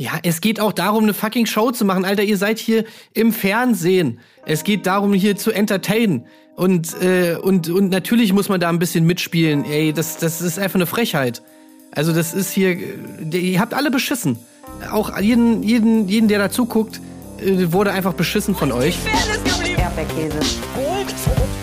Ja, 0.00 0.12
es 0.22 0.40
geht 0.40 0.60
auch 0.60 0.72
darum, 0.72 1.02
eine 1.02 1.12
fucking 1.12 1.44
Show 1.44 1.72
zu 1.72 1.84
machen. 1.84 2.06
Alter, 2.06 2.22
ihr 2.22 2.38
seid 2.38 2.58
hier 2.58 2.86
im 3.12 3.34
Fernsehen. 3.34 4.20
Es 4.46 4.64
geht 4.64 4.86
darum, 4.86 5.12
hier 5.12 5.36
zu 5.36 5.50
entertainen. 5.50 6.24
Und, 6.56 6.94
äh, 7.02 7.36
und, 7.36 7.68
und 7.68 7.90
natürlich 7.90 8.32
muss 8.32 8.48
man 8.48 8.60
da 8.60 8.70
ein 8.70 8.78
bisschen 8.78 9.04
mitspielen. 9.04 9.66
Ey, 9.66 9.92
das, 9.92 10.16
das 10.16 10.40
ist 10.40 10.58
einfach 10.58 10.76
eine 10.76 10.86
Frechheit. 10.86 11.42
Also 11.90 12.14
das 12.14 12.32
ist 12.32 12.50
hier, 12.50 12.70
äh, 12.70 13.36
ihr 13.36 13.60
habt 13.60 13.74
alle 13.74 13.90
beschissen. 13.90 14.38
Auch 14.90 15.20
jeden, 15.20 15.62
jeden, 15.62 16.08
jeden 16.08 16.28
der 16.28 16.38
da 16.38 16.50
zuguckt, 16.50 16.98
äh, 17.38 17.70
wurde 17.70 17.92
einfach 17.92 18.14
beschissen 18.14 18.54
von 18.56 18.72
euch. 18.72 18.96
Erdbeerkäse. 19.76 20.38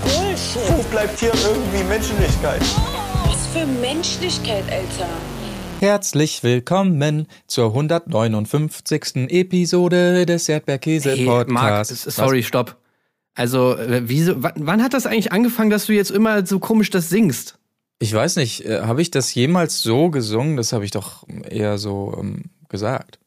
Bullshit. 0.03 0.77
Wo 0.77 0.83
bleibt 0.91 1.19
hier 1.19 1.31
irgendwie 1.33 1.83
Menschlichkeit? 1.89 2.61
Was 3.25 3.47
für 3.51 3.65
Menschlichkeit, 3.65 4.65
Alter. 4.69 5.09
Herzlich 5.79 6.41
willkommen 6.41 7.27
zur 7.45 7.67
159. 7.67 9.29
Episode 9.29 10.25
des 10.25 10.49
Erdbeerkäse 10.49 11.11
Hey, 11.11 11.83
sorry, 11.85 12.41
stopp. 12.41 12.77
Also, 13.35 13.77
äh, 13.77 14.01
wieso, 14.05 14.41
wann, 14.41 14.53
wann 14.55 14.81
hat 14.83 14.95
das 14.95 15.05
eigentlich 15.05 15.31
angefangen, 15.31 15.69
dass 15.69 15.85
du 15.85 15.93
jetzt 15.93 16.09
immer 16.09 16.43
so 16.47 16.57
komisch 16.57 16.89
das 16.89 17.09
singst? 17.09 17.59
Ich 17.99 18.11
weiß 18.11 18.37
nicht, 18.37 18.65
äh, 18.65 18.81
habe 18.81 19.03
ich 19.03 19.11
das 19.11 19.35
jemals 19.35 19.83
so 19.83 20.09
gesungen? 20.09 20.57
Das 20.57 20.73
habe 20.73 20.83
ich 20.83 20.89
doch 20.91 21.27
eher 21.47 21.77
so 21.77 22.17
ähm, 22.19 22.45
gesagt. 22.69 23.19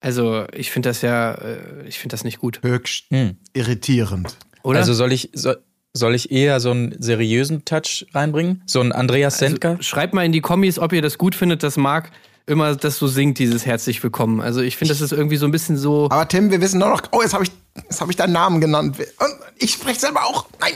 Also, 0.00 0.44
ich 0.52 0.72
finde 0.72 0.88
das 0.88 1.02
ja, 1.02 1.34
äh, 1.34 1.86
ich 1.86 2.00
finde 2.00 2.14
das 2.14 2.24
nicht 2.24 2.40
gut. 2.40 2.60
Höchst 2.62 3.04
Hm. 3.10 3.36
irritierend. 3.52 4.36
Oder? 4.64 4.80
Also 4.80 4.92
soll 4.94 5.12
ich 5.12 5.30
soll, 5.32 5.62
soll 5.96 6.14
ich 6.14 6.30
eher 6.30 6.60
so 6.60 6.70
einen 6.70 6.94
seriösen 7.00 7.64
Touch 7.64 8.06
reinbringen? 8.14 8.62
So 8.66 8.80
einen 8.80 8.92
Andreas 8.92 9.38
Sendker? 9.38 9.70
Also, 9.70 9.82
schreibt 9.82 10.14
mal 10.14 10.24
in 10.24 10.32
die 10.32 10.40
Kommis, 10.40 10.78
ob 10.78 10.92
ihr 10.92 11.02
das 11.02 11.18
gut 11.18 11.34
findet, 11.34 11.62
dass 11.62 11.76
Marc 11.76 12.10
immer 12.46 12.76
das 12.76 12.98
so 12.98 13.08
singt, 13.08 13.38
dieses 13.40 13.66
Herzlich 13.66 14.00
Willkommen. 14.02 14.40
Also 14.40 14.60
ich 14.60 14.76
finde, 14.76 14.94
das 14.94 15.00
ist 15.00 15.12
irgendwie 15.12 15.36
so 15.36 15.46
ein 15.46 15.50
bisschen 15.50 15.76
so. 15.76 16.04
Aber 16.10 16.28
Tim, 16.28 16.50
wir 16.50 16.60
wissen 16.60 16.78
nur 16.78 16.90
noch, 16.90 17.02
oh, 17.10 17.20
jetzt 17.22 17.34
habe 17.34 17.42
ich, 17.42 17.50
jetzt 17.74 18.00
hab 18.00 18.08
ich 18.08 18.14
deinen 18.16 18.32
Namen 18.34 18.60
genannt. 18.60 18.96
Und 18.98 19.34
ich 19.58 19.72
spreche 19.72 19.98
selber 19.98 20.24
auch. 20.24 20.46
Nein, 20.60 20.74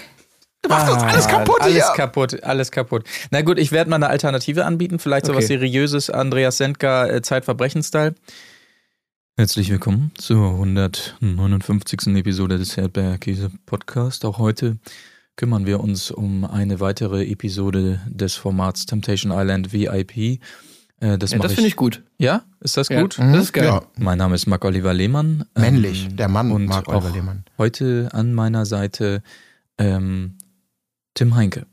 du 0.62 0.68
machst 0.68 0.92
uns 0.92 1.02
alles 1.04 1.28
kaputt 1.28 1.58
Ah, 1.60 1.64
alles 1.64 1.84
hier. 1.86 1.94
kaputt, 1.94 2.42
alles 2.42 2.70
kaputt. 2.72 3.04
Na 3.30 3.42
gut, 3.42 3.56
ich 3.58 3.70
werde 3.70 3.88
mal 3.88 3.96
eine 3.96 4.08
Alternative 4.08 4.64
anbieten, 4.64 4.98
vielleicht 4.98 5.26
so 5.26 5.32
Okay. 5.32 5.42
was 5.42 5.46
seriöses, 5.46 6.10
Andreas 6.10 6.56
Sendker, 6.56 7.08
äh, 7.12 7.22
Zeitverbrechen-Style. 7.22 8.14
Herzlich 9.40 9.70
willkommen 9.70 10.12
zur 10.18 10.50
159. 10.50 12.14
Episode 12.14 12.58
des 12.58 12.76
Erdbeerkäse 12.76 13.50
Podcast. 13.64 14.26
Auch 14.26 14.38
heute 14.38 14.76
kümmern 15.34 15.64
wir 15.64 15.80
uns 15.80 16.10
um 16.10 16.44
eine 16.44 16.78
weitere 16.78 17.24
Episode 17.24 18.02
des 18.06 18.34
Formats 18.34 18.84
Temptation 18.84 19.32
Island 19.32 19.72
VIP. 19.72 20.40
Äh, 21.00 21.16
das 21.16 21.30
Ja, 21.30 21.38
das 21.38 21.54
finde 21.54 21.68
ich 21.68 21.76
gut. 21.76 22.02
Ja, 22.18 22.42
ist 22.60 22.76
das 22.76 22.90
Ja. 22.90 23.00
gut? 23.00 23.18
Das 23.18 23.44
ist 23.44 23.54
geil. 23.54 23.64
Ja, 23.64 23.82
Mein 23.98 24.18
Name 24.18 24.34
ist 24.34 24.44
Marc-Oliver 24.44 24.92
Lehmann. 24.92 25.46
ähm, 25.56 25.62
Männlich, 25.62 26.14
der 26.14 26.28
Mann 26.28 26.52
und 26.52 26.66
Marc-Oliver 26.66 27.08
Lehmann. 27.08 27.46
Heute 27.56 28.10
an 28.12 28.34
meiner 28.34 28.66
Seite 28.66 29.22
ähm, 29.78 30.36
Tim 31.14 31.34
Heinke. 31.34 31.64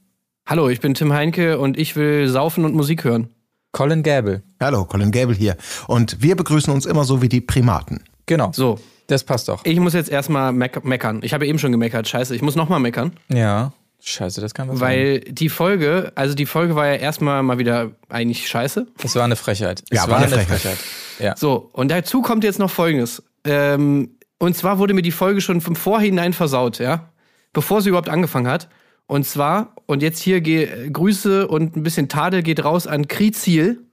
Hallo, 0.46 0.70
ich 0.70 0.80
bin 0.80 0.94
Tim 0.94 1.12
Heinke 1.12 1.60
und 1.60 1.78
ich 1.78 1.98
will 1.98 2.30
saufen 2.30 2.64
und 2.64 2.76
Musik 2.76 3.04
hören. 3.04 3.28
Colin 3.72 4.04
Gable. 4.04 4.42
Hallo, 4.62 4.86
Colin 4.86 5.12
Gable 5.12 5.36
hier. 5.36 5.56
Und 5.88 6.22
wir 6.22 6.36
begrüßen 6.36 6.74
uns 6.74 6.86
immer 6.86 7.04
so 7.04 7.22
wie 7.22 7.30
die 7.30 7.42
Primaten. 7.42 8.04
Genau. 8.26 8.52
So, 8.54 8.80
Das 9.08 9.24
passt 9.24 9.48
doch. 9.48 9.64
ich 9.66 9.80
muss 9.80 9.94
jetzt 9.94 10.10
erstmal 10.10 10.52
meck 10.52 10.84
meckern. 10.84 11.22
Ich 11.24 11.34
habe 11.34 11.46
eben 11.48 11.60
schon 11.60 11.72
gemeckert. 11.72 12.08
Scheiße, 12.08 12.36
ich 12.36 12.42
muss 12.42 12.56
nochmal 12.56 12.80
meckern. 12.80 13.12
Ja. 13.30 13.72
Scheiße, 14.00 14.42
das 14.42 14.54
kann 14.54 14.68
man 14.68 14.78
sagen. 14.78 14.90
Weil 14.92 15.20
die 15.22 15.50
Folge, 15.50 16.12
also 16.16 16.34
die 16.36 16.46
Folge 16.46 16.76
war 16.76 16.88
ja 16.88 16.94
erstmal 16.96 17.42
mal 17.44 17.58
wieder 17.58 17.92
eigentlich 18.10 18.48
scheiße. 18.48 18.88
Es 19.04 19.16
war 19.16 19.24
eine 19.24 19.36
Frechheit. 19.36 19.84
Es 19.90 19.98
Ja, 19.98 20.04
war 20.04 20.12
war 20.12 20.18
eine 20.20 20.34
eine 20.36 20.44
Frechheit. 20.46 20.78
Ja. 21.20 21.36
So, 21.36 21.70
und 21.74 21.90
dazu 21.90 22.22
kommt 22.22 22.44
jetzt 22.44 22.60
noch 22.60 22.70
Folgendes. 22.70 23.24
Ähm, 23.44 24.12
und 24.40 24.56
zwar 24.56 24.78
wurde 24.78 24.94
mir 24.94 25.02
die 25.02 25.12
Folge 25.12 25.42
schon 25.42 25.62
vom 25.62 25.76
Vorhinein 25.76 26.34
versaut, 26.34 26.80
ja? 26.80 27.10
Bevor 27.54 27.82
sie 27.82 27.90
überhaupt 27.90 28.10
angefangen 28.10 28.48
hat. 28.48 28.68
Und 29.08 29.26
zwar, 29.26 29.74
und 29.86 30.04
jetzt 30.04 30.22
hier 30.22 30.42
geh, 30.42 30.90
Grüße 30.92 31.48
und 31.48 31.76
ein 31.76 31.84
bisschen 31.84 32.10
Tadel 32.10 32.44
geht 32.44 32.64
raus 32.64 32.88
an 32.88 33.08
Krizil. 33.08 33.84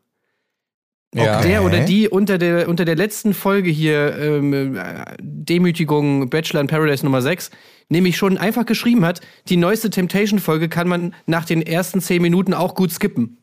Ja. 1.15 1.39
Okay. 1.39 1.49
Der 1.49 1.65
oder 1.65 1.81
die 1.81 2.09
unter 2.09 2.39
der, 2.39 2.69
unter 2.69 2.85
der 2.85 2.97
letzten 2.97 3.35
Folge 3.35 3.71
hier, 3.71 4.17
ähm, 4.19 4.77
äh, 4.77 5.05
Demütigung 5.21 6.29
Bachelor 6.29 6.61
in 6.61 6.67
Paradise 6.67 7.05
Nummer 7.05 7.23
6, 7.23 7.53
nämlich 7.89 8.17
schon 8.17 8.37
einfach 8.37 8.67
geschrieben 8.67 9.05
hat, 9.05 9.21
die 9.49 9.57
neueste 9.57 9.91
Temptation-Folge 9.91 10.69
kann 10.69 10.89
man 10.89 11.15
nach 11.27 11.45
den 11.45 11.63
ersten 11.63 12.01
10 12.01 12.21
Minuten 12.21 12.53
auch 12.53 12.75
gut 12.75 12.91
skippen. 12.91 13.39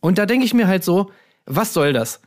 Und 0.00 0.18
da 0.18 0.26
denke 0.26 0.44
ich 0.44 0.54
mir 0.54 0.66
halt 0.66 0.84
so, 0.84 1.10
was 1.44 1.72
soll 1.72 1.92
das? 1.92 2.20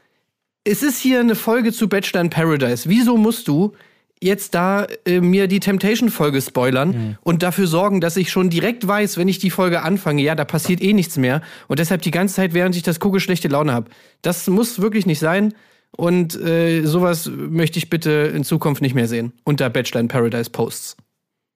Es 0.64 0.84
ist 0.84 1.00
hier 1.00 1.20
eine 1.20 1.36
Folge 1.36 1.72
zu 1.72 1.90
Bachelor 1.90 2.22
in 2.22 2.30
Paradise. 2.30 2.90
Wieso 2.90 3.18
musst 3.18 3.48
du 3.48 3.74
jetzt 4.22 4.54
da 4.54 4.86
äh, 5.06 5.22
mir 5.22 5.48
die 5.48 5.60
Temptation-Folge 5.60 6.42
spoilern 6.42 7.18
und 7.22 7.44
dafür 7.44 7.68
sorgen, 7.68 8.02
dass 8.02 8.18
ich 8.18 8.32
schon 8.32 8.50
direkt 8.50 8.88
weiß, 8.88 9.18
wenn 9.18 9.28
ich 9.28 9.40
die 9.40 9.50
Folge 9.50 9.82
anfange, 9.82 10.22
ja, 10.22 10.36
da 10.36 10.46
passiert 10.46 10.82
eh 10.82 10.94
nichts 10.94 11.18
mehr. 11.18 11.42
Und 11.68 11.80
deshalb 11.80 12.02
die 12.02 12.12
ganze 12.12 12.36
Zeit, 12.36 12.54
während 12.54 12.76
ich 12.76 12.84
das 12.84 13.00
gucke, 13.00 13.20
schlechte 13.20 13.48
Laune 13.48 13.74
habe. 13.74 13.90
Das 14.22 14.48
muss 14.48 14.82
wirklich 14.82 15.06
nicht 15.06 15.20
sein. 15.20 15.54
Und 15.92 16.36
äh, 16.36 16.86
sowas 16.86 17.30
möchte 17.34 17.80
ich 17.80 17.90
bitte 17.90 18.12
in 18.36 18.44
Zukunft 18.44 18.82
nicht 18.82 18.94
mehr 18.94 19.08
sehen. 19.08 19.34
Unter 19.44 19.70
Bachelor 19.70 20.02
in 20.02 20.08
Paradise 20.08 20.50
Posts. 20.50 20.98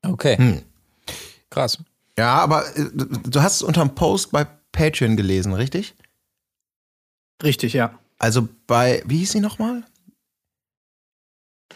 Okay. 0.01 0.37
Hm. 0.37 0.61
Krass. 1.49 1.77
Ja, 2.17 2.35
aber 2.35 2.65
äh, 2.75 2.85
du 2.93 3.41
hast 3.41 3.57
es 3.57 3.61
unterm 3.61 3.93
Post 3.95 4.31
bei 4.31 4.47
Patreon 4.71 5.17
gelesen, 5.17 5.53
richtig? 5.53 5.93
Richtig, 7.43 7.73
ja. 7.73 7.99
Also 8.17 8.47
bei, 8.67 9.03
wie 9.05 9.19
hieß 9.19 9.33
sie 9.33 9.39
nochmal? 9.39 9.83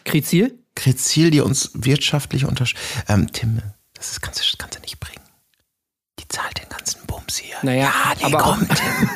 Krizil? 0.04 0.58
Krezil, 0.78 1.32
die 1.32 1.42
uns 1.42 1.72
wirtschaftlich 1.74 2.46
unterstützt. 2.46 2.84
Ähm, 3.10 3.32
Tim, 3.34 3.60
das 3.96 4.12
ist, 4.12 4.22
kannst, 4.22 4.40
du- 4.40 4.58
kannst 4.58 4.78
du 4.78 4.82
nicht 4.82 5.00
bringen. 5.00 5.22
Die 6.20 6.28
zahlt 6.30 6.58
den 6.62 6.70
ganzen 6.70 7.06
Bums 7.08 7.38
hier. 7.38 7.56
Naja, 7.64 7.86
ja, 7.86 8.14
nee, 8.18 8.24
aber 8.24 8.38
komm, 8.38 8.68
Tim. 8.70 9.10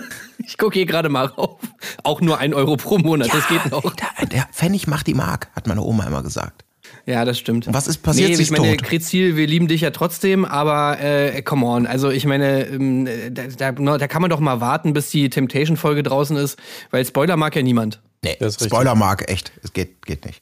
Ich 0.50 0.56
gucke 0.56 0.78
hier 0.78 0.86
gerade 0.86 1.10
mal 1.10 1.26
rauf. 1.26 1.60
Auch 2.04 2.22
nur 2.22 2.38
ein 2.38 2.54
Euro 2.54 2.76
pro 2.78 2.96
Monat, 2.98 3.28
das 3.32 3.46
geht 3.48 3.70
noch. 3.70 3.94
Der, 3.94 4.26
der 4.26 4.48
Pfennig 4.50 4.86
macht 4.86 5.06
die 5.06 5.12
Mark, 5.14 5.48
hat 5.54 5.66
meine 5.66 5.82
Oma 5.82 6.04
immer 6.06 6.22
gesagt. 6.22 6.64
Ja, 7.04 7.24
das 7.26 7.38
stimmt. 7.38 7.66
Was 7.70 7.86
ist 7.86 7.98
passiert? 8.02 8.28
Nee, 8.30 8.34
ich 8.34 8.40
ist 8.40 8.50
meine, 8.50 8.76
tot. 8.76 8.82
Krizil, 8.86 9.36
wir 9.36 9.46
lieben 9.46 9.68
dich 9.68 9.82
ja 9.82 9.90
trotzdem, 9.90 10.46
aber 10.46 10.98
äh, 11.00 11.42
come 11.42 11.66
on. 11.66 11.86
Also 11.86 12.08
ich 12.10 12.24
meine, 12.24 12.66
ähm, 12.66 13.06
da, 13.30 13.72
da, 13.72 13.98
da 13.98 14.08
kann 14.08 14.22
man 14.22 14.30
doch 14.30 14.40
mal 14.40 14.60
warten, 14.62 14.94
bis 14.94 15.10
die 15.10 15.28
Temptation-Folge 15.28 16.02
draußen 16.02 16.36
ist, 16.38 16.58
weil 16.90 17.04
Spoiler 17.04 17.36
mag 17.36 17.54
ja 17.54 17.62
niemand. 17.62 18.00
Nee, 18.24 18.36
Das 18.40 18.54
ist 18.54 18.60
richtig. 18.62 18.68
Spoiler 18.74 18.94
mag 18.94 19.30
echt. 19.30 19.52
Es 19.62 19.74
geht, 19.74 20.04
geht 20.06 20.24
nicht. 20.24 20.40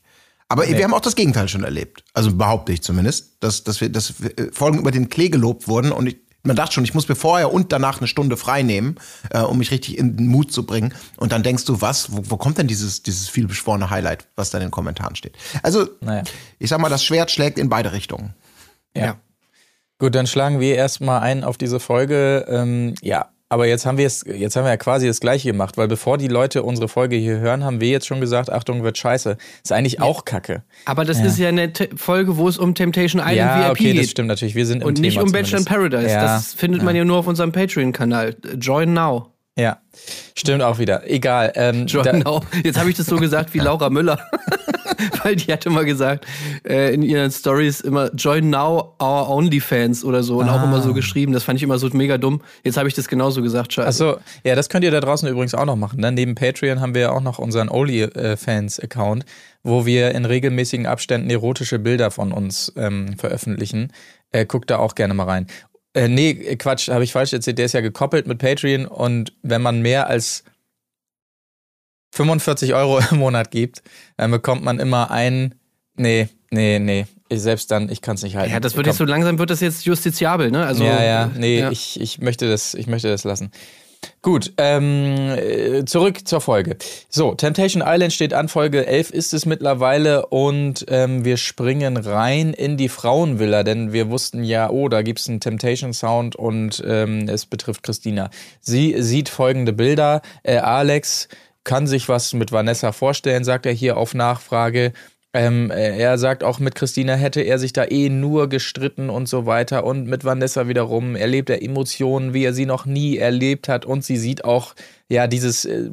Aber 0.48 0.66
wir 0.68 0.84
haben 0.84 0.94
auch 0.94 1.00
das 1.00 1.16
Gegenteil 1.16 1.48
schon 1.48 1.64
erlebt. 1.64 2.04
Also 2.14 2.32
behaupte 2.32 2.72
ich 2.72 2.82
zumindest, 2.82 3.42
dass, 3.42 3.64
dass 3.64 3.80
wir, 3.80 3.88
dass 3.88 4.20
äh, 4.20 4.52
Folgen 4.52 4.78
über 4.78 4.92
den 4.92 5.08
Klee 5.08 5.28
gelobt 5.28 5.66
wurden 5.66 5.90
und 5.90 6.06
ich, 6.06 6.16
man 6.44 6.54
dachte 6.54 6.74
schon, 6.74 6.84
ich 6.84 6.94
muss 6.94 7.08
mir 7.08 7.16
vorher 7.16 7.52
und 7.52 7.72
danach 7.72 7.98
eine 7.98 8.06
Stunde 8.06 8.36
frei 8.36 8.62
nehmen, 8.62 8.96
äh, 9.30 9.40
um 9.40 9.58
mich 9.58 9.72
richtig 9.72 9.98
in 9.98 10.16
den 10.16 10.28
Mut 10.28 10.52
zu 10.52 10.64
bringen. 10.64 10.94
Und 11.16 11.32
dann 11.32 11.42
denkst 11.42 11.64
du, 11.64 11.80
was, 11.80 12.12
wo, 12.12 12.22
wo 12.30 12.36
kommt 12.36 12.58
denn 12.58 12.68
dieses, 12.68 13.02
dieses 13.02 13.28
vielbeschworene 13.28 13.90
Highlight, 13.90 14.28
was 14.36 14.50
da 14.50 14.58
in 14.58 14.62
den 14.66 14.70
Kommentaren 14.70 15.16
steht? 15.16 15.36
Also, 15.64 15.88
Naja. 16.00 16.22
ich 16.60 16.70
sag 16.70 16.80
mal, 16.80 16.88
das 16.88 17.04
Schwert 17.04 17.32
schlägt 17.32 17.58
in 17.58 17.68
beide 17.68 17.92
Richtungen. 17.92 18.34
Ja. 18.96 19.16
Gut, 19.98 20.14
dann 20.14 20.26
schlagen 20.26 20.60
wir 20.60 20.76
erstmal 20.76 21.20
ein 21.20 21.42
auf 21.42 21.58
diese 21.58 21.80
Folge. 21.80 22.46
Ähm, 22.48 22.94
ja, 23.02 23.30
aber 23.48 23.66
jetzt 23.66 23.86
haben 23.86 23.96
wir 23.98 24.06
es, 24.06 24.24
jetzt 24.26 24.56
haben 24.56 24.64
wir 24.64 24.70
ja 24.70 24.76
quasi 24.76 25.06
das 25.06 25.20
Gleiche 25.20 25.50
gemacht, 25.52 25.76
weil 25.76 25.86
bevor 25.88 26.18
die 26.18 26.28
Leute 26.28 26.62
unsere 26.64 26.88
Folge 26.88 27.16
hier 27.16 27.38
hören, 27.38 27.62
haben 27.64 27.80
wir 27.80 27.88
jetzt 27.88 28.06
schon 28.06 28.20
gesagt, 28.20 28.50
Achtung, 28.50 28.82
wird 28.82 28.98
scheiße. 28.98 29.36
Ist 29.62 29.72
eigentlich 29.72 30.00
auch 30.00 30.24
Kacke. 30.24 30.64
Aber 30.84 31.04
das 31.04 31.20
ist 31.20 31.38
ja 31.38 31.48
eine 31.48 31.72
Te 31.72 31.88
Folge, 31.96 32.36
wo 32.36 32.48
es 32.48 32.58
um 32.58 32.74
Temptation 32.74 33.20
Island 33.20 33.36
ja, 33.36 33.64
VIP 33.68 33.70
okay, 33.70 33.92
das 33.92 34.00
geht. 34.00 34.10
stimmt 34.10 34.28
natürlich. 34.28 34.54
Wir 34.54 34.66
sind 34.66 34.82
im 34.82 34.88
Und 34.88 34.98
nicht 34.98 35.14
Thema 35.14 35.26
um 35.26 35.32
Bachelor 35.32 35.58
in 35.58 35.64
zumindest. 35.64 35.92
Paradise. 35.92 36.12
Ja, 36.14 36.22
Das 36.22 36.54
findet 36.54 36.82
man 36.82 36.96
ja 36.96 37.04
nur 37.04 37.18
auf 37.18 37.26
unserem 37.26 37.52
Patreon-Kanal. 37.52 38.34
Join 38.58 38.92
now. 38.94 39.32
Ja, 39.58 39.78
stimmt 40.34 40.62
auch 40.62 40.78
wieder. 40.78 41.08
Egal. 41.10 41.52
Ähm, 41.54 41.86
now. 42.24 42.42
Jetzt 42.62 42.78
habe 42.78 42.90
ich 42.90 42.96
das 42.96 43.06
so 43.06 43.16
gesagt 43.16 43.54
wie 43.54 43.58
Laura 43.58 43.90
Müller. 43.90 44.18
Weil 45.22 45.36
die 45.36 45.52
hat 45.52 45.66
immer 45.66 45.84
gesagt, 45.84 46.24
äh, 46.66 46.94
in 46.94 47.02
ihren 47.02 47.30
Stories 47.30 47.80
immer 47.82 48.10
Join 48.14 48.48
now 48.48 48.94
our 49.02 49.28
OnlyFans 49.28 50.04
oder 50.04 50.22
so 50.22 50.38
und 50.38 50.48
auch 50.48 50.62
immer 50.62 50.76
Ah. 50.78 50.80
so 50.80 50.94
geschrieben. 50.94 51.32
Das 51.32 51.44
fand 51.44 51.58
ich 51.58 51.62
immer 51.62 51.78
so 51.78 51.88
mega 51.92 52.16
dumm. 52.16 52.40
Jetzt 52.64 52.76
habe 52.78 52.88
ich 52.88 52.94
das 52.94 53.06
genauso 53.08 53.42
gesagt. 53.42 53.72
Scheiße. 53.74 53.88
Achso, 53.88 54.20
ja, 54.44 54.54
das 54.54 54.68
könnt 54.68 54.84
ihr 54.84 54.90
da 54.90 55.00
draußen 55.00 55.28
übrigens 55.28 55.54
auch 55.54 55.66
noch 55.66 55.76
machen. 55.76 56.00
Ne? 56.00 56.12
Neben 56.12 56.34
Patreon 56.34 56.80
haben 56.80 56.94
wir 56.94 57.02
ja 57.02 57.10
auch 57.10 57.20
noch 57.20 57.38
unseren 57.38 57.68
OnlyFans-Account, 57.68 59.24
wo 59.62 59.84
wir 59.86 60.12
in 60.12 60.24
regelmäßigen 60.24 60.86
Abständen 60.86 61.28
erotische 61.30 61.78
Bilder 61.78 62.10
von 62.10 62.32
uns 62.32 62.72
ähm, 62.76 63.16
veröffentlichen. 63.18 63.92
Äh, 64.32 64.46
guckt 64.46 64.70
da 64.70 64.78
auch 64.78 64.94
gerne 64.94 65.12
mal 65.14 65.24
rein. 65.24 65.46
Äh, 65.96 66.08
nee, 66.08 66.34
Quatsch, 66.56 66.90
habe 66.90 67.04
ich 67.04 67.12
falsch 67.12 67.32
erzählt. 67.32 67.56
Der 67.56 67.64
ist 67.64 67.72
ja 67.72 67.80
gekoppelt 67.80 68.26
mit 68.26 68.38
Patreon 68.38 68.84
und 68.84 69.32
wenn 69.42 69.62
man 69.62 69.80
mehr 69.80 70.08
als 70.08 70.44
45 72.14 72.74
Euro 72.74 72.98
im 73.10 73.18
Monat 73.18 73.50
gibt, 73.50 73.82
dann 74.18 74.30
bekommt 74.30 74.62
man 74.62 74.78
immer 74.78 75.10
ein. 75.10 75.54
Nee, 75.96 76.28
nee, 76.50 76.78
nee. 76.78 77.06
Ich 77.28 77.40
selbst 77.40 77.70
dann, 77.70 77.88
ich 77.88 78.02
kann 78.02 78.16
es 78.16 78.22
nicht 78.22 78.36
halten. 78.36 78.52
Ja, 78.52 78.60
das 78.60 78.76
wird 78.76 78.86
jetzt 78.86 78.98
so 78.98 79.04
langsam 79.04 79.38
wird 79.38 79.48
das 79.48 79.60
jetzt 79.60 79.86
justiziabel, 79.86 80.50
ne? 80.50 80.66
Also 80.66 80.84
ja, 80.84 81.02
ja, 81.02 81.30
nee, 81.34 81.60
ja. 81.60 81.70
Ich, 81.70 81.98
ich 81.98 82.20
möchte 82.20 82.48
das, 82.48 82.74
ich 82.74 82.86
möchte 82.86 83.08
das 83.08 83.24
lassen. 83.24 83.50
Gut, 84.22 84.52
ähm, 84.58 85.30
äh, 85.36 85.84
zurück 85.84 86.26
zur 86.26 86.40
Folge. 86.40 86.76
So, 87.08 87.34
Temptation 87.34 87.82
Island 87.86 88.12
steht 88.12 88.34
an, 88.34 88.48
Folge 88.48 88.86
11 88.86 89.10
ist 89.10 89.34
es 89.34 89.46
mittlerweile 89.46 90.26
und 90.26 90.84
ähm, 90.88 91.24
wir 91.24 91.36
springen 91.36 91.96
rein 91.96 92.52
in 92.52 92.76
die 92.76 92.88
Frauenvilla, 92.88 93.62
denn 93.62 93.92
wir 93.92 94.10
wussten 94.10 94.44
ja, 94.44 94.70
oh, 94.70 94.88
da 94.88 95.02
gibt's 95.02 95.28
einen 95.28 95.40
Temptation 95.40 95.92
Sound 95.92 96.36
und 96.36 96.82
ähm, 96.86 97.28
es 97.28 97.46
betrifft 97.46 97.82
Christina. 97.82 98.30
Sie 98.60 99.00
sieht 99.02 99.28
folgende 99.28 99.72
Bilder. 99.72 100.22
Äh, 100.42 100.58
Alex 100.58 101.28
kann 101.64 101.86
sich 101.86 102.08
was 102.08 102.32
mit 102.32 102.52
Vanessa 102.52 102.92
vorstellen, 102.92 103.44
sagt 103.44 103.66
er 103.66 103.72
hier 103.72 103.96
auf 103.96 104.14
Nachfrage. 104.14 104.92
Ähm, 105.36 105.70
er 105.70 106.16
sagt 106.16 106.42
auch, 106.42 106.60
mit 106.60 106.74
Christina 106.74 107.14
hätte 107.14 107.42
er 107.42 107.58
sich 107.58 107.74
da 107.74 107.84
eh 107.84 108.08
nur 108.08 108.48
gestritten 108.48 109.10
und 109.10 109.28
so 109.28 109.44
weiter. 109.44 109.84
Und 109.84 110.06
mit 110.06 110.24
Vanessa 110.24 110.66
wiederum 110.66 111.14
erlebt 111.14 111.50
er 111.50 111.62
Emotionen, 111.62 112.32
wie 112.32 112.44
er 112.44 112.54
sie 112.54 112.64
noch 112.64 112.86
nie 112.86 113.18
erlebt 113.18 113.68
hat. 113.68 113.84
Und 113.84 114.02
sie 114.02 114.16
sieht 114.16 114.46
auch, 114.46 114.74
ja, 115.10 115.26
dieses 115.26 115.66
äh, 115.66 115.90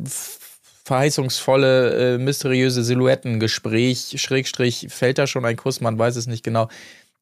verheißungsvolle, 0.86 2.16
äh, 2.16 2.18
mysteriöse 2.19 2.86
Silhouettengespräch, 2.86 4.16
Schrägstrich, 4.16 4.88
fällt 4.90 5.18
da 5.18 5.28
schon 5.28 5.44
ein 5.44 5.57
Kuss, 5.57 5.81
man 5.81 6.00
weiß 6.00 6.16
es 6.16 6.25
nicht 6.25 6.45
genau. 6.45 6.69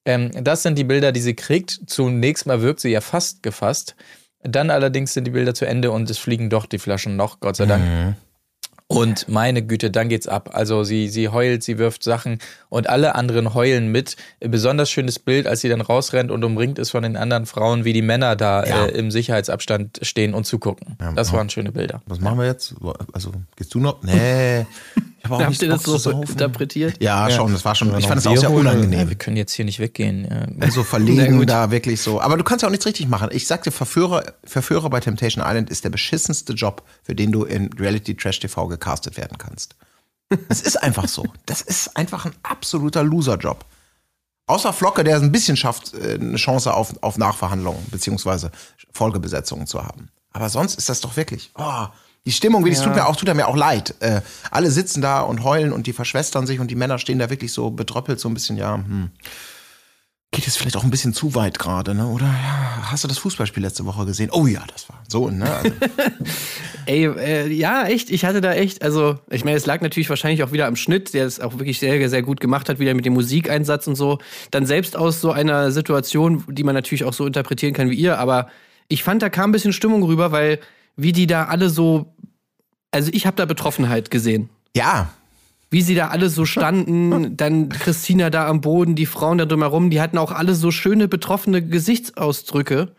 Ähm, 0.06 0.30
das 0.44 0.62
sind 0.62 0.78
die 0.78 0.84
Bilder, 0.84 1.12
die 1.12 1.22
sie 1.22 1.36
kriegt. 1.36 1.80
Zunächst 1.88 2.46
mal 2.46 2.62
wirkt 2.62 2.82
sie 2.82 2.90
ja 2.90 3.02
fast 3.02 3.42
gefasst. 3.42 3.96
Dann 4.44 4.70
allerdings 4.70 5.14
sind 5.16 5.26
die 5.26 5.32
Bilder 5.32 5.56
zu 5.56 5.66
Ende 5.66 5.90
und 5.90 6.08
es 6.08 6.20
fliegen 6.20 6.52
doch 6.52 6.68
die 6.68 6.80
Flaschen 6.80 7.16
noch, 7.16 7.40
Gott 7.40 7.56
sei 7.56 7.66
Dank. 7.66 7.84
Mhm. 7.84 8.16
Und 8.98 9.28
meine 9.30 9.62
Güte, 9.62 9.90
dann 9.92 10.10
geht's 10.10 10.28
ab. 10.28 10.50
Also 10.54 10.84
sie, 10.84 11.08
sie 11.08 11.30
heult, 11.30 11.64
sie 11.64 11.78
wirft 11.78 12.04
Sachen 12.04 12.40
und 12.70 12.90
alle 12.90 13.16
anderen 13.16 13.54
heulen 13.54 13.92
mit. 13.92 14.16
Besonders 14.40 14.90
schönes 14.92 15.18
Bild, 15.20 15.48
als 15.48 15.62
sie 15.62 15.70
dann 15.70 15.82
rausrennt 15.82 16.30
und 16.32 16.44
umringt 16.44 16.78
ist 16.80 16.90
von 16.92 17.04
den 17.04 17.16
anderen 17.16 17.46
Frauen, 17.46 17.86
wie 17.86 17.94
die 17.94 18.02
Männer 18.02 18.36
da 18.36 18.66
Ja. 18.66 18.86
äh, 18.86 18.92
im 18.92 19.10
Sicherheitsabstand 19.12 20.00
stehen 20.02 20.34
und 20.34 20.46
zugucken. 20.46 20.98
Ja, 21.00 21.12
das 21.14 21.32
waren 21.34 21.50
schöne 21.50 21.72
Bilder. 21.72 22.02
Was 22.06 22.20
machen 22.20 22.40
wir 22.40 22.46
jetzt? 22.46 22.76
Also, 23.14 23.32
gehst 23.56 23.74
du 23.74 23.80
noch? 23.80 24.02
Nee. 24.04 24.66
Ich 25.32 25.44
habe 25.44 25.44
auch 25.44 25.48
Habt 25.48 25.50
nicht 25.50 25.62
ihr 25.62 25.70
das 25.70 26.04
so 26.04 26.22
interpretiert? 26.22 27.02
Ja, 27.02 27.30
schon, 27.30 27.54
das 27.54 27.64
war 27.64 27.76
schon, 27.76 27.98
ich 27.98 28.08
fand 28.08 28.20
es 28.20 28.28
auch 28.28 28.36
sehr 28.36 28.50
holen? 28.50 28.66
Ja, 28.66 28.72
unangenehm. 28.72 29.10
wir 29.10 29.18
können 29.18 29.38
jetzt 29.38 29.54
hier 29.54 29.66
nicht 29.66 29.80
weggehen. 29.80 30.28
Ja. 30.60 30.72
so 30.72 30.84
verlegen 30.86 31.46
da 31.46 31.72
wirklich 31.72 32.02
so. 32.02 32.20
Aber 32.22 32.38
du 32.38 32.44
kannst 32.44 32.64
ja 32.64 32.68
auch 32.68 32.72
nichts 32.72 32.86
richtig 32.86 33.08
machen. 33.08 33.30
Ich 33.32 33.48
sagte, 33.48 33.72
Verführer, 33.72 34.24
Verführer 34.44 34.90
bei 34.90 35.00
Temptation 35.00 35.44
Island 35.46 35.70
ist 35.70 35.84
der 35.84 35.90
beschissenste 35.90 36.54
Job, 36.54 36.84
für 37.04 37.16
den 37.16 37.32
du 37.32 37.44
in 37.44 37.72
Reality 37.74 38.16
Trash 38.16 38.40
TV 38.40 38.68
gecastet 38.68 39.18
werden 39.18 39.38
kannst. 39.38 39.76
Das 40.48 40.62
ist 40.62 40.82
einfach 40.82 41.08
so. 41.08 41.26
Das 41.46 41.62
ist 41.62 41.96
einfach 41.98 42.26
ein 42.26 42.34
absoluter 42.44 43.04
Loser-Job. 43.04 43.66
Außer 44.48 44.74
Flocke, 44.74 45.04
der 45.04 45.18
es 45.18 45.24
ein 45.24 45.32
bisschen 45.32 45.56
schafft, 45.56 45.94
äh, 45.94 46.16
eine 46.16 46.38
Chance 46.38 46.74
auf, 46.74 46.94
auf 47.02 47.18
Nachverhandlungen 47.18 47.86
beziehungsweise 47.90 48.52
Folgebesetzungen 48.92 49.68
zu 49.68 49.84
haben. 49.84 50.10
Aber 50.34 50.50
sonst 50.50 50.78
ist 50.78 50.90
das 50.90 51.02
doch 51.02 51.16
wirklich. 51.16 51.52
Oh, 51.56 51.86
die 52.26 52.32
Stimmung, 52.32 52.66
wie 52.66 52.70
das 52.70 52.84
tut 52.84 52.94
mir 52.94 53.08
auch, 53.08 53.16
tut 53.16 53.28
er 53.28 53.34
mir 53.34 53.48
auch 53.48 53.56
leid. 53.56 53.96
Äh, 54.00 54.22
alle 54.52 54.70
sitzen 54.70 55.02
da 55.02 55.22
und 55.22 55.44
heulen 55.44 55.74
und 55.74 55.88
die 55.88 55.94
verschwestern 55.94 56.46
sich 56.46 56.60
und 56.60 56.70
die 56.70 56.76
Männer 56.76 57.00
stehen 57.00 57.18
da 57.20 57.30
wirklich 57.30 57.52
so 57.52 57.72
betröppelt, 57.72 58.20
so 58.20 58.30
ein 58.30 58.34
bisschen, 58.34 58.58
ja, 58.58 58.76
hm. 58.76 59.10
Geht 60.34 60.46
jetzt 60.46 60.58
vielleicht 60.58 60.78
auch 60.78 60.86
ein 60.86 60.90
bisschen 60.90 61.14
zu 61.14 61.36
weit 61.36 61.60
gerade, 61.60 61.94
ne? 61.94 62.08
Oder 62.08 62.28
ja, 62.28 62.90
hast 62.90 63.04
du 63.04 63.10
das 63.10 63.18
Fußballspiel 63.18 63.62
letzte 63.62 63.86
Woche 63.86 64.06
gesehen? 64.06 64.30
Oh 64.32 64.48
ja, 64.48 64.64
das 64.72 64.88
war 64.88 65.04
so, 65.10 65.30
ne? 65.30 65.54
Also, 65.54 65.72
Ey, 66.86 67.06
äh, 67.06 67.48
ja, 67.52 67.86
echt, 67.88 68.10
ich 68.10 68.24
hatte 68.24 68.40
da 68.40 68.54
echt, 68.54 68.82
also, 68.82 69.20
ich 69.30 69.44
meine, 69.44 69.58
es 69.58 69.66
lag 69.66 69.82
natürlich 69.82 70.10
wahrscheinlich 70.10 70.42
auch 70.44 70.54
wieder 70.54 70.68
am 70.68 70.78
Schnitt, 70.78 71.14
der 71.14 71.26
es 71.26 71.42
auch 71.42 71.60
wirklich 71.60 71.80
sehr, 71.80 72.10
sehr 72.10 72.22
gut 72.22 72.40
gemacht 72.40 72.70
hat, 72.70 72.80
wieder 72.80 72.94
mit 72.94 73.04
dem 73.04 73.12
Musikeinsatz 73.12 73.88
und 73.88 73.96
so. 73.96 74.20
Dann 74.52 74.66
selbst 74.66 74.96
aus 74.96 75.20
so 75.20 75.34
einer 75.34 75.70
Situation, 75.72 76.46
die 76.48 76.64
man 76.64 76.76
natürlich 76.76 77.04
auch 77.04 77.14
so 77.14 77.26
interpretieren 77.26 77.74
kann 77.74 77.90
wie 77.90 77.96
ihr, 77.96 78.18
aber 78.18 78.48
ich 78.88 79.04
fand, 79.04 79.22
da 79.22 79.30
kam 79.30 79.50
ein 79.50 79.52
bisschen 79.52 79.74
Stimmung 79.74 80.02
rüber, 80.04 80.32
weil 80.32 80.60
wie 81.02 81.14
die 81.14 81.28
da 81.28 81.46
alle 81.46 81.70
so, 81.70 82.14
also 82.92 83.10
ich 83.14 83.26
habe 83.26 83.36
da 83.38 83.46
Betroffenheit 83.46 84.12
gesehen. 84.12 84.50
ja, 84.76 85.12
Wie 85.70 85.82
sie 85.82 85.96
da 85.96 86.10
alle 86.10 86.30
so 86.30 86.46
standen, 86.46 87.38
dann 87.38 87.70
Christina 87.70 88.30
da 88.30 88.48
am 88.48 88.62
Boden, 88.62 88.96
die 88.96 89.06
Frauen 89.06 89.38
da 89.38 89.46
drumherum, 89.46 89.90
die 89.90 90.02
hatten 90.02 90.18
auch 90.18 90.32
alle 90.32 90.54
so 90.54 90.70
schöne 90.70 91.08
betroffene 91.08 91.66
Gesichtsausdrücke. 91.66 92.94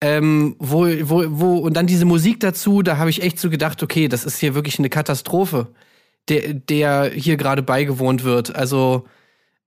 Ähm, 0.00 0.56
wo, 0.58 0.86
wo, 0.86 1.24
wo, 1.28 1.58
und 1.58 1.74
dann 1.74 1.88
diese 1.88 2.04
Musik 2.04 2.40
dazu, 2.40 2.82
da 2.82 2.98
habe 2.98 3.10
ich 3.10 3.22
echt 3.22 3.38
so 3.38 3.50
gedacht, 3.50 3.82
okay, 3.82 4.08
das 4.08 4.24
ist 4.24 4.38
hier 4.38 4.54
wirklich 4.54 4.78
eine 4.78 4.90
Katastrophe, 4.90 5.68
der, 6.28 6.54
der 6.54 7.10
hier 7.10 7.36
gerade 7.36 7.62
beigewohnt 7.62 8.22
wird. 8.22 8.54
Also, 8.54 9.06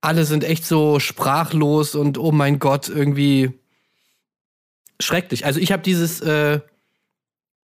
alle 0.00 0.24
sind 0.24 0.42
echt 0.42 0.64
so 0.64 1.00
sprachlos 1.00 1.94
und 1.94 2.18
oh 2.18 2.32
mein 2.32 2.58
Gott, 2.58 2.88
irgendwie 2.88 3.60
schrecklich. 5.00 5.44
Also, 5.44 5.60
ich 5.60 5.70
habe 5.70 5.82
dieses, 5.82 6.22
äh, 6.22 6.60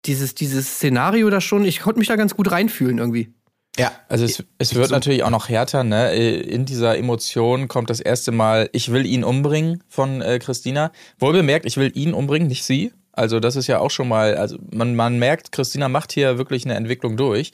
dieses, 0.05 0.35
dieses 0.35 0.77
Szenario 0.77 1.29
da 1.31 1.41
schon, 1.41 1.65
ich 1.65 1.81
konnte 1.81 1.99
mich 1.99 2.09
da 2.09 2.17
ganz 2.17 2.35
gut 2.35 2.51
reinfühlen 2.51 2.99
irgendwie. 2.99 3.33
ja. 3.79 3.93
Also 4.09 4.25
es, 4.25 4.43
es 4.59 4.75
wird 4.75 4.89
so- 4.89 4.95
natürlich 4.95 5.23
auch 5.25 5.31
noch 5.31 5.49
härter, 5.49 5.85
ne? 5.85 6.15
In 6.15 6.65
dieser 6.65 6.97
Emotion 6.97 7.69
kommt 7.69 7.91
das 7.91 8.01
erste 8.01 8.33
Mal, 8.33 8.69
ich 8.73 8.91
will 8.93 9.05
ihn 9.07 9.25
umbringen 9.25 9.83
von 9.89 10.21
äh, 10.23 10.39
Christina. 10.39 10.93
Wohlbemerkt, 11.19 11.67
ich 11.67 11.77
will 11.77 11.91
ihn 11.95 12.15
umbringen, 12.15 12.49
nicht 12.49 12.65
sie. 12.65 12.93
Also 13.13 13.41
das 13.41 13.57
ist 13.57 13.67
ja 13.67 13.81
auch 13.81 13.91
schon 13.91 14.07
mal, 14.09 14.37
also 14.37 14.57
man, 14.73 14.95
man 14.95 15.19
merkt, 15.19 15.51
Christina 15.53 15.89
macht 15.89 16.13
hier 16.13 16.39
wirklich 16.39 16.65
eine 16.65 16.75
Entwicklung 16.75 17.17
durch. 17.17 17.51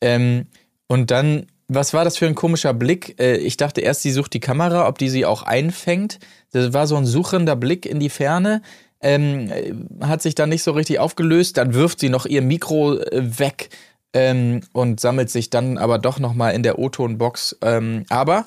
Ähm, 0.00 0.46
und 0.88 1.10
dann, 1.10 1.46
was 1.68 1.92
war 1.94 2.04
das 2.04 2.16
für 2.16 2.26
ein 2.26 2.34
komischer 2.34 2.72
Blick? 2.74 3.20
Äh, 3.20 3.36
ich 3.36 3.56
dachte 3.58 3.82
erst, 3.82 4.02
sie 4.02 4.10
sucht 4.10 4.32
die 4.32 4.40
Kamera, 4.40 4.88
ob 4.88 4.96
die 4.98 5.10
sie 5.10 5.26
auch 5.26 5.42
einfängt. 5.42 6.18
Das 6.52 6.72
war 6.72 6.86
so 6.86 6.96
ein 6.96 7.04
suchender 7.06 7.56
Blick 7.56 7.84
in 7.86 8.00
die 8.00 8.08
Ferne. 8.10 8.62
Ähm, 9.02 9.50
äh, 9.50 9.74
hat 10.00 10.22
sich 10.22 10.34
dann 10.34 10.48
nicht 10.48 10.62
so 10.62 10.72
richtig 10.72 10.98
aufgelöst. 10.98 11.56
Dann 11.56 11.74
wirft 11.74 12.00
sie 12.00 12.08
noch 12.08 12.24
ihr 12.24 12.42
Mikro 12.42 12.98
äh, 12.98 13.38
weg 13.38 13.70
ähm, 14.12 14.60
und 14.72 15.00
sammelt 15.00 15.30
sich 15.30 15.50
dann 15.50 15.78
aber 15.78 15.98
doch 15.98 16.18
nochmal 16.18 16.54
in 16.54 16.62
der 16.62 16.78
O-Ton-Box. 16.78 17.58
Ähm, 17.62 18.04
aber 18.08 18.44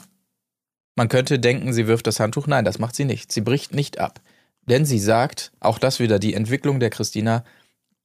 man 0.95 1.09
könnte 1.09 1.39
denken, 1.39 1.73
sie 1.73 1.87
wirft 1.87 2.07
das 2.07 2.19
Handtuch. 2.19 2.47
Nein, 2.47 2.65
das 2.65 2.79
macht 2.79 2.95
sie 2.95 3.05
nicht. 3.05 3.31
Sie 3.31 3.41
bricht 3.41 3.73
nicht 3.73 3.99
ab. 3.99 4.21
Denn 4.67 4.85
sie 4.85 4.99
sagt, 4.99 5.51
auch 5.59 5.77
das 5.77 5.99
wieder 5.99 6.19
die 6.19 6.33
Entwicklung 6.33 6.79
der 6.79 6.89
Christina, 6.89 7.43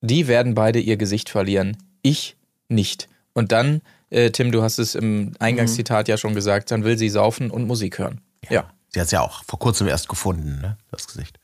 die 0.00 0.26
werden 0.26 0.55
beide 0.55 0.81
ihr 0.81 0.96
Gesicht 0.96 1.29
verlieren. 1.31 1.76
Ich 2.03 2.37
nicht. 2.69 3.08
Und 3.32 3.53
dann, 3.53 3.81
äh, 4.11 4.31
Tim, 4.31 4.53
du 4.53 4.62
hast 4.62 4.79
es 4.79 4.94
im 4.94 5.32
Eingangszitat 5.38 6.08
ja 6.08 6.17
schon 6.17 6.35
gesagt, 6.35 6.70
dann 6.70 6.85
will 6.85 6.99
sie 6.99 7.08
saufen 7.08 7.50
und 7.50 7.67
Musik 7.67 7.99
hören. 7.99 8.20
Ja. 8.49 8.70
Sie 8.93 8.99
hat 8.99 9.06
es 9.06 9.12
ja 9.12 9.20
auch 9.20 9.44
vor 9.44 9.58
kurzem 9.58 9.87
erst 9.87 10.08
gefunden, 10.08 10.61
ne? 10.61 10.76
Das 10.91 11.06
Gesicht. 11.06 11.38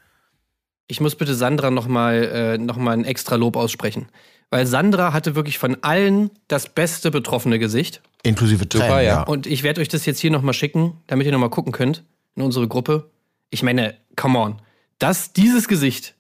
Ich 0.88 1.00
muss 1.00 1.14
bitte 1.16 1.34
Sandra 1.34 1.70
noch 1.70 1.88
mal, 1.88 2.14
äh, 2.14 2.58
noch 2.58 2.76
mal 2.76 2.92
ein 2.92 3.04
extra 3.04 3.36
Lob 3.36 3.56
aussprechen. 3.56 4.08
Weil 4.50 4.66
Sandra 4.66 5.12
hatte 5.12 5.34
wirklich 5.34 5.58
von 5.58 5.76
allen 5.82 6.30
das 6.46 6.68
beste 6.68 7.10
betroffene 7.10 7.58
Gesicht. 7.58 8.00
Inklusive 8.22 8.68
Tränen, 8.68 8.86
Super, 8.88 9.00
ja. 9.02 9.08
ja. 9.16 9.22
Und 9.22 9.46
ich 9.46 9.62
werde 9.64 9.80
euch 9.80 9.88
das 9.88 10.06
jetzt 10.06 10.20
hier 10.20 10.30
noch 10.30 10.42
mal 10.42 10.52
schicken, 10.52 11.00
damit 11.08 11.26
ihr 11.26 11.32
noch 11.32 11.40
mal 11.40 11.50
gucken 11.50 11.72
könnt 11.72 12.04
in 12.36 12.42
unsere 12.42 12.68
Gruppe. 12.68 13.10
Ich 13.50 13.62
meine, 13.64 13.96
come 14.14 14.38
on. 14.38 14.62
Das, 15.00 15.32
dieses 15.32 15.66
Gesicht, 15.66 16.14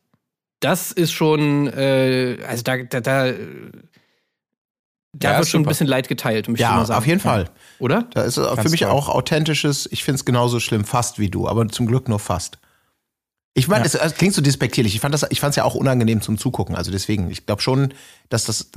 das 0.60 0.90
ist 0.90 1.12
schon, 1.12 1.68
äh, 1.68 2.38
also 2.48 2.62
da, 2.64 2.78
da, 2.78 3.00
da, 3.00 3.32
da 5.12 5.30
Ja, 5.32 5.38
wird 5.38 5.48
schon 5.48 5.62
ein 5.62 5.66
bisschen 5.68 5.86
Leid 5.86 6.08
geteilt, 6.08 6.48
möchte 6.48 6.62
ich 6.64 6.68
Ja, 6.68 6.74
mal 6.76 6.86
sagen. 6.86 6.98
auf 6.98 7.06
jeden 7.06 7.20
Fall. 7.20 7.48
Oder? 7.78 8.02
Da 8.12 8.22
ist 8.22 8.36
es 8.36 8.48
für 8.60 8.68
mich 8.68 8.80
toll. 8.80 8.90
auch 8.90 9.08
authentisches, 9.08 9.88
ich 9.90 10.02
finde 10.04 10.16
es 10.16 10.24
genauso 10.24 10.58
schlimm, 10.60 10.84
fast 10.84 11.18
wie 11.18 11.30
du, 11.30 11.46
aber 11.48 11.68
zum 11.68 11.86
Glück 11.86 12.08
nur 12.08 12.18
fast. 12.18 12.58
Ich 13.58 13.68
meine, 13.68 13.84
Ja. 13.84 13.86
es, 13.86 13.94
es 13.94 14.14
klingt 14.14 14.34
so 14.34 14.42
despektierlich. 14.42 14.94
Ich 14.94 15.00
fand 15.00 15.14
das, 15.14 15.24
ich 15.30 15.40
fand 15.40 15.52
es 15.52 15.56
ja 15.56 15.64
auch 15.64 15.74
unangenehm 15.74 16.20
zum 16.20 16.36
Zugucken. 16.36 16.76
Also 16.76 16.90
deswegen, 16.90 17.30
ich 17.30 17.46
glaube 17.46 17.62
schon, 17.62 17.94
dass 18.28 18.44
das, 18.44 18.70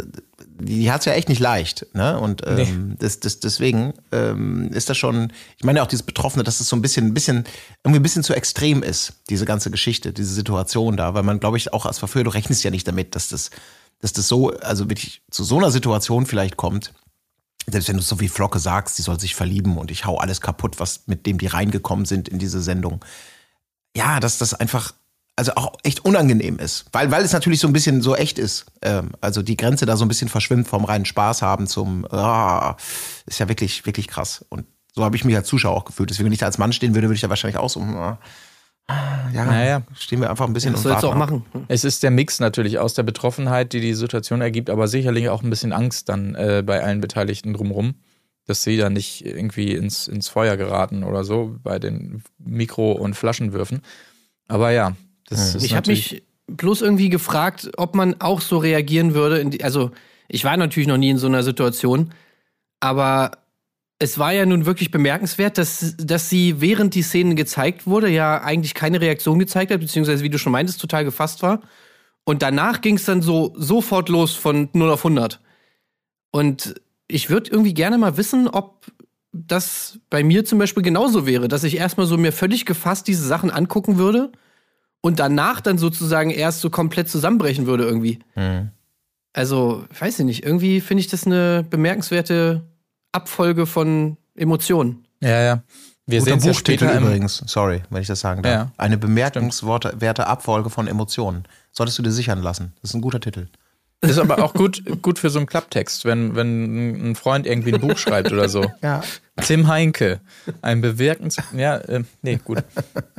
die, 0.58 0.80
die 0.80 0.92
hat 0.92 1.02
es 1.02 1.06
ja 1.06 1.12
echt 1.14 1.28
nicht 1.28 1.40
leicht, 1.42 1.86
ne? 1.94 2.18
Und 2.18 2.44
ähm, 2.48 2.96
das, 2.98 3.20
das, 3.20 3.42
deswegen 3.42 3.94
ähm, 4.14 4.70
ist 4.72 4.90
das 4.90 4.98
schon, 4.98 5.34
ich 5.58 5.66
meine 5.66 5.80
ja 5.80 5.84
auch 5.84 5.88
dieses 5.90 6.04
Betroffene, 6.04 6.46
dass 6.46 6.62
es 6.62 6.70
so 6.70 6.78
ein 6.78 6.82
bisschen, 6.82 7.08
ein 7.08 7.14
bisschen, 7.14 7.44
irgendwie 7.84 8.00
ein 8.00 8.04
bisschen 8.04 8.24
zu 8.24 8.34
extrem 8.34 8.82
ist, 8.82 9.16
diese 9.30 9.44
ganze 9.44 9.70
Geschichte, 9.70 10.14
diese 10.14 10.34
Situation 10.34 10.96
da, 10.96 11.14
weil 11.14 11.24
man, 11.24 11.42
glaube 11.42 11.58
ich, 11.58 11.74
auch 11.74 11.86
als 11.86 12.00
Verführer, 12.00 12.24
du 12.24 12.30
rechnest 12.30 12.64
ja 12.64 12.72
nicht 12.72 12.88
damit, 12.88 13.16
dass 13.16 13.28
das, 13.28 13.50
dass 14.00 14.14
das 14.14 14.30
so, 14.30 14.52
also 14.60 14.90
wirklich 14.90 15.24
zu 15.30 15.44
so 15.44 15.58
einer 15.58 15.72
Situation 15.72 16.26
vielleicht 16.26 16.56
kommt, 16.56 16.94
selbst 17.68 17.90
wenn 17.90 17.98
du 17.98 18.02
so 18.04 18.22
wie 18.22 18.30
Flocke 18.30 18.60
sagst, 18.60 18.98
die 18.98 19.02
soll 19.02 19.20
sich 19.20 19.36
verlieben 19.36 19.78
und 19.78 19.92
ich 19.92 20.06
hau 20.06 20.18
alles 20.20 20.40
kaputt, 20.40 20.80
was 20.80 21.02
mit 21.08 21.26
dem 21.26 21.38
die 21.38 21.48
reingekommen 21.48 22.06
sind 22.06 22.30
in 22.30 22.40
diese 22.40 22.62
Sendung. 22.62 23.04
Ja, 23.96 24.20
dass 24.20 24.38
das 24.38 24.54
einfach, 24.54 24.94
also 25.36 25.54
auch 25.56 25.74
echt 25.84 26.06
unangenehm 26.06 26.60
ist. 26.60 26.86
Weil, 26.92 27.12
weil 27.12 27.24
es 27.24 27.34
natürlich 27.34 27.60
so 27.60 27.68
ein 27.68 27.74
bisschen 27.74 28.02
so 28.02 28.16
echt 28.16 28.38
ist. 28.38 28.66
Ähm, 28.82 29.12
also 29.22 29.42
die 29.42 29.58
Grenze 29.58 29.86
da 29.86 29.98
so 29.98 30.06
ein 30.06 30.08
bisschen 30.08 30.30
verschwimmt 30.30 30.68
vom 30.68 30.86
reinen 30.86 31.06
Spaß 31.06 31.42
haben 31.42 31.68
zum, 31.68 32.06
ah, 32.12 32.76
ist 33.26 33.40
ja 33.40 33.48
wirklich, 33.50 33.86
wirklich 33.86 34.08
krass. 34.08 34.46
Und 34.50 34.66
so 34.94 35.04
habe 35.04 35.16
ich 35.16 35.26
mich 35.26 35.36
als 35.36 35.48
Zuschauer 35.48 35.76
auch 35.76 35.86
gefühlt. 35.86 36.10
Deswegen, 36.10 36.26
wenn 36.26 36.34
ich 36.34 36.40
da 36.40 36.46
als 36.46 36.58
Mann 36.58 36.74
stehen 36.74 36.94
würde, 36.94 37.08
würde 37.08 37.16
ich 37.16 37.22
ja 37.22 37.30
wahrscheinlich 37.30 37.58
auch 37.58 37.70
so, 37.70 37.80
ah, 37.82 38.18
ja, 39.34 39.46
Naja. 39.46 39.82
stehen 39.96 40.20
wir 40.22 40.30
einfach 40.30 40.48
ein 40.48 40.54
bisschen 40.54 40.74
Das 40.74 40.84
und 40.84 40.90
sollst 40.90 41.04
du 41.04 41.08
auch 41.10 41.16
machen. 41.16 41.46
Es 41.68 41.84
ist 41.84 42.02
der 42.04 42.12
Mix 42.12 42.40
natürlich 42.40 42.80
aus 42.80 42.96
der 42.96 43.04
Betroffenheit, 43.04 43.72
die 43.74 43.82
die 43.82 43.94
Situation 43.94 44.42
ergibt, 44.42 44.70
aber 44.70 44.88
sicherlich 44.88 45.30
auch 45.30 45.44
ein 45.44 45.50
bisschen 45.50 45.74
Angst 45.74 46.10
dann 46.10 46.36
äh, 46.36 46.64
bei 46.66 46.84
allen 46.84 47.00
Beteiligten 47.00 47.54
drumherum, 47.54 47.96
dass 48.50 48.64
sie 48.64 48.78
da 48.78 48.90
nicht 48.90 49.26
irgendwie 49.26 49.74
ins, 49.74 50.08
ins 50.08 50.28
Feuer 50.28 50.58
geraten 50.58 51.04
oder 51.04 51.24
so 51.24 51.56
bei 51.64 51.78
den 51.78 52.24
Mikro- 52.40 52.94
und 52.94 53.14
Flaschenwürfen. 53.14 53.82
Aber 54.48 54.72
ja, 54.72 54.96
das 55.28 55.56
ist 55.56 55.64
Ich 55.64 55.76
habe 55.76 55.92
mich 55.92 56.24
bloß 56.48 56.82
irgendwie 56.82 57.10
gefragt, 57.10 57.70
ob 57.78 57.94
man 57.94 58.20
auch 58.20 58.42
so 58.42 58.58
reagieren 58.58 59.14
würde. 59.14 59.40
In 59.40 59.52
die, 59.52 59.64
also, 59.64 59.92
ich 60.28 60.44
war 60.44 60.58
natürlich 60.58 60.88
noch 60.88 60.98
nie 60.98 61.12
in 61.12 61.20
so 61.20 61.28
einer 61.28 61.44
Situation, 61.44 62.12
aber 62.80 63.32
es 64.00 64.18
war 64.18 64.32
ja 64.32 64.46
nun 64.46 64.66
wirklich 64.66 64.90
bemerkenswert, 64.90 65.58
dass, 65.58 65.96
dass 65.98 66.30
sie, 66.30 66.62
während 66.62 66.96
die 66.96 67.04
Szene 67.04 67.36
gezeigt 67.36 67.86
wurde, 67.86 68.10
ja 68.10 68.42
eigentlich 68.42 68.74
keine 68.74 69.02
Reaktion 69.02 69.38
gezeigt 69.38 69.72
hat, 69.72 69.80
beziehungsweise, 69.80 70.24
wie 70.24 70.30
du 70.30 70.40
schon 70.40 70.54
meintest, 70.54 70.82
total 70.82 71.04
gefasst 71.06 71.44
war. 71.44 71.62
Und 72.24 72.42
danach 72.42 72.82
ging 72.82 72.96
es 72.96 73.06
dann 73.06 73.22
so 73.22 73.54
sofort 73.58 74.10
los 74.10 74.36
von 74.36 74.70
0 74.74 74.90
auf 74.90 75.06
100. 75.06 75.40
Und 76.32 76.76
ich 77.10 77.30
würde 77.30 77.52
irgendwie 77.52 77.74
gerne 77.74 77.98
mal 77.98 78.16
wissen, 78.16 78.48
ob 78.48 78.86
das 79.34 80.00
bei 80.10 80.24
mir 80.24 80.46
zum 80.46 80.60
Beispiel 80.60 80.84
genauso 80.84 81.26
wäre, 81.26 81.48
dass 81.48 81.64
ich 81.64 81.76
erstmal 81.78 82.06
so 82.06 82.18
mir 82.18 82.32
völlig 82.32 82.66
gefasst 82.66 83.08
diese 83.08 83.28
Sachen 83.28 83.52
angucken 83.52 83.98
würde 83.98 84.32
und 85.02 85.20
danach 85.20 85.60
dann 85.62 85.78
sozusagen 85.78 86.30
erst 86.30 86.62
so 86.62 86.70
komplett 86.70 87.10
zusammenbrechen 87.10 87.66
würde 87.66 87.84
irgendwie. 87.84 88.20
Mhm. 88.36 88.70
Also, 89.34 89.86
weiß 90.00 90.20
ich 90.20 90.26
nicht, 90.26 90.44
irgendwie 90.44 90.82
finde 90.82 91.02
ich 91.02 91.08
das 91.08 91.26
eine 91.26 91.66
bemerkenswerte 91.70 92.64
Abfolge 93.12 93.66
von 93.66 94.18
Emotionen. 94.36 95.06
Ja, 95.22 95.42
ja. 95.42 95.64
Wir 96.08 96.20
Guter 96.20 96.32
sehen 96.32 96.40
ja 96.40 96.52
Buchtitel 96.54 96.86
später 96.86 97.00
übrigens, 97.00 97.44
sorry, 97.46 97.84
wenn 97.92 98.02
ich 98.02 98.08
das 98.08 98.20
sagen 98.20 98.42
darf. 98.42 98.52
Ja. 98.52 98.72
Eine 98.78 98.98
bemerkenswerte 98.98 100.28
Abfolge 100.28 100.72
von 100.72 100.88
Emotionen. 100.88 101.44
Solltest 101.72 102.00
du 102.00 102.02
dir 102.02 102.12
sichern 102.12 102.42
lassen. 102.42 102.74
Das 102.82 102.90
ist 102.90 102.96
ein 102.96 103.02
guter 103.02 103.20
Titel. 103.20 103.46
Ist 104.02 104.18
aber 104.18 104.44
auch 104.44 104.54
gut, 104.54 104.82
gut 105.02 105.20
für 105.20 105.30
so 105.30 105.40
einen 105.40 105.46
Klapptext, 105.46 106.06
wenn, 106.06 106.36
wenn 106.36 107.12
ein 107.12 107.16
Freund 107.16 107.46
irgendwie 107.46 107.74
ein 107.74 107.82
Buch 107.82 107.98
schreibt 107.98 108.32
oder 108.32 108.48
so. 108.48 108.72
Ja. 108.82 109.02
Tim 109.42 109.68
Heinke, 109.68 110.22
ein 110.62 110.80
bewirkens. 110.80 111.38
Ja, 111.54 111.78
äh, 111.78 112.04
nee, 112.22 112.40
gut. 112.44 112.64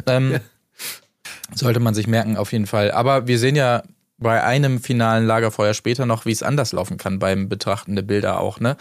Ähm, 0.07 0.41
sollte 1.55 1.81
man 1.81 1.95
sich 1.95 2.07
merken, 2.07 2.37
auf 2.37 2.53
jeden 2.53 2.67
Fall. 2.67 2.93
Aber 2.93 3.27
wir 3.27 3.39
sehen 3.39 3.57
ja 3.57 3.83
bei 4.17 4.43
einem 4.43 4.81
finalen 4.81 5.27
Lagerfeuer 5.27 5.75
später 5.75 6.07
noch, 6.07 6.25
wie 6.25 6.33
es 6.33 6.43
anders 6.43 6.73
laufen 6.73 6.97
kann 6.97 7.19
beim 7.19 7.49
Betrachten 7.49 7.95
der 7.95 8.03
Bilder 8.03 8.41
auch, 8.41 8.61
ne? 8.61 8.77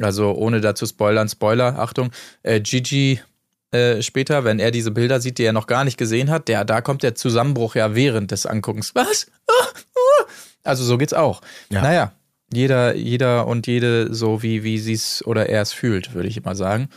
Also 0.00 0.32
ohne 0.32 0.60
dazu 0.60 0.86
spoilern, 0.86 1.28
Spoiler, 1.28 1.78
Achtung, 1.78 2.10
äh, 2.42 2.60
Gigi 2.60 3.20
äh, 3.70 4.02
später, 4.02 4.44
wenn 4.44 4.58
er 4.58 4.70
diese 4.70 4.90
Bilder 4.90 5.20
sieht, 5.20 5.38
die 5.38 5.44
er 5.44 5.52
noch 5.52 5.66
gar 5.66 5.84
nicht 5.84 5.96
gesehen 5.96 6.30
hat, 6.30 6.48
der, 6.48 6.64
da 6.64 6.80
kommt 6.80 7.02
der 7.02 7.14
Zusammenbruch 7.14 7.74
ja 7.74 7.94
während 7.94 8.30
des 8.30 8.46
Anguckens. 8.46 8.94
Was? 8.94 9.26
Ah, 9.46 9.66
ah. 9.94 10.24
Also 10.64 10.84
so 10.84 10.98
geht's 10.98 11.12
auch. 11.12 11.40
Ja. 11.70 11.82
Naja, 11.82 12.12
jeder, 12.52 12.94
jeder 12.94 13.46
und 13.46 13.66
jede 13.66 14.12
so, 14.14 14.42
wie, 14.42 14.64
wie 14.64 14.78
sie 14.78 14.94
es 14.94 15.24
oder 15.26 15.48
er 15.48 15.62
es 15.62 15.72
fühlt, 15.72 16.14
würde 16.14 16.28
ich 16.28 16.36
immer 16.36 16.54
sagen. 16.54 16.88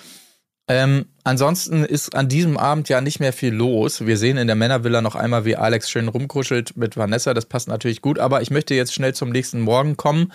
Ähm, 0.67 1.08
ansonsten 1.24 1.84
ist 1.84 2.15
an 2.15 2.29
diesem 2.29 2.58
Abend 2.58 2.88
ja 2.88 3.01
nicht 3.01 3.20
mehr 3.20 3.34
viel 3.34 3.53
los. 3.53 4.05
Wir 4.05 4.17
sehen 4.17 4.38
in 4.38 4.48
der 4.48 4.55
Männervilla 4.55 5.01
noch 5.01 5.15
einmal, 5.15 5.46
wie 5.46 5.58
Alex 5.58 5.89
schön 5.89 6.08
rumkuschelt 6.08 6.77
mit 6.77 6.96
Vanessa. 6.96 7.34
Das 7.34 7.46
passt 7.46 7.67
natürlich 7.67 8.01
gut. 8.01 8.17
Aber 8.17 8.41
ich 8.41 8.50
möchte 8.50 8.74
jetzt 8.74 8.93
schnell 8.93 9.13
zum 9.13 9.29
nächsten 9.29 9.60
Morgen 9.60 9.98
kommen 9.98 10.32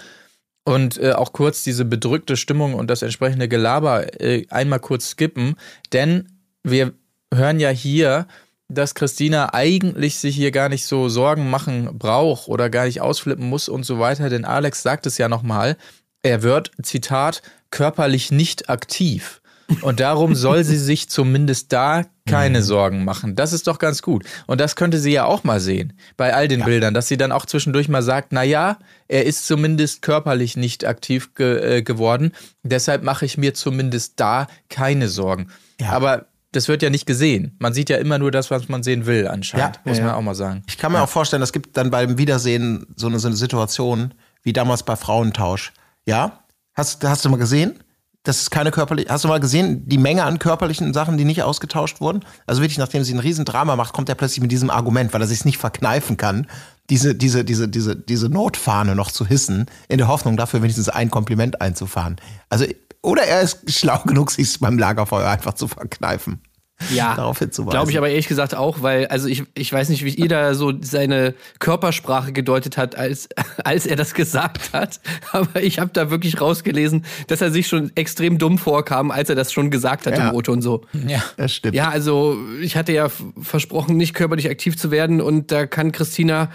und 0.65 0.99
äh, 0.99 1.13
auch 1.13 1.33
kurz 1.33 1.65
diese 1.65 1.87
bedrückte 1.87 2.37
Stimmung 2.37 2.75
und 2.75 2.91
das 2.91 3.01
entsprechende 3.03 3.49
Gelaber 3.49 4.21
äh, 4.21 4.47
einmal 4.51 4.81
kurz 4.81 5.11
skippen. 5.11 5.57
Denn 5.95 6.29
wir 6.63 6.93
hören 7.33 7.59
ja 7.59 7.71
hier, 7.71 8.27
dass 8.69 8.95
Christina 8.95 9.55
eigentlich 9.55 10.19
sich 10.19 10.37
hier 10.37 10.51
gar 10.51 10.69
nicht 10.69 10.87
so 10.87 11.09
Sorgen 11.09 11.51
machen 11.51 11.99
braucht 11.99 12.49
oder 12.49 12.71
gar 12.71 12.85
nicht 12.85 13.01
ausflippen 13.01 13.49
muss 13.49 13.69
und 13.69 13.85
so 13.85 13.99
weiter. 13.99 14.29
Denn 14.29 14.45
Alex 14.45 14.83
sagt 14.83 15.07
es 15.07 15.19
ja 15.19 15.29
nochmal, 15.29 15.77
er 16.23 16.43
wird, 16.43 16.71
Zitat, 16.83 17.43
körperlich 17.71 18.31
nicht 18.31 18.69
aktiv. 18.69 19.41
Und 19.83 20.01
darum 20.01 20.35
soll 20.35 20.65
sie 20.65 20.79
sich 20.79 21.11
zumindest 21.11 21.73
da 21.75 22.07
keine 22.27 22.63
Sorgen 22.63 23.05
machen. 23.05 23.37
Das 23.37 23.53
ist 23.53 23.67
doch 23.67 23.79
ganz 23.79 24.01
gut. 24.01 24.25
Und 24.47 24.61
das 24.61 24.77
könnte 24.77 24.99
sie 24.99 25.13
ja 25.13 25.25
auch 25.25 25.45
mal 25.45 25.61
sehen 25.61 25.93
bei 26.17 26.35
all 26.35 26.49
den 26.49 26.65
Bildern, 26.65 26.95
dass 26.95 27.09
sie 27.09 27.19
dann 27.19 27.33
auch 27.33 27.45
zwischendurch 27.45 27.89
mal 27.89 28.03
sagt, 28.03 28.33
na 28.33 28.43
ja, 28.43 28.79
er 29.09 29.27
ist 29.27 29.47
zumindest 29.47 30.01
körperlich 30.01 30.57
nicht 30.57 30.87
aktiv 30.87 31.35
ge 31.35 31.79
äh, 31.79 31.83
geworden. 31.83 32.33
Deshalb 32.63 33.03
mache 33.03 33.27
ich 33.27 33.37
mir 33.37 33.53
zumindest 33.53 34.15
da 34.21 34.47
keine 34.71 35.09
Sorgen. 35.09 35.49
Ja. 35.81 35.91
Aber 35.91 36.28
das 36.53 36.69
wird 36.69 36.83
ja 36.83 36.91
nicht 36.91 37.07
gesehen. 37.07 37.57
Man 37.59 37.75
sieht 37.75 37.91
ja 37.91 37.99
immer 37.99 38.19
nur 38.19 38.31
das, 38.31 38.51
was 38.51 38.69
man 38.69 38.83
sehen 38.83 39.07
will, 39.07 39.29
anscheinend. 39.29 39.77
Ja, 39.77 39.83
muss 39.85 39.99
ja, 39.99 40.05
man 40.05 40.13
ja. 40.13 40.19
auch 40.19 40.23
mal 40.23 40.35
sagen. 40.35 40.63
Ich 40.67 40.79
kann 40.79 40.93
mir 40.93 41.03
auch 41.03 41.09
vorstellen, 41.09 41.43
es 41.43 41.53
gibt 41.53 41.77
dann 41.77 41.91
beim 41.91 42.19
Wiedersehen 42.19 42.87
so 42.97 43.07
eine, 43.07 43.19
so 43.19 43.29
eine 43.29 43.37
Situation 43.37 44.15
wie 44.43 44.53
damals 44.53 44.83
bei 44.83 44.97
Frauentausch. 44.97 45.73
Ja? 46.07 46.45
Hast, 46.75 47.05
hast 47.05 47.25
du 47.25 47.29
mal 47.29 47.37
gesehen? 47.37 47.81
Das 48.23 48.41
ist 48.41 48.51
keine 48.51 48.71
körperliche. 48.71 49.11
Hast 49.11 49.25
du 49.25 49.29
mal 49.29 49.41
gesehen, 49.41 49.89
die 49.89 49.99
Menge 49.99 50.25
an 50.25 50.39
körperlichen 50.39 50.93
Sachen, 50.93 51.19
die 51.19 51.25
nicht 51.25 51.43
ausgetauscht 51.43 52.01
wurden? 52.01 52.25
Also 52.47 52.63
wirklich, 52.63 52.79
nachdem 52.79 53.05
sie 53.05 53.15
ein 53.15 53.21
Riesendrama 53.21 53.77
macht, 53.77 53.93
kommt 53.93 54.09
er 54.09 54.15
plötzlich 54.15 54.41
mit 54.41 54.53
diesem 54.53 54.71
Argument, 54.71 55.13
weil 55.13 55.21
er 55.21 55.27
sich 55.27 55.45
nicht 55.45 55.59
verkneifen 55.59 56.17
kann, 56.17 56.47
diese, 56.91 57.15
diese, 57.15 57.45
diese, 57.45 57.69
diese, 57.69 57.97
diese 57.97 58.29
Notfahne 58.29 58.95
noch 58.95 59.11
zu 59.11 59.27
hissen, 59.27 59.67
in 59.89 59.99
der 59.99 60.09
Hoffnung, 60.09 60.37
dafür 60.37 60.63
wenigstens 60.63 60.89
ein 60.89 61.11
Kompliment 61.11 61.61
einzufahren. 61.61 62.17
Also, 62.49 62.65
oder 63.03 63.23
er 63.23 63.43
ist 63.43 63.71
schlau 63.73 64.01
genug, 64.07 64.31
sich 64.31 64.59
beim 64.59 64.79
Lagerfeuer 64.79 65.29
einfach 65.29 65.55
zu 65.55 65.69
verkneifen. 65.69 66.41
Ja, 66.95 67.17
Darauf 67.17 67.41
hinzuweisen. 67.41 67.71
glaube 67.73 67.91
ich 67.91 67.99
aber 67.99 68.09
ehrlich 68.09 68.29
gesagt 68.29 68.55
auch, 68.55 68.83
weil, 68.83 69.09
also 69.09 69.27
ich, 69.27 69.43
ich 69.55 69.73
weiß 69.73 69.89
nicht, 69.89 70.05
wie 70.05 70.15
ihr 70.15 70.29
da 70.29 70.55
so 70.55 70.73
seine 70.81 71.35
Körpersprache 71.59 72.33
gedeutet 72.33 72.77
hat, 72.77 72.95
als, 72.97 73.29
als 73.65 73.85
er 73.85 73.97
das 73.97 74.15
gesagt 74.15 74.73
hat, 74.73 75.01
aber 75.33 75.61
ich 75.61 75.81
habe 75.81 75.91
da 75.93 76.09
wirklich 76.11 76.41
rausgelesen, 76.41 77.05
dass 77.27 77.41
er 77.41 77.51
sich 77.51 77.67
schon 77.67 77.91
extrem 77.97 78.39
dumm 78.39 78.59
vorkam, 78.59 79.11
als 79.11 79.29
er 79.29 79.35
das 79.35 79.53
schon 79.53 79.73
gesagt 79.73 80.07
hat 80.07 80.17
Ja. 80.17 80.29
im 80.31 80.37
Auto 80.37 80.53
und 80.53 80.63
so. 80.63 80.85
Ja. 81.09 81.21
Das 81.37 81.53
stimmt. 81.53 81.75
Ja, 81.75 81.89
also 81.89 82.37
ich 82.63 82.77
hatte 82.77 82.93
ja 82.93 83.09
versprochen, 83.43 83.97
nicht 83.97 84.15
körperlich 84.15 84.49
aktiv 84.49 84.77
zu 84.79 84.93
werden 84.93 85.21
und 85.21 85.51
da 85.51 85.67
kann 85.67 85.91
Christina, 85.91 86.49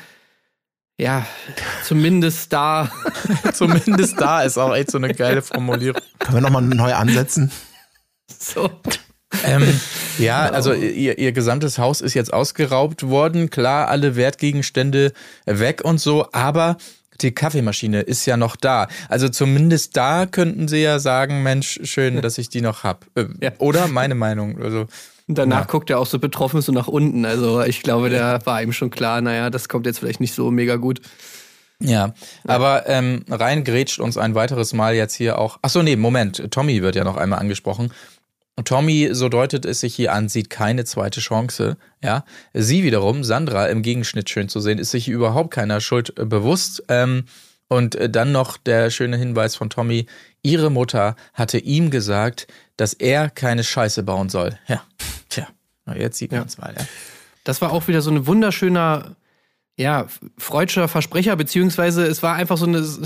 ja, 0.97 1.25
zumindest 1.83 2.53
da, 2.53 2.91
Zumindest 3.53 4.19
da 4.19 4.43
ist 4.43 4.57
auch 4.57 4.75
echt 4.75 4.91
so 4.91 4.97
eine 4.97 5.13
geile 5.13 5.41
Formulierung. 5.41 6.01
Können 6.19 6.37
wir 6.37 6.41
nochmal 6.41 6.61
neu 6.61 6.93
ansetzen? 6.93 7.51
so. 8.39 8.69
Ähm, 9.43 9.79
ja, 10.19 10.49
also 10.49 10.73
ihr, 10.73 11.17
ihr 11.17 11.31
gesamtes 11.31 11.79
Haus 11.79 12.01
ist 12.01 12.13
jetzt 12.13 12.31
ausgeraubt 12.31 13.03
worden. 13.09 13.49
Klar, 13.49 13.87
alle 13.87 14.15
Wertgegenstände 14.15 15.11
weg 15.45 15.81
und 15.83 15.99
so, 15.99 16.27
aber 16.31 16.77
die 17.21 17.31
Kaffeemaschine 17.31 18.01
ist 18.01 18.25
ja 18.25 18.37
noch 18.37 18.55
da. 18.55 18.87
Also 19.09 19.29
zumindest 19.29 19.97
da 19.97 20.25
könnten 20.27 20.67
sie 20.67 20.81
ja 20.83 20.99
sagen, 20.99 21.41
Mensch, 21.41 21.79
schön, 21.83 22.21
dass 22.21 22.37
ich 22.37 22.49
die 22.49 22.61
noch 22.61 22.83
hab. 22.83 23.05
Äh, 23.15 23.25
Ja. 23.41 23.51
Oder 23.57 23.87
meine 23.87 24.15
Meinung. 24.15 24.61
Also 24.61 24.87
Und 25.27 25.37
danach 25.37 25.61
Ja. 25.61 25.65
guckt 25.65 25.89
er 25.89 25.99
auch 25.99 26.05
so 26.05 26.19
betroffen 26.19 26.61
so 26.61 26.71
nach 26.71 26.87
unten. 26.87 27.25
Also 27.25 27.61
ich 27.61 27.81
glaube, 27.81 28.09
da 28.09 28.45
war 28.45 28.61
ihm 28.61 28.73
schon 28.73 28.89
klar, 28.89 29.21
naja, 29.21 29.49
das 29.49 29.69
kommt 29.69 29.85
jetzt 29.85 29.99
vielleicht 29.99 30.19
nicht 30.19 30.33
so 30.33 30.51
mega 30.51 30.75
gut. 30.75 30.99
ja, 31.79 32.13
aber 32.45 32.87
ähm, 32.87 33.25
rein 33.29 33.63
grätscht 33.63 33.99
uns 33.99 34.17
ein 34.17 34.35
weiteres 34.35 34.73
Mal 34.73 34.95
jetzt 34.95 35.15
hier 35.15 35.37
auch. 35.39 35.59
Ach 35.61 35.69
so, 35.69 35.81
nee, 35.81 35.95
Moment. 35.95 36.51
Tommy 36.51 36.81
wird 36.81 36.95
ja 36.95 37.03
noch 37.03 37.17
einmal 37.17 37.39
angesprochen. 37.39 37.91
Tommy, 38.65 39.09
so 39.13 39.29
deutet 39.29 39.65
es 39.65 39.79
sich 39.79 39.95
hier 39.95 40.13
an, 40.13 40.29
sieht 40.29 40.49
keine 40.51 40.85
zweite 40.85 41.21
Chance. 41.21 41.75
Ja, 42.03 42.23
sie 42.53 42.83
wiederum, 42.83 43.23
Sandra, 43.23 43.65
im 43.67 43.81
Gegenschnitt 43.81 44.29
schön 44.29 44.47
zu 44.47 44.59
sehen, 44.59 44.77
ist 44.77 44.91
sich 44.91 45.07
überhaupt 45.07 45.51
keiner 45.51 45.81
Schuld 45.81 46.17
äh, 46.19 46.25
bewusst. 46.25 46.83
Ähm, 46.87 47.25
und 47.67 47.95
äh, 47.95 48.09
dann 48.09 48.31
noch 48.31 48.57
der 48.57 48.91
schöne 48.91 49.17
Hinweis 49.17 49.55
von 49.55 49.71
Tommy: 49.71 50.05
Ihre 50.43 50.69
Mutter 50.69 51.15
hatte 51.33 51.57
ihm 51.57 51.89
gesagt, 51.89 52.47
dass 52.77 52.93
er 52.93 53.29
keine 53.29 53.63
Scheiße 53.63 54.03
bauen 54.03 54.29
soll. 54.29 54.59
Ja, 54.67 54.83
tja, 55.29 55.47
jetzt 55.95 56.17
sieht 56.17 56.31
man's 56.31 56.57
mal. 56.57 56.75
Ja. 56.77 56.85
Das 57.43 57.61
war 57.61 57.71
auch 57.71 57.87
wieder 57.87 58.01
so 58.01 58.11
ein 58.11 58.27
wunderschöner, 58.27 59.15
ja, 59.77 60.07
freudscher 60.37 60.87
Versprecher, 60.87 61.35
beziehungsweise 61.35 62.05
es 62.05 62.21
war 62.21 62.35
einfach 62.35 62.57
so 62.57 62.65
eine. 62.65 62.85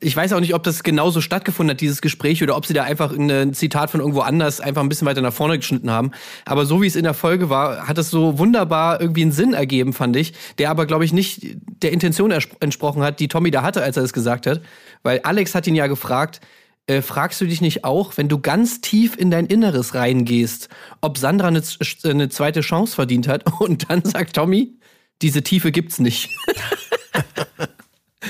Ich 0.00 0.16
weiß 0.16 0.32
auch 0.32 0.40
nicht, 0.40 0.54
ob 0.54 0.62
das 0.62 0.82
genauso 0.82 1.20
stattgefunden 1.20 1.72
hat, 1.72 1.80
dieses 1.80 2.00
Gespräch, 2.00 2.42
oder 2.42 2.56
ob 2.56 2.66
sie 2.66 2.74
da 2.74 2.84
einfach 2.84 3.12
ein 3.12 3.54
Zitat 3.54 3.90
von 3.90 4.00
irgendwo 4.00 4.20
anders 4.20 4.60
einfach 4.60 4.82
ein 4.82 4.88
bisschen 4.88 5.06
weiter 5.06 5.22
nach 5.22 5.32
vorne 5.32 5.56
geschnitten 5.58 5.90
haben. 5.90 6.10
Aber 6.44 6.66
so 6.66 6.82
wie 6.82 6.86
es 6.86 6.96
in 6.96 7.04
der 7.04 7.14
Folge 7.14 7.50
war, 7.50 7.88
hat 7.88 7.98
es 7.98 8.10
so 8.10 8.38
wunderbar 8.38 9.00
irgendwie 9.00 9.22
einen 9.22 9.32
Sinn 9.32 9.54
ergeben, 9.54 9.92
fand 9.92 10.16
ich, 10.16 10.34
der 10.58 10.70
aber, 10.70 10.86
glaube 10.86 11.04
ich, 11.04 11.12
nicht 11.12 11.56
der 11.82 11.92
Intention 11.92 12.30
entsprochen 12.30 13.02
hat, 13.02 13.20
die 13.20 13.28
Tommy 13.28 13.50
da 13.50 13.62
hatte, 13.62 13.82
als 13.82 13.96
er 13.96 14.02
das 14.02 14.12
gesagt 14.12 14.46
hat. 14.46 14.60
Weil 15.02 15.20
Alex 15.20 15.54
hat 15.54 15.66
ihn 15.66 15.74
ja 15.74 15.86
gefragt, 15.86 16.40
äh, 16.86 17.02
fragst 17.02 17.40
du 17.40 17.46
dich 17.46 17.60
nicht 17.60 17.84
auch, 17.84 18.16
wenn 18.16 18.28
du 18.28 18.38
ganz 18.38 18.80
tief 18.80 19.16
in 19.16 19.30
dein 19.30 19.46
Inneres 19.46 19.94
reingehst, 19.94 20.68
ob 21.00 21.18
Sandra 21.18 21.48
eine, 21.48 21.62
eine 22.04 22.28
zweite 22.28 22.60
Chance 22.60 22.94
verdient 22.94 23.28
hat? 23.28 23.44
Und 23.60 23.90
dann 23.90 24.04
sagt 24.04 24.36
Tommy, 24.36 24.74
diese 25.22 25.42
Tiefe 25.42 25.72
gibt's 25.72 25.98
nicht. 25.98 26.30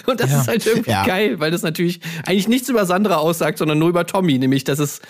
Und 0.10 0.20
das 0.20 0.30
Ja. 0.30 0.40
ist 0.40 0.48
halt 0.48 0.66
irgendwie 0.66 0.90
Ja. 0.90 1.04
geil, 1.04 1.38
weil 1.40 1.50
das 1.50 1.62
natürlich 1.62 2.00
eigentlich 2.24 2.48
nichts 2.48 2.68
über 2.68 2.86
Sandra 2.86 3.16
aussagt, 3.16 3.58
sondern 3.58 3.78
nur 3.78 3.88
über 3.88 4.06
Tommy, 4.06 4.38
nämlich 4.38 4.64
dass 4.64 4.78
es 4.78 5.00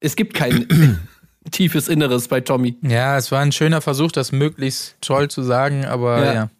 es 0.00 0.14
gibt 0.16 0.34
kein 0.34 0.66
tiefes 1.50 1.88
Inneres 1.88 2.28
bei 2.28 2.40
Tommy. 2.40 2.76
ja, 2.82 3.16
es 3.16 3.30
war 3.32 3.40
ein 3.40 3.52
schöner 3.52 3.80
Versuch, 3.80 4.12
das 4.12 4.32
möglichst 4.32 4.96
toll 5.00 5.28
zu 5.28 5.42
sagen, 5.42 5.84
aber 5.84 6.24
Ja. 6.24 6.34
ja. 6.34 6.50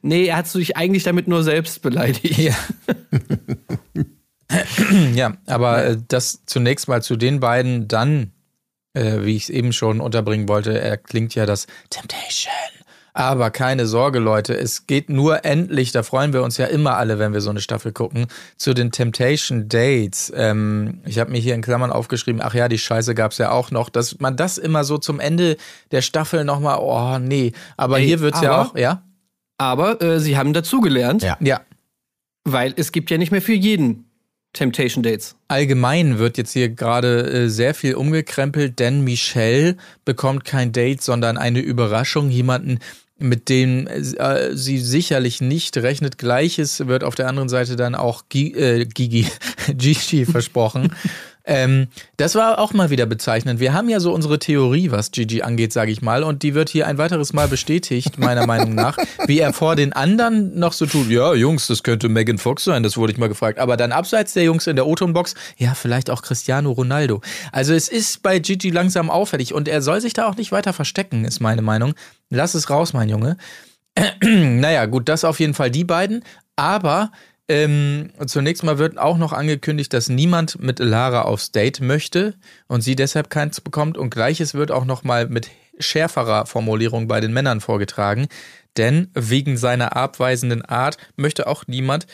Nee, 0.00 0.26
er 0.28 0.38
hat 0.38 0.48
sich 0.48 0.78
eigentlich 0.78 1.02
damit 1.02 1.28
nur 1.28 1.42
selbst 1.44 1.82
beleidigt. 1.82 2.38
Ja. 2.38 2.54
ja, 5.14 5.34
aber 5.46 5.84
äh, 5.84 5.96
das 6.08 6.40
zunächst 6.46 6.88
mal 6.88 7.02
zu 7.02 7.16
den 7.16 7.38
beiden, 7.40 7.86
dann, 7.86 8.32
äh, 8.94 9.18
wie 9.24 9.36
ich 9.36 9.44
es 9.44 9.50
eben 9.50 9.72
schon 9.74 10.00
unterbringen 10.00 10.48
wollte, 10.48 10.80
erklingt 10.80 11.34
ja 11.34 11.44
das 11.44 11.66
Temptation 11.90 12.52
Aber 13.18 13.50
keine 13.50 13.86
Sorge, 13.86 14.20
Leute, 14.20 14.56
es 14.56 14.86
geht 14.86 15.10
nur 15.10 15.44
endlich, 15.44 15.90
da 15.90 16.04
freuen 16.04 16.32
wir 16.32 16.44
uns 16.44 16.56
ja 16.56 16.66
immer 16.66 16.96
alle, 16.98 17.18
wenn 17.18 17.32
wir 17.32 17.40
so 17.40 17.50
eine 17.50 17.60
Staffel 17.60 17.90
gucken, 17.90 18.28
zu 18.56 18.74
den 18.74 18.92
Temptation 18.92 19.68
Dates. 19.68 20.32
Ähm, 20.36 21.00
ich 21.04 21.18
habe 21.18 21.32
mir 21.32 21.38
hier 21.40 21.56
in 21.56 21.62
Klammern 21.62 21.90
aufgeschrieben, 21.90 22.40
ach 22.40 22.54
ja, 22.54 22.68
die 22.68 22.78
Scheiße 22.78 23.16
gab's 23.16 23.38
ja 23.38 23.50
auch 23.50 23.72
noch, 23.72 23.88
dass 23.88 24.20
man 24.20 24.36
das 24.36 24.56
immer 24.56 24.84
so 24.84 24.98
zum 24.98 25.18
Ende 25.18 25.56
der 25.90 26.00
Staffel 26.02 26.44
nochmal, 26.44 26.78
oh 26.80 27.18
nee, 27.18 27.52
aber 27.76 27.98
Ey, 27.98 28.06
hier 28.06 28.20
wird's 28.20 28.40
ja 28.40 28.52
aber- 28.52 28.68
auch, 28.70 28.76
ja? 28.76 29.02
Aber 29.58 30.00
äh, 30.00 30.20
sie 30.20 30.36
haben 30.38 30.52
dazugelernt, 30.52 31.24
Ja. 31.24 31.36
Ja. 31.40 31.60
weil 32.44 32.72
es 32.76 32.92
gibt 32.92 33.10
ja 33.10 33.18
nicht 33.18 33.32
mehr 33.32 33.42
für 33.42 33.52
jeden 33.54 34.04
Temptation 34.52 35.02
Dates. 35.02 35.34
Allgemein 35.48 36.18
wird 36.20 36.38
jetzt 36.38 36.52
hier 36.52 36.68
gerade 36.68 37.22
äh, 37.28 37.48
sehr 37.48 37.74
viel 37.74 37.96
umgekrempelt, 37.96 38.78
denn 38.78 39.02
Michelle 39.02 39.76
bekommt 40.04 40.44
kein 40.44 40.70
Date, 40.72 41.02
sondern 41.02 41.36
eine 41.36 41.58
Überraschung. 41.58 42.30
Jemanden, 42.30 42.78
mit 43.18 43.48
dem 43.48 43.86
äh, 43.86 44.54
sie 44.54 44.78
sicherlich 44.78 45.40
nicht 45.40 45.76
rechnet. 45.76 46.18
Gleiches 46.18 46.86
wird 46.86 47.04
auf 47.04 47.14
der 47.14 47.28
anderen 47.28 47.48
Seite 47.48 47.76
dann 47.76 47.94
auch 47.94 48.24
Gi 48.28 48.52
äh, 48.54 48.84
Gigi, 48.84 49.26
Gigi 49.68 50.24
versprochen. 50.24 50.94
Ähm, 51.48 51.88
das 52.18 52.34
war 52.34 52.58
auch 52.58 52.74
mal 52.74 52.90
wieder 52.90 53.06
bezeichnend. 53.06 53.58
Wir 53.58 53.72
haben 53.72 53.88
ja 53.88 54.00
so 54.00 54.12
unsere 54.12 54.38
Theorie, 54.38 54.90
was 54.90 55.10
Gigi 55.10 55.40
angeht, 55.40 55.72
sage 55.72 55.90
ich 55.90 56.02
mal, 56.02 56.22
und 56.22 56.42
die 56.42 56.54
wird 56.54 56.68
hier 56.68 56.86
ein 56.86 56.98
weiteres 56.98 57.32
Mal 57.32 57.48
bestätigt, 57.48 58.18
meiner 58.18 58.46
Meinung 58.46 58.74
nach, 58.74 58.98
wie 59.26 59.38
er 59.38 59.54
vor 59.54 59.74
den 59.74 59.94
anderen 59.94 60.58
noch 60.58 60.74
so 60.74 60.84
tut. 60.84 61.08
Ja, 61.08 61.32
Jungs, 61.32 61.66
das 61.66 61.82
könnte 61.82 62.10
Megan 62.10 62.36
Fox 62.36 62.64
sein, 62.64 62.82
das 62.82 62.98
wurde 62.98 63.12
ich 63.12 63.18
mal 63.18 63.30
gefragt. 63.30 63.58
Aber 63.58 63.78
dann 63.78 63.92
abseits 63.92 64.34
der 64.34 64.44
Jungs 64.44 64.66
in 64.66 64.76
der 64.76 64.86
O-Ton-Box, 64.86 65.34
ja, 65.56 65.72
vielleicht 65.72 66.10
auch 66.10 66.20
Cristiano 66.20 66.70
Ronaldo. 66.70 67.22
Also 67.50 67.72
es 67.72 67.88
ist 67.88 68.22
bei 68.22 68.38
Gigi 68.40 68.68
langsam 68.68 69.08
auffällig 69.08 69.54
und 69.54 69.68
er 69.68 69.80
soll 69.80 70.02
sich 70.02 70.12
da 70.12 70.28
auch 70.28 70.36
nicht 70.36 70.52
weiter 70.52 70.74
verstecken, 70.74 71.24
ist 71.24 71.40
meine 71.40 71.62
Meinung. 71.62 71.94
Lass 72.28 72.54
es 72.54 72.68
raus, 72.68 72.92
mein 72.92 73.08
Junge. 73.08 73.38
naja, 74.22 74.84
gut, 74.84 75.08
das 75.08 75.24
auf 75.24 75.40
jeden 75.40 75.54
Fall 75.54 75.70
die 75.70 75.84
beiden. 75.84 76.24
Aber 76.56 77.10
ähm, 77.48 78.10
zunächst 78.26 78.62
mal 78.62 78.78
wird 78.78 78.98
auch 78.98 79.16
noch 79.16 79.32
angekündigt, 79.32 79.92
dass 79.92 80.08
niemand 80.08 80.60
mit 80.60 80.78
Lara 80.78 81.22
aufs 81.22 81.50
Date 81.50 81.80
möchte 81.80 82.34
und 82.66 82.82
sie 82.82 82.94
deshalb 82.94 83.30
keins 83.30 83.60
bekommt. 83.60 83.96
Und 83.96 84.10
gleiches 84.10 84.54
wird 84.54 84.70
auch 84.70 84.84
noch 84.84 85.02
mal 85.02 85.28
mit 85.28 85.50
schärferer 85.78 86.46
Formulierung 86.46 87.08
bei 87.08 87.20
den 87.20 87.32
Männern 87.32 87.60
vorgetragen. 87.60 88.28
Denn 88.76 89.08
wegen 89.14 89.56
seiner 89.56 89.96
abweisenden 89.96 90.62
Art 90.62 90.98
möchte 91.16 91.46
auch 91.46 91.66
niemand 91.66 92.06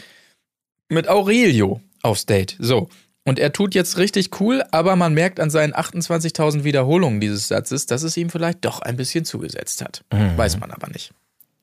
mit 0.88 1.09
Aurelio 1.09 1.81
aufs 2.03 2.26
Date. 2.26 2.57
So. 2.61 2.88
Und 3.26 3.38
er 3.38 3.53
tut 3.53 3.75
jetzt 3.75 3.97
richtig 3.97 4.38
cool, 4.41 4.62
aber 4.71 4.97
man 4.97 5.14
merkt 5.14 5.41
an 5.41 5.49
seinen 5.49 5.73
28.000 5.73 6.62
Wiederholungen 6.62 7.21
dieses 7.21 7.49
Satzes, 7.49 7.87
dass 7.87 8.03
es 8.03 8.17
ihm 8.19 8.29
vielleicht 8.29 8.64
doch 8.67 8.81
ein 8.83 8.97
bisschen 8.97 9.25
zugesetzt 9.25 9.83
hat. 9.83 10.05
Weiß 10.37 10.61
man 10.61 10.71
aber 10.71 10.88
nicht. 10.88 11.12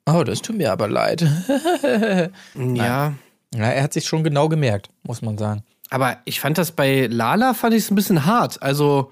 Oh, 0.08 0.24
das 0.24 0.42
tut 0.42 0.58
mir 0.58 0.72
aber 0.72 0.88
leid. 0.88 1.24
Ja. 2.56 3.13
Ja, 3.55 3.65
er 3.65 3.84
hat 3.84 3.93
sich 3.93 4.05
schon 4.05 4.24
genau 4.24 4.50
gemerkt, 4.50 4.89
muss 5.03 5.22
man 5.22 5.38
sagen. 5.38 5.63
Aber 5.89 6.17
ich 6.24 6.39
fand 6.39 6.58
das 6.58 6.72
bei 6.72 7.08
Lala, 7.08 7.53
fand 7.53 7.74
ich 7.74 7.84
es 7.84 7.91
ein 7.91 7.96
bisschen 7.96 8.25
hart. 8.25 8.62
Also, 8.62 9.12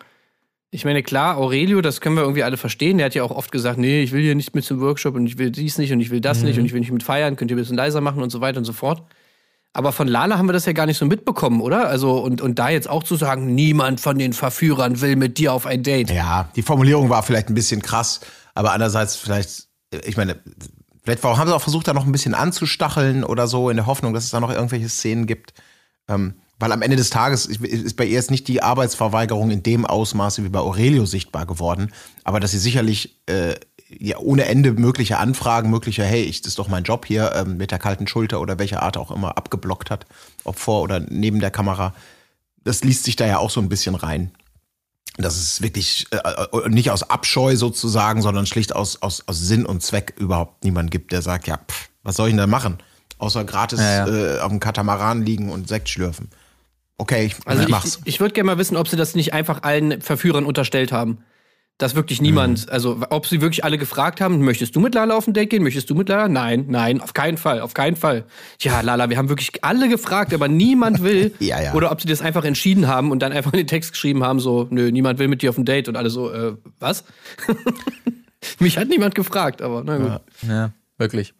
ich 0.72 0.86
meine, 0.86 1.04
klar, 1.04 1.38
Aurelio, 1.38 1.82
das 1.82 2.00
können 2.00 2.16
wir 2.16 2.24
irgendwie 2.24 2.44
alle 2.44 2.56
verstehen. 2.56 2.98
Der 2.98 3.08
hat 3.08 3.16
ja 3.16 3.24
auch 3.24 3.32
oft 3.32 3.52
gesagt, 3.52 3.78
nee, 3.78 4.02
ich 4.02 4.14
will 4.14 4.22
hier 4.22 4.36
nicht 4.36 4.56
mit 4.56 4.64
zum 4.64 4.80
Workshop 4.80 5.16
und 5.16 5.26
ich 5.26 5.38
will 5.38 5.52
dies 5.52 5.78
nicht 5.78 5.92
und 5.92 6.00
ich 6.00 6.10
will 6.10 6.22
das 6.22 6.42
nicht 6.42 6.58
und 6.58 6.66
ich 6.66 6.72
will 6.72 6.80
nicht 6.80 6.92
mit 6.92 7.04
feiern, 7.04 7.36
könnt 7.36 7.52
ihr 7.52 7.58
ein 7.58 7.60
bisschen 7.60 7.76
leiser 7.76 8.00
machen 8.00 8.24
und 8.24 8.30
so 8.30 8.40
weiter 8.40 8.60
und 8.60 8.66
so 8.66 8.74
fort. 8.74 9.04
Aber 9.74 9.92
von 9.92 10.08
Lala 10.08 10.38
haben 10.38 10.48
wir 10.48 10.54
das 10.54 10.66
ja 10.66 10.74
gar 10.74 10.86
nicht 10.86 10.98
so 10.98 11.06
mitbekommen, 11.06 11.62
oder? 11.62 11.88
Also, 11.88 12.18
und, 12.20 12.42
und 12.42 12.58
da 12.58 12.70
jetzt 12.70 12.90
auch 12.90 13.04
zu 13.04 13.18
sagen, 13.18 13.54
niemand 13.54 14.00
von 14.00 14.18
den 14.18 14.34
Verführern 14.34 15.02
will 15.02 15.16
mit 15.16 15.38
dir 15.38 15.54
auf 15.54 15.66
ein 15.66 15.84
Date. 15.84 16.10
Ja, 16.12 16.50
die 16.56 16.64
Formulierung 16.64 17.10
war 17.10 17.24
vielleicht 17.24 17.50
ein 17.50 17.56
bisschen 17.56 17.82
krass, 17.82 18.22
aber 18.56 18.72
andererseits 18.72 19.16
vielleicht, 19.16 19.68
ich 20.06 20.18
meine, 20.18 20.40
vielleicht 21.04 21.24
haben 21.24 21.48
sie 21.48 21.56
auch 21.56 21.62
versucht, 21.62 21.88
da 21.88 21.94
noch 21.94 22.06
ein 22.06 22.12
bisschen 22.12 22.34
anzustacheln 22.34 23.24
oder 23.24 23.48
so, 23.48 23.70
in 23.70 23.78
der 23.78 23.86
Hoffnung, 23.86 24.14
dass 24.14 24.26
es 24.26 24.32
da 24.32 24.40
noch 24.40 24.52
irgendwelche 24.52 24.90
Szenen 24.90 25.28
gibt. 25.28 25.54
Ähm, 26.08 26.36
weil 26.60 26.72
am 26.74 26.82
Ende 26.82 26.98
des 26.98 27.10
Tages 27.10 27.46
ist 27.46 27.96
bei 27.96 28.04
ihr 28.04 28.14
jetzt 28.14 28.32
nicht 28.32 28.48
die 28.50 28.62
Arbeitsverweigerung 28.62 29.50
in 29.50 29.64
dem 29.64 29.86
Ausmaße 29.86 30.44
wie 30.44 30.50
bei 30.50 30.60
Aurelio 30.60 31.06
sichtbar 31.06 31.46
geworden, 31.46 31.94
aber 32.26 32.42
dass 32.42 32.52
sie 32.52 32.58
sicherlich 32.58 33.22
äh, 33.28 33.56
ja, 33.98 34.18
ohne 34.18 34.46
Ende 34.46 34.74
mögliche 34.74 35.18
Anfragen, 35.18 35.70
mögliche, 35.70 36.04
hey, 36.04 36.22
ich, 36.22 36.42
das 36.42 36.50
ist 36.50 36.60
doch 36.60 36.68
mein 36.68 36.84
Job 36.84 37.06
hier, 37.06 37.34
ähm, 37.36 37.58
mit 37.58 37.72
der 37.72 37.80
kalten 37.80 38.08
Schulter 38.08 38.42
oder 38.42 38.60
welcher 38.60 38.84
Art 38.84 38.98
auch 38.98 39.10
immer 39.10 39.38
abgeblockt 39.38 39.90
hat, 39.90 40.06
ob 40.44 40.60
vor 40.60 40.82
oder 40.82 41.00
neben 41.00 41.40
der 41.40 41.50
Kamera. 41.50 41.94
Das 42.64 42.84
liest 42.84 43.06
sich 43.06 43.16
da 43.16 43.26
ja 43.26 43.40
auch 43.40 43.50
so 43.50 43.62
ein 43.62 43.70
bisschen 43.70 43.96
rein 43.96 44.32
dass 45.22 45.36
es 45.36 45.62
wirklich 45.62 46.08
äh, 46.12 46.18
äh, 46.18 46.70
nicht 46.70 46.92
aus 46.92 47.04
Abscheu 47.10 47.56
sozusagen, 47.56 48.22
sondern 48.22 48.46
schlicht 48.46 48.76
aus, 48.76 49.02
aus, 49.02 49.24
aus 49.28 49.40
Sinn 49.40 49.66
und 49.66 49.82
Zweck 49.84 50.14
überhaupt 50.18 50.64
niemand 50.64 50.92
gibt, 50.92 51.12
der 51.12 51.22
sagt, 51.22 51.48
ja, 51.48 51.58
pff, 51.58 51.90
was 52.04 52.16
soll 52.16 52.28
ich 52.28 52.32
denn 52.32 52.38
da 52.38 52.48
machen? 52.48 52.78
Außer 53.18 53.44
gratis 53.44 53.80
Ja, 53.80 54.08
Äh, 54.08 54.40
auf 54.40 54.50
dem 54.50 54.60
Katamaran 54.60 55.24
liegen 55.24 55.50
und 55.52 55.68
Sekt 55.68 55.90
schlürfen. 55.90 56.30
Okay, 56.98 57.26
ich, 57.26 57.36
Also 57.46 57.62
ich 57.62 57.68
ich, 57.68 57.72
mach's. 57.72 58.00
ich 58.06 58.20
würde 58.20 58.34
gerne 58.34 58.48
mal 58.48 58.58
wissen, 58.58 58.76
ob 58.78 58.88
sie 58.88 58.98
das 58.98 59.16
nicht 59.16 59.34
einfach 59.34 59.64
allen 59.64 60.02
Verführern 60.02 60.46
unterstellt 60.46 60.92
haben. 60.92 61.20
Dass 61.80 61.96
wirklich 61.96 62.22
niemand, 62.22 62.68
Mhm. 62.68 62.72
also 62.74 62.98
ob 63.10 63.26
sie 63.26 63.40
wirklich 63.42 63.64
alle 63.64 63.78
gefragt 63.78 64.20
haben, 64.22 64.40
möchtest 64.44 64.76
du 64.76 64.82
mit 64.82 64.94
Lala 64.96 65.16
auf 65.16 65.28
ein 65.28 65.34
Date 65.34 65.50
gehen? 65.50 65.64
Möchtest 65.64 65.90
du 65.90 65.96
mit 65.96 66.10
Lala? 66.10 66.28
Nein, 66.28 66.66
nein, 66.68 67.00
auf 67.00 67.14
keinen 67.14 67.38
Fall, 67.38 67.62
auf 67.62 67.74
keinen 67.74 67.96
Fall. 67.96 68.26
Ja, 68.60 68.82
Lala, 68.82 69.10
wir 69.10 69.18
haben 69.18 69.30
wirklich 69.30 69.64
alle 69.64 69.88
gefragt, 69.88 70.34
aber 70.34 70.50
niemand 70.50 71.02
will. 71.04 71.34
Ja, 71.40 71.62
ja. 71.62 71.74
Oder 71.74 71.92
ob 71.92 72.02
sie 72.02 72.08
das 72.08 72.22
einfach 72.22 72.44
entschieden 72.44 72.88
haben 72.88 73.12
und 73.12 73.20
dann 73.22 73.32
einfach 73.32 73.54
in 73.54 73.58
den 73.60 73.68
Text 73.68 73.94
geschrieben 73.94 74.24
haben, 74.26 74.42
so, 74.42 74.68
nö, 74.70 74.92
niemand 74.92 75.20
will 75.20 75.30
mit 75.30 75.42
dir 75.42 75.52
auf 75.52 75.58
ein 75.58 75.64
Date 75.64 75.88
und 75.88 75.96
alle 75.96 76.10
so, 76.10 76.30
äh, 76.32 76.58
was? 76.80 77.06
Mich 78.60 78.78
hat 78.78 78.90
niemand 78.90 79.16
gefragt, 79.16 79.62
aber 79.62 79.84
na 79.86 79.98
gut. 79.98 80.22
Ja, 80.48 80.72
wirklich. 80.98 81.34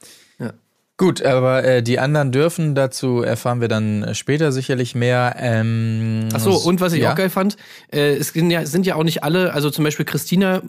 Ja. 1.00 1.06
Gut, 1.06 1.22
aber 1.22 1.64
äh, 1.64 1.82
die 1.82 1.98
anderen 1.98 2.32
dürfen, 2.34 2.76
dazu 2.76 3.22
erfahren 3.22 3.62
wir 3.62 3.70
dann 3.70 4.04
äh, 4.04 4.16
später 4.16 4.52
sicherlich 4.52 4.96
mehr. 4.96 5.36
Ähm, 5.40 6.28
Ach 6.34 6.42
so, 6.42 6.52
und 6.58 6.82
was 6.82 6.92
ich 6.92 7.02
ja? 7.04 7.12
auch 7.12 7.16
geil 7.16 7.30
fand, 7.30 7.56
äh, 7.92 8.16
es 8.16 8.30
sind 8.30 8.52
ja, 8.52 8.66
sind 8.66 8.86
ja 8.86 8.96
auch 8.96 9.04
nicht 9.04 9.24
alle, 9.24 9.54
also 9.54 9.70
zum 9.70 9.86
Beispiel 9.86 10.06
Christina 10.06 10.62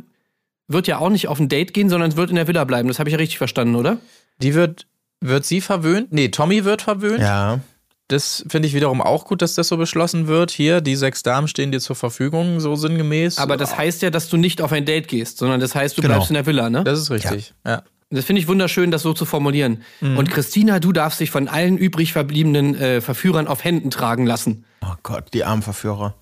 wird 0.68 0.86
ja 0.86 0.98
auch 0.98 1.10
nicht 1.10 1.26
auf 1.26 1.40
ein 1.40 1.48
Date 1.48 1.74
gehen, 1.74 1.90
sondern 1.90 2.16
wird 2.16 2.30
in 2.30 2.36
der 2.36 2.46
Villa 2.46 2.62
bleiben. 2.62 2.86
Das 2.86 3.00
habe 3.00 3.08
ich 3.08 3.12
ja 3.12 3.18
richtig 3.18 3.38
verstanden, 3.38 3.74
oder? 3.74 3.98
Die 4.40 4.54
wird, 4.54 4.86
wird 5.20 5.44
sie 5.44 5.60
verwöhnt? 5.60 6.12
Nee, 6.12 6.28
Tommy 6.28 6.64
wird 6.64 6.82
verwöhnt. 6.82 7.20
Ja. 7.20 7.58
Das 8.06 8.44
finde 8.48 8.68
ich 8.68 8.74
wiederum 8.74 9.00
auch 9.00 9.24
gut, 9.24 9.42
dass 9.42 9.54
das 9.54 9.66
so 9.68 9.76
beschlossen 9.76 10.28
wird. 10.28 10.52
Hier, 10.52 10.80
die 10.80 10.94
sechs 10.96 11.24
Damen 11.24 11.48
stehen 11.48 11.72
dir 11.72 11.80
zur 11.80 11.96
Verfügung, 11.96 12.60
so 12.60 12.76
sinngemäß. 12.76 13.38
Aber 13.38 13.56
das 13.56 13.76
heißt 13.76 14.02
ja, 14.02 14.10
dass 14.10 14.28
du 14.28 14.36
nicht 14.36 14.62
auf 14.62 14.72
ein 14.72 14.84
Date 14.84 15.08
gehst, 15.08 15.38
sondern 15.38 15.60
das 15.60 15.74
heißt, 15.74 15.96
du 15.98 16.02
Genau. 16.02 16.14
bleibst 16.14 16.30
in 16.30 16.34
der 16.34 16.46
Villa, 16.46 16.70
ne? 16.70 16.84
Das 16.84 16.98
ist 17.00 17.10
richtig, 17.10 17.52
ja. 17.66 17.82
Das 18.10 18.24
finde 18.24 18.42
ich 18.42 18.48
wunderschön, 18.48 18.90
das 18.90 19.02
so 19.02 19.12
zu 19.12 19.24
formulieren. 19.24 19.84
Und 20.00 20.30
Christina, 20.30 20.80
du 20.80 20.90
darfst 20.90 21.20
dich 21.20 21.30
von 21.30 21.46
allen 21.46 21.78
übrig 21.78 22.12
verbliebenen 22.12 22.74
äh, 22.74 23.00
Verführern 23.00 23.46
auf 23.46 23.62
Händen 23.62 23.90
tragen 23.90 24.26
lassen. 24.26 24.64
Oh 24.82 24.94
Gott, 25.04 25.32
die 25.32 25.44
armen 25.44 25.62
Verführer. 25.62 26.16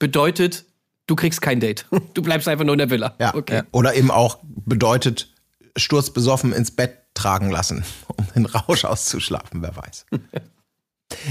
Bedeutet, 0.00 0.64
du 1.06 1.14
kriegst 1.14 1.40
kein 1.40 1.60
Date. 1.60 1.86
Du 2.14 2.22
bleibst 2.22 2.48
einfach 2.48 2.64
nur 2.64 2.74
in 2.74 2.78
der 2.78 2.90
Villa. 2.90 3.14
Ja. 3.20 3.34
Okay. 3.34 3.62
Oder 3.70 3.94
eben 3.94 4.10
auch 4.10 4.38
bedeutet, 4.42 5.32
sturzbesoffen 5.76 6.52
ins 6.52 6.70
Bett 6.70 6.98
tragen 7.14 7.50
lassen, 7.50 7.84
um 8.16 8.26
den 8.34 8.46
Rausch 8.46 8.84
auszuschlafen, 8.84 9.62
wer 9.62 9.76
weiß. 9.76 10.06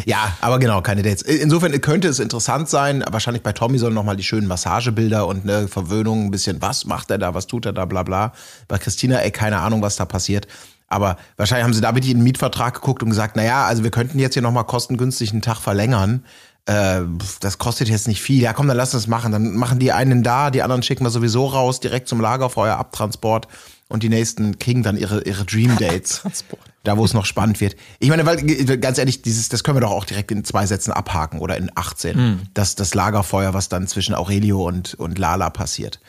Ja, 0.05 0.37
aber 0.41 0.59
genau, 0.59 0.81
keine 0.81 1.01
Dates. 1.01 1.21
Insofern 1.21 1.79
könnte 1.81 2.07
es 2.07 2.19
interessant 2.19 2.69
sein. 2.69 3.03
Wahrscheinlich 3.09 3.43
bei 3.43 3.53
Tommy 3.53 3.77
sollen 3.77 3.93
nochmal 3.93 4.15
die 4.15 4.23
schönen 4.23 4.47
Massagebilder 4.47 5.27
und 5.27 5.45
ne, 5.45 5.67
Verwöhnung, 5.67 6.25
ein 6.25 6.31
bisschen, 6.31 6.61
was 6.61 6.85
macht 6.85 7.11
er 7.11 7.17
da, 7.17 7.33
was 7.33 7.47
tut 7.47 7.65
er 7.65 7.73
da, 7.73 7.85
bla 7.85 8.03
bla. 8.03 8.33
Bei 8.67 8.77
Christina, 8.77 9.19
ey, 9.19 9.31
keine 9.31 9.59
Ahnung, 9.59 9.81
was 9.81 9.95
da 9.95 10.05
passiert. 10.05 10.47
Aber 10.87 11.17
wahrscheinlich 11.37 11.63
haben 11.63 11.73
sie 11.73 11.81
da 11.81 11.95
wirklich 11.95 12.11
in 12.11 12.19
den 12.19 12.23
Mietvertrag 12.23 12.75
geguckt 12.75 13.01
und 13.01 13.09
gesagt, 13.09 13.35
naja, 13.35 13.65
also 13.65 13.83
wir 13.83 13.91
könnten 13.91 14.19
jetzt 14.19 14.33
hier 14.33 14.43
nochmal 14.43 14.65
kostengünstig 14.65 15.31
einen 15.31 15.41
Tag 15.41 15.59
verlängern. 15.59 16.23
Äh, 16.65 17.01
das 17.39 17.57
kostet 17.57 17.89
jetzt 17.89 18.07
nicht 18.07 18.21
viel. 18.21 18.41
Ja, 18.41 18.53
komm, 18.53 18.67
dann 18.67 18.77
lass 18.77 18.93
uns 18.93 19.07
machen. 19.07 19.31
Dann 19.31 19.55
machen 19.55 19.79
die 19.79 19.91
einen 19.91 20.23
da, 20.23 20.51
die 20.51 20.61
anderen 20.61 20.83
schicken 20.83 21.03
wir 21.03 21.09
sowieso 21.09 21.47
raus, 21.47 21.79
direkt 21.79 22.07
zum 22.07 22.21
Lagerfeuer, 22.21 22.77
Abtransport. 22.77 23.47
Und 23.89 24.03
die 24.03 24.09
nächsten 24.09 24.59
kriegen 24.59 24.83
dann 24.83 24.97
ihre, 24.97 25.23
ihre 25.23 25.45
Dream 25.45 25.77
Dates. 25.77 26.21
Transport. 26.21 26.72
Da, 26.83 26.97
wo 26.97 27.05
es 27.05 27.13
noch 27.13 27.25
spannend 27.25 27.61
wird. 27.61 27.77
Ich 27.99 28.09
meine, 28.09 28.25
weil, 28.25 28.37
ganz 28.77 28.97
ehrlich, 28.97 29.21
dieses, 29.21 29.47
das 29.47 29.63
können 29.63 29.77
wir 29.77 29.81
doch 29.81 29.91
auch 29.91 30.03
direkt 30.03 30.31
in 30.31 30.43
zwei 30.43 30.65
Sätzen 30.65 30.91
abhaken 30.91 31.39
oder 31.39 31.55
in 31.55 31.71
18. 31.73 32.49
Das, 32.53 32.75
das 32.75 32.93
Lagerfeuer, 32.93 33.53
was 33.53 33.69
dann 33.69 33.87
zwischen 33.87 34.13
Aurelio 34.13 34.67
und, 34.67 34.93
und 34.95 35.17
Lala 35.17 35.49
passiert. 35.49 36.01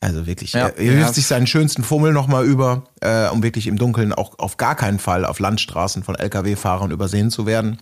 Also 0.00 0.26
wirklich, 0.26 0.54
Ja. 0.54 0.68
er, 0.68 0.78
er 0.78 0.96
wirft 0.96 1.14
sich 1.14 1.26
seinen 1.26 1.46
schönsten 1.46 1.84
Fummel 1.84 2.12
nochmal 2.14 2.44
über, 2.46 2.84
äh, 3.00 3.28
um 3.28 3.42
wirklich 3.42 3.66
im 3.66 3.76
Dunkeln 3.76 4.14
auch 4.14 4.38
auf 4.38 4.56
gar 4.56 4.74
keinen 4.76 4.98
Fall 4.98 5.26
auf 5.26 5.40
Landstraßen 5.40 6.02
von 6.02 6.14
Lkw-Fahrern 6.14 6.90
übersehen 6.90 7.30
zu 7.30 7.44
werden. 7.44 7.78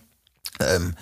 Ähm, 0.60 0.94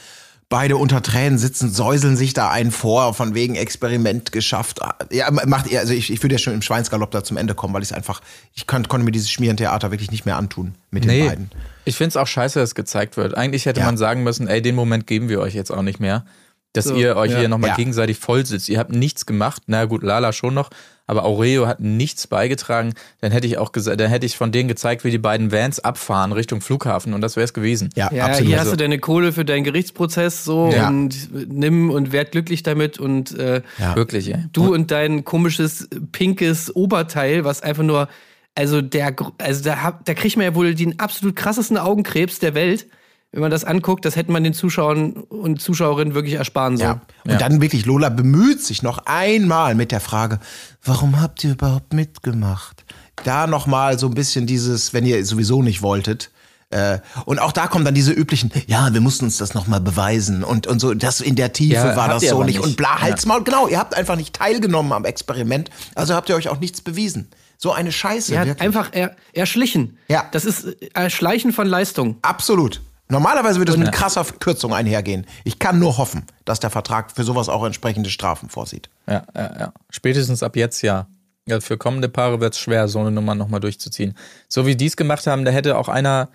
beide 0.51 0.77
unter 0.77 1.01
Tränen 1.01 1.39
sitzen, 1.39 1.71
säuseln 1.73 2.17
sich 2.17 2.35
da 2.35 2.51
einen 2.51 2.73
vor, 2.73 3.15
von 3.15 3.35
wegen 3.35 3.55
Experiment 3.55 4.33
geschafft. 4.33 4.81
Ja, 5.11 5.31
macht 5.31 5.69
ihr, 5.71 5.79
also 5.81 5.95
ich, 5.95 6.13
ich 6.13 6.23
würde 6.23 6.35
ja 6.35 6.39
schon 6.39 6.53
im 6.53 6.61
Schweinsgalopp 6.61 7.11
da 7.13 7.25
zum 7.25 7.37
Ende 7.39 7.55
kommen, 7.55 7.73
weil 7.73 7.83
ich 7.83 7.91
es 7.91 7.93
einfach, 7.97 8.21
ich 8.55 8.67
kann, 8.67 8.87
konnte 8.89 9.05
mir 9.07 9.13
dieses 9.13 9.31
Schmierentheater 9.31 9.91
wirklich 9.93 10.11
nicht 10.11 10.27
mehr 10.27 10.37
antun 10.37 10.75
mit 10.91 11.05
den 11.05 11.11
Nee, 11.11 11.29
beiden. 11.29 11.51
ich 11.85 11.97
finde 11.97 12.09
es 12.11 12.17
auch 12.17 12.27
scheiße, 12.27 12.59
dass 12.59 12.75
gezeigt 12.75 13.17
wird. 13.17 13.37
Eigentlich 13.37 13.65
hätte 13.65 13.81
Ja. 13.81 13.87
man 13.87 13.97
sagen 13.97 14.25
müssen, 14.25 14.49
ey, 14.49 14.61
den 14.61 14.75
Moment 14.75 15.07
geben 15.07 15.29
wir 15.29 15.41
euch 15.41 15.55
jetzt 15.55 15.71
auch 15.71 15.83
nicht 15.83 16.01
mehr. 16.01 16.25
Dass 16.73 16.85
So, 16.85 16.95
ihr 16.95 17.17
euch 17.17 17.33
ja. 17.33 17.39
hier 17.41 17.49
nochmal 17.49 17.71
Ja. 17.71 17.77
gegenseitig 17.77 18.19
voll 18.19 18.47
sitzt. 18.47 18.69
Ihr 18.69 18.79
habt 18.79 18.93
nichts 18.93 19.27
gemacht. 19.27 19.63
Na 19.67 19.87
gut, 19.87 20.05
Lala 20.05 20.33
schon 20.33 20.55
noch. 20.55 20.71
Aber 21.09 21.25
Aurelio 21.25 21.67
hat 21.67 21.81
nichts 21.81 22.29
beigetragen. 22.29 22.95
Dann 23.21 23.33
hätte 23.33 23.49
ich 23.49 23.59
auch 23.59 23.73
gesagt, 23.73 23.99
dann 23.99 24.09
hätte 24.09 24.25
ich 24.27 24.37
von 24.37 24.53
denen 24.53 24.69
gezeigt, 24.69 25.03
wie 25.03 25.11
die 25.11 25.19
beiden 25.19 25.51
Vans 25.51 25.81
abfahren 25.81 26.31
Richtung 26.31 26.61
Flughafen 26.61 27.13
und 27.13 27.21
das 27.23 27.35
wäre 27.35 27.43
es 27.43 27.53
gewesen. 27.53 27.89
Ja, 27.97 28.13
Ja, 28.13 28.27
absolut. 28.27 28.49
hier 28.49 28.61
hast 28.61 28.71
du 28.71 28.77
deine 28.77 29.01
Kohle 29.01 29.33
für 29.33 29.45
deinen 29.45 29.65
Gerichtsprozess 29.65 30.45
so 30.45 30.71
Ja. 30.73 30.87
und 30.87 31.53
nimm 31.53 31.91
und 31.91 32.13
werd 32.13 32.31
glücklich 32.31 32.63
damit 32.63 33.01
und 33.01 33.37
äh, 33.37 33.63
Ja. 33.79 33.97
Wirklich, 33.97 34.33
ey. 34.33 34.45
du 34.53 34.73
und 34.73 34.93
dein 34.93 35.25
komisches 35.25 35.89
pinkes 36.13 36.75
Oberteil, 36.77 37.45
was 37.45 37.61
einfach 37.63 37.83
nur, 37.83 38.09
also 38.55 38.81
der, 38.81 39.17
also 39.39 39.65
da, 39.65 39.99
da 40.05 40.15
kriegt 40.15 40.37
man 40.37 40.45
ja 40.47 40.55
wohl 40.55 40.77
den 40.77 41.01
absolut 41.01 41.35
krassesten 41.35 41.77
Augenkrebs 41.79 42.39
der 42.39 42.55
Welt. 42.55 42.87
Wenn 43.33 43.43
man 43.43 43.51
das 43.51 43.64
anguckt, 43.64 44.05
das 44.05 44.16
hätte 44.16 44.33
man 44.33 44.43
den 44.43 44.55
Zuschauern 44.55 45.12
und 45.12 45.61
Zuschauerinnen 45.61 46.14
wirklich 46.14 46.35
ersparen 46.35 46.77
sollen. 46.77 47.01
Ja. 47.25 47.33
Und 47.33 47.40
dann 47.40 47.61
wirklich, 47.61 47.87
Lola 47.87 48.09
bemüht 48.09 48.61
sich 48.62 48.83
noch 48.83 48.99
einmal 49.07 49.77
mit 49.77 49.93
der 49.93 50.01
Frage, 50.01 50.40
warum 50.85 51.21
habt 51.21 51.45
ihr 51.45 51.53
überhaupt 51.53 51.93
mitgemacht? 51.93 52.85
Da 53.23 53.47
nochmal 53.47 53.99
so 53.99 54.09
ein 54.09 54.14
bisschen 54.14 54.47
dieses, 54.47 54.93
wenn 54.93 55.07
ihr 55.07 55.25
sowieso 55.25 55.62
nicht 55.62 55.81
wolltet. 55.81 56.31
Äh, 56.71 56.99
und 57.25 57.38
auch 57.40 57.53
da 57.53 57.66
kommen 57.66 57.85
dann 57.85 57.95
diese 57.95 58.12
üblichen, 58.12 58.51
ja, 58.66 58.93
wir 58.93 59.01
mussten 59.01 59.27
uns 59.27 59.38
das 59.38 59.55
nochmal 59.55 59.81
beweisen 59.81 60.45
und, 60.45 60.66
und 60.69 60.79
so, 60.79 60.95
das 60.95 61.21
in 61.21 61.35
der 61.35 61.53
Tiefe 61.53 61.75
Ja, 61.75 61.97
war 61.97 62.09
das 62.09 62.23
so 62.29 62.43
nicht. 62.45 62.57
nicht. 62.59 62.64
Und 62.64 62.77
bla, 62.77 63.01
Halsmaul, 63.01 63.43
genau, 63.43 63.66
ihr 63.66 63.79
habt 63.79 63.97
einfach 63.97 64.14
nicht 64.14 64.35
teilgenommen 64.37 64.93
am 64.93 65.05
Experiment, 65.05 65.69
also 65.97 66.14
habt 66.14 66.29
ihr 66.29 66.37
euch 66.37 66.49
auch 66.49 66.61
nichts 66.61 66.81
bewiesen. 66.81 67.29
So 67.59 67.73
eine 67.73 67.90
Scheiße. 67.93 68.35
Er 68.35 68.40
hat 68.40 68.47
wirklich. 68.47 68.66
einfach 68.66 68.90
er, 68.93 69.16
erschlichen. 69.33 69.99
Ja. 70.09 70.25
Das 70.31 70.45
ist 70.45 70.64
äh, 70.64 70.90
Erschleichen 70.95 71.53
von 71.53 71.66
Leistung. 71.66 72.16
Absolut. 72.23 72.81
Normalerweise 73.11 73.59
würde 73.59 73.73
es 73.73 73.79
mit 73.79 73.92
krasser 73.92 74.25
Kürzung 74.38 74.73
einhergehen. 74.73 75.27
Ich 75.44 75.59
kann 75.59 75.79
nur 75.79 75.99
hoffen, 75.99 76.25
dass 76.44 76.61
der 76.61 76.70
Vertrag 76.70 77.11
für 77.11 77.25
sowas 77.25 77.49
auch 77.49 77.64
entsprechende 77.64 78.09
Strafen 78.09 78.49
vorsieht. 78.49 78.88
Ja, 79.07 79.25
ja, 79.35 79.57
ja. 79.59 79.73
Spätestens 79.90 80.42
ab 80.42 80.57
jetzt 80.57 80.83
ja. 80.83 81.09
ja 81.46 81.61
für 81.61 81.77
kommende 81.77 82.09
Paare 82.09 82.40
wird 82.40 82.55
es 82.55 82.61
schwer, 82.61 82.88
so 82.88 83.01
eine 83.01 83.11
Nummer 83.11 83.35
nochmal 83.35 83.61
durchzuziehen. 83.61 84.14
So 84.49 84.64
wie 84.64 84.77
die 84.77 84.87
es 84.87 84.96
gemacht 84.96 85.27
haben, 85.27 85.44
da 85.44 85.51
hätte 85.51 85.77
auch 85.77 85.88
einer, 85.88 86.29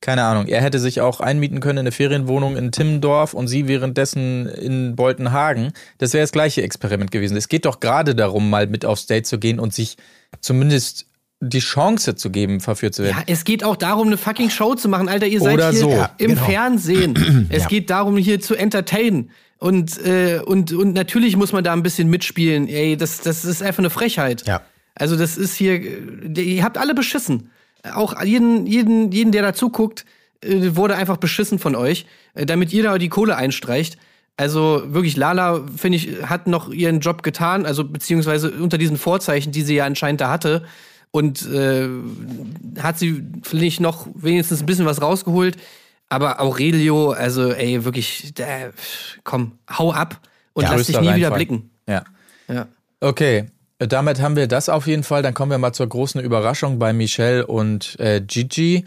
keine 0.00 0.24
Ahnung, 0.24 0.46
er 0.46 0.62
hätte 0.62 0.78
sich 0.78 1.02
auch 1.02 1.20
einmieten 1.20 1.60
können 1.60 1.78
in 1.78 1.82
eine 1.82 1.92
Ferienwohnung 1.92 2.56
in 2.56 2.72
Timmendorf 2.72 3.34
und 3.34 3.48
sie 3.48 3.68
währenddessen 3.68 4.46
in 4.46 4.96
Boltenhagen. 4.96 5.72
Das 5.98 6.14
wäre 6.14 6.22
das 6.22 6.32
gleiche 6.32 6.62
Experiment 6.62 7.10
gewesen. 7.10 7.36
Es 7.36 7.48
geht 7.48 7.66
doch 7.66 7.78
gerade 7.78 8.14
darum, 8.14 8.48
mal 8.48 8.66
mit 8.66 8.86
aufs 8.86 9.06
Date 9.06 9.26
zu 9.26 9.38
gehen 9.38 9.60
und 9.60 9.74
sich 9.74 9.98
zumindest 10.40 11.06
die 11.44 11.58
Chance 11.58 12.14
zu 12.14 12.30
geben, 12.30 12.60
verführt 12.60 12.94
zu 12.94 13.02
werden. 13.02 13.16
Ja, 13.18 13.24
es 13.26 13.42
geht 13.44 13.64
auch 13.64 13.74
darum, 13.76 14.06
eine 14.06 14.16
fucking 14.16 14.48
Show 14.48 14.76
zu 14.76 14.88
machen. 14.88 15.08
Alter, 15.08 15.26
ihr 15.26 15.40
seid 15.40 15.54
Oder 15.54 15.70
hier 15.70 15.80
so. 15.80 15.90
Ja, 15.90 16.10
im 16.18 16.28
genau. 16.30 16.44
Fernsehen. 16.44 17.48
Es 17.50 17.64
Ja. 17.64 17.68
geht 17.68 17.90
darum, 17.90 18.16
hier 18.16 18.40
zu 18.40 18.54
entertainen. 18.54 19.30
Und, 19.58 19.98
äh, 20.06 20.40
und, 20.44 20.72
und 20.72 20.92
natürlich 20.92 21.36
muss 21.36 21.52
man 21.52 21.64
da 21.64 21.72
ein 21.72 21.82
bisschen 21.82 22.08
mitspielen. 22.08 22.68
Ey, 22.68 22.96
das, 22.96 23.20
das 23.20 23.44
ist 23.44 23.60
einfach 23.62 23.80
eine 23.80 23.90
Frechheit. 23.90 24.44
Ja. 24.46 24.62
Also, 24.94 25.16
das 25.16 25.36
ist 25.36 25.54
hier, 25.56 25.80
ihr 26.36 26.62
habt 26.62 26.78
alle 26.78 26.94
beschissen. 26.94 27.50
Auch 27.92 28.22
jeden, 28.22 28.66
jeden, 28.66 29.10
jeden 29.10 29.32
der 29.32 29.42
da 29.42 29.52
zuguckt, 29.52 30.04
äh, 30.42 30.76
wurde 30.76 30.94
einfach 30.94 31.16
beschissen 31.16 31.58
von 31.58 31.74
euch, 31.74 32.06
äh, 32.34 32.46
damit 32.46 32.72
ihr 32.72 32.84
da 32.84 32.98
die 32.98 33.08
Kohle 33.08 33.36
einstreicht. 33.36 33.98
Also 34.36 34.82
wirklich, 34.86 35.16
Lala, 35.16 35.64
finde 35.76 35.96
ich, 35.96 36.22
hat 36.24 36.46
noch 36.46 36.70
ihren 36.70 37.00
Job 37.00 37.22
getan, 37.22 37.66
also 37.66 37.84
beziehungsweise 37.84 38.50
unter 38.52 38.78
diesen 38.78 38.96
Vorzeichen, 38.96 39.52
die 39.52 39.62
sie 39.62 39.74
ja 39.74 39.84
anscheinend 39.84 40.20
da 40.20 40.30
hatte. 40.30 40.64
Und 41.12 41.46
äh, 41.46 41.88
hat 42.80 42.98
sie 42.98 43.22
vielleicht 43.42 43.80
noch 43.80 44.08
wenigstens 44.14 44.60
ein 44.60 44.66
bisschen 44.66 44.86
was 44.86 45.00
rausgeholt. 45.00 45.56
Aber 46.08 46.40
Aurelio, 46.40 47.10
also 47.10 47.52
ey, 47.52 47.84
wirklich, 47.84 48.34
der, 48.34 48.72
komm, 49.22 49.52
hau 49.78 49.92
ab 49.92 50.20
und 50.54 50.64
Ja, 50.64 50.74
lass 50.74 50.86
dich 50.86 50.96
nie 51.00 51.02
wieder 51.14 51.30
Reinfall. 51.30 51.32
blicken. 51.36 51.70
Ja. 51.88 52.04
Ja. 52.48 52.66
Okay, 53.00 53.46
damit 53.78 54.20
haben 54.20 54.36
wir 54.36 54.46
das 54.46 54.68
auf 54.68 54.86
jeden 54.86 55.04
Fall. 55.04 55.22
Dann 55.22 55.34
kommen 55.34 55.50
wir 55.50 55.58
mal 55.58 55.72
zur 55.72 55.88
großen 55.88 56.20
Überraschung 56.20 56.78
bei 56.78 56.92
Michelle 56.92 57.46
und 57.46 57.98
äh, 58.00 58.20
Gigi. 58.20 58.84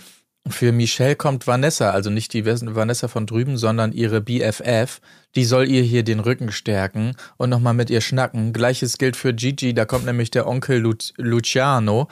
Für 0.47 0.71
Michelle 0.71 1.15
kommt 1.15 1.47
Vanessa, 1.47 1.89
also 1.89 2.11
nicht 2.11 2.31
die 2.33 2.45
Vanessa 2.45 3.07
von 3.07 3.25
drüben, 3.25 3.57
sondern 3.57 3.93
ihre 3.93 4.21
BFF. 4.21 5.01
Die 5.35 5.43
soll 5.43 5.67
ihr 5.67 5.81
hier 5.81 6.03
den 6.03 6.19
Rücken 6.19 6.51
stärken 6.51 7.15
und 7.37 7.49
nochmal 7.49 7.73
mit 7.73 7.89
ihr 7.89 8.01
schnacken. 8.01 8.53
Gleiches 8.53 8.99
gilt 8.99 9.15
für 9.15 9.33
Gigi, 9.33 9.73
da 9.73 9.85
kommt 9.85 10.05
nämlich 10.05 10.29
der 10.29 10.45
Onkel 10.47 10.77
Lu 10.79 10.93
Luciano. 11.17 12.09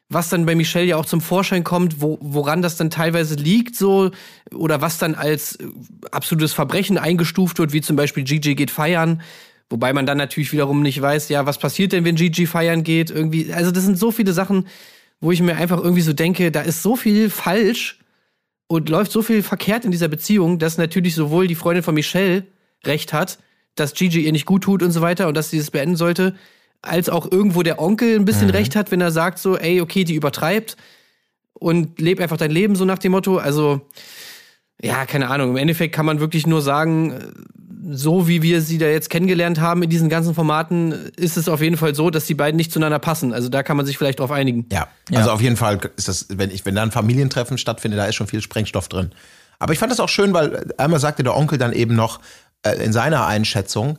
was 0.10 0.30
dann 0.30 0.45
bei 0.45 0.56
Michelle 0.56 0.86
ja 0.86 0.97
auch 0.97 1.06
zum 1.06 1.21
Vorschein 1.21 1.63
kommt, 1.63 2.02
wo, 2.02 2.17
woran 2.21 2.62
das 2.62 2.78
dann 2.78 2.89
teilweise 2.89 3.36
liegt, 3.36 3.75
so, 3.75 4.12
oder 4.54 4.82
was 4.82 4.97
dann 4.97 5.15
als 5.15 5.56
äh, 5.56 5.65
absolutes 6.12 6.54
Verbrechen 6.54 6.97
eingestuft 6.97 7.60
wird, 7.60 7.73
wie 7.73 7.82
zum 7.82 7.95
Beispiel 7.95 8.23
Gigi 8.23 8.56
geht 8.56 8.71
feiern. 8.71 9.21
Wobei 9.69 9.93
man 9.93 10.05
dann 10.05 10.17
natürlich 10.17 10.51
wiederum 10.51 10.82
nicht 10.82 10.99
weiß, 10.99 11.29
ja, 11.29 11.45
was 11.45 11.60
passiert 11.60 11.91
denn, 11.91 12.03
wenn 12.03 12.15
Gigi 12.15 12.47
feiern 12.47 12.84
geht? 12.84 13.12
Irgendwie, 13.12 13.53
also 13.53 13.71
das 13.71 13.84
sind 13.84 13.99
so 13.99 14.12
viele 14.12 14.34
Sachen, 14.34 14.67
wo 15.21 15.32
ich 15.32 15.41
mir 15.41 15.55
einfach 15.58 15.77
irgendwie 15.77 16.01
so 16.01 16.13
denke, 16.13 16.51
da 16.51 16.62
ist 16.62 16.82
so 16.82 16.95
viel 16.95 17.29
falsch 17.29 17.99
und 18.67 18.89
läuft 18.89 19.12
so 19.12 19.21
viel 19.21 19.43
verkehrt 19.43 19.86
in 19.86 19.91
dieser 19.91 20.08
Beziehung, 20.08 20.60
dass 20.60 20.77
natürlich 20.77 21.13
sowohl 21.13 21.47
die 21.47 21.55
Freundin 21.55 21.84
von 21.84 21.93
Michelle 21.93 22.45
recht 22.86 23.13
hat, 23.13 23.39
dass 23.75 23.93
Gigi 23.93 24.21
ihr 24.21 24.32
nicht 24.32 24.45
gut 24.45 24.63
tut 24.63 24.82
und 24.82 24.91
so 24.91 25.01
weiter 25.01 25.27
und 25.27 25.36
dass 25.36 25.51
sie 25.51 25.58
es 25.58 25.71
beenden 25.71 25.95
sollte, 25.95 26.36
als 26.82 27.10
auch 27.10 27.29
irgendwo 27.32 27.62
der 27.62 27.79
Onkel 27.79 28.15
ein 28.15 28.25
bisschen 28.25 28.49
recht 28.49 28.75
hat, 28.75 28.91
wenn 28.91 29.01
er 29.01 29.12
sagt 29.12 29.39
so, 29.39 29.58
ey, 29.58 29.82
okay, 29.82 30.03
die 30.03 30.15
übertreibt 30.15 30.77
und 31.53 31.99
leb 31.99 32.19
einfach 32.19 32.38
dein 32.38 32.51
Leben 32.51 32.75
so 32.75 32.86
nach 32.86 32.99
dem 32.99 33.12
Motto. 33.12 33.38
Also, 33.38 33.82
ja, 34.82 35.05
keine 35.05 35.29
Ahnung. 35.29 35.51
Im 35.51 35.58
Endeffekt 35.58 35.93
kann 35.93 36.05
man 36.05 36.19
wirklich 36.19 36.47
nur 36.47 36.62
sagen, 36.62 37.45
so 37.91 38.28
wie 38.28 38.41
wir 38.41 38.62
sie 38.62 38.78
da 38.78 38.88
jetzt 38.88 39.10
kennengelernt 39.10 39.60
haben 39.60 39.84
in 39.84 39.89
diesen 39.89 40.10
ganzen 40.10 40.34
Formaten, 40.36 40.91
ist 41.15 41.38
es 41.38 41.49
auf 41.49 41.62
jeden 41.62 41.78
Fall 41.78 41.95
so, 41.95 42.10
dass 42.10 42.25
die 42.25 42.34
beiden 42.34 42.58
nicht 42.58 42.71
zueinander 42.71 42.99
passen. 42.99 43.34
Also 43.34 43.49
da 43.49 43.63
kann 43.63 43.78
man 43.78 43.86
sich 43.86 43.97
vielleicht 43.97 44.19
drauf 44.19 44.32
einigen. 44.32 44.65
Ja, 44.71 44.88
also 45.13 45.32
auf 45.32 45.41
jeden 45.41 45.58
Fall 45.58 45.80
ist 45.95 46.08
das, 46.08 46.28
wenn 46.30 46.52
ich, 46.52 46.65
wenn 46.65 46.75
da 46.75 46.84
ein 46.84 46.91
Familientreffen 46.91 47.58
stattfindet, 47.58 47.99
da 47.99 48.06
ist 48.06 48.15
schon 48.15 48.28
viel 48.28 48.41
Sprengstoff 48.41 48.88
drin. 48.88 49.12
Aber 49.60 49.73
ich 49.73 49.80
fand 49.80 49.91
das 49.91 49.99
auch 49.99 50.10
schön, 50.10 50.34
weil 50.34 50.73
einmal 50.78 50.99
sagte 50.99 51.23
der 51.23 51.36
Onkel 51.36 51.58
dann 51.58 51.73
eben 51.73 51.95
noch 51.95 52.19
äh, 52.63 52.84
in 52.84 52.93
seiner 52.93 53.25
Einschätzung, 53.25 53.97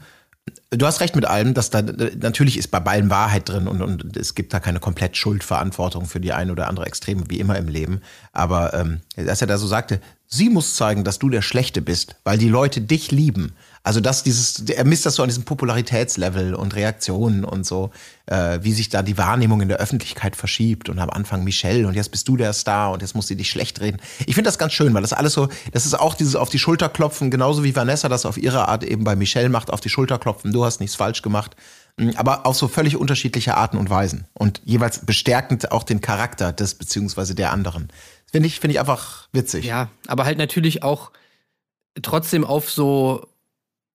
Du 0.71 0.87
hast 0.87 1.01
recht 1.01 1.17
mit 1.17 1.25
allem, 1.25 1.53
dass 1.55 1.71
da 1.71 1.83
natürlich 1.83 2.57
ist 2.57 2.69
bei 2.69 2.81
beiden 2.81 3.11
Wahrheit 3.11 3.49
drin 3.49 3.67
und, 3.67 3.83
und 3.83 4.17
es 4.17 4.35
gibt 4.35 4.55
da 4.55 4.61
keine 4.61 4.79
komplett 4.79 5.17
Schuldverantwortung 5.17 6.07
für 6.07 6.21
die 6.21 6.33
eine 6.33 6.53
oder 6.53 6.69
andere 6.69 6.87
Extreme, 6.87 7.25
wie 7.29 7.41
immer 7.41 7.59
im 7.59 7.69
Leben. 7.69 8.01
Aber 8.33 8.73
ähm, 8.75 9.01
dass 9.17 9.41
er 9.41 9.49
da 9.49 9.59
so 9.59 9.67
sagte, 9.67 10.01
sie 10.27 10.49
muss 10.49 10.77
zeigen, 10.77 11.03
dass 11.03 11.19
du 11.19 11.29
der 11.29 11.43
Schlechte 11.43 11.83
bist, 11.83 12.17
weil 12.23 12.39
die 12.39 12.49
Leute 12.49 12.81
dich 12.81 13.11
lieben. 13.11 13.55
Also 13.83 14.01
dass 14.01 14.23
dieses, 14.23 14.69
er 14.69 14.85
misst 14.85 15.07
das 15.07 15.15
so 15.15 15.23
an 15.23 15.31
diesem 15.31 15.45
Popularitätslevel 15.45 16.55
und 16.55 16.77
Reaktionen 16.77 17.45
und 17.45 17.65
so, 17.65 17.91
äh, 18.27 18.59
wie 18.61 18.73
sich 18.73 18.91
da 18.91 19.03
die 19.03 19.17
Wahrnehmung 19.17 19.63
in 19.63 19.69
der 19.69 19.79
Öffentlichkeit 19.79 20.37
verschiebt 20.37 20.91
und 20.91 20.99
am 20.99 21.09
Anfang 21.09 21.45
Michelle 21.45 21.89
und 21.89 21.95
jetzt 21.95 22.11
bist 22.11 22.29
du 22.29 22.37
der 22.37 22.53
Star 22.53 22.93
und 22.93 23.01
jetzt 23.01 23.15
muss 23.15 23.27
sie 23.27 23.37
dich 23.37 23.49
schlecht 23.49 23.81
reden. 23.81 23.99
Ich 24.27 24.35
finde 24.35 24.49
das 24.49 24.59
ganz 24.59 24.75
schön, 24.75 24.93
weil 24.93 25.01
das 25.01 25.15
alles 25.15 25.33
so, 25.33 25.49
das 25.73 25.87
ist 25.87 25.99
auch 25.99 26.15
dieses 26.15 26.37
auf 26.37 26.51
die 26.51 26.59
Schulter 26.59 26.91
klopfen, 26.91 27.31
genauso 27.31 27.65
wie 27.65 27.75
Vanessa 27.75 28.11
das 28.11 28.27
auf 28.27 28.37
ihre 28.37 28.69
Art 28.69 28.85
eben 28.85 29.03
bei 29.05 29.17
Michelle 29.17 29.49
macht, 29.49 29.71
auf 29.71 29.81
die 29.81 29.89
Schulter 29.89 30.19
klopfen, 30.19 30.53
du 30.53 30.63
hast 30.63 30.81
nichts 30.81 30.97
falsch 30.97 31.23
gemacht. 31.23 31.57
Mm, 31.97 32.11
aber 32.17 32.45
auf 32.45 32.57
so 32.57 32.69
völlig 32.69 32.97
unterschiedliche 32.97 33.57
Arten 33.57 33.79
und 33.79 33.89
Weisen 33.89 34.27
und 34.35 34.61
jeweils 34.65 35.07
bestärkend 35.07 35.73
auch 35.73 35.85
den 35.85 36.03
Charakter 36.03 36.53
des 36.53 36.75
beziehungsweise 36.75 37.35
der 37.35 37.51
anderen. 37.51 37.89
Finde 38.31 38.47
ich, 38.47 38.61
finde 38.61 38.75
ich 38.75 38.81
einfach 38.81 39.29
witzig. 39.33 39.65
Ja, 39.65 39.89
aber 40.07 40.27
halt 40.27 40.37
natürlich 40.37 40.83
auch 40.83 41.13
trotzdem 42.03 42.45
auf 42.45 42.71
so 42.71 43.27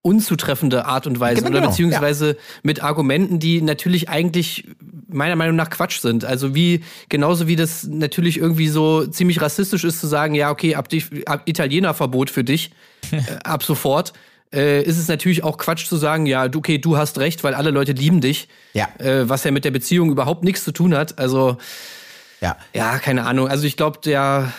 unzutreffende 0.06 0.86
Art 0.86 1.08
und 1.08 1.20
Weise 1.20 1.42
Genau, 1.42 1.58
oder 1.58 1.68
beziehungsweise 1.68 2.28
ja. 2.28 2.36
mit 2.62 2.84
Argumenten, 2.84 3.40
die 3.40 3.60
natürlich 3.60 4.08
eigentlich 4.08 4.68
meiner 5.08 5.36
Meinung 5.36 5.56
nach 5.56 5.72
Quatsch 5.72 6.00
sind. 6.00 6.24
Also 6.26 6.54
wie 6.54 6.84
genauso 7.10 7.48
wie 7.48 7.56
das 7.56 7.86
natürlich 7.86 8.38
irgendwie 8.38 8.68
so 8.68 9.08
ziemlich 9.08 9.42
rassistisch 9.42 9.84
ist 9.84 10.00
zu 10.00 10.06
sagen, 10.06 10.36
ja 10.36 10.52
okay, 10.52 10.76
ab, 10.76 10.90
ab 11.26 11.42
Italienerverbot 11.46 12.30
für 12.30 12.44
dich 12.44 12.70
äh, 13.12 13.18
ab 13.44 13.64
sofort. 13.64 14.14
Äh, 14.54 14.84
ist 14.84 15.00
es 15.00 15.08
natürlich 15.08 15.44
auch 15.44 15.58
Quatsch 15.58 15.88
zu 15.88 15.98
sagen, 15.98 16.28
ja, 16.28 16.50
du, 16.50 16.60
okay, 16.60 16.78
du 16.78 16.98
hast 16.98 17.18
recht, 17.18 17.44
weil 17.44 17.56
alle 17.56 17.72
Leute 17.72 17.94
lieben 17.94 18.22
dich. 18.22 18.48
Ja. 18.74 18.88
Äh, 19.00 19.28
was 19.28 19.44
ja 19.44 19.50
mit 19.50 19.66
der 19.66 19.72
Beziehung 19.72 20.12
überhaupt 20.12 20.44
nichts 20.44 20.64
zu 20.64 20.72
tun 20.72 20.96
hat. 20.96 21.18
Also, 21.18 21.58
Ja. 22.42 22.58
ja, 22.74 23.00
keine 23.00 23.26
Ahnung. 23.26 23.48
Also 23.48 23.66
ich 23.66 23.76
glaube, 23.76 24.00
der, 24.06 24.54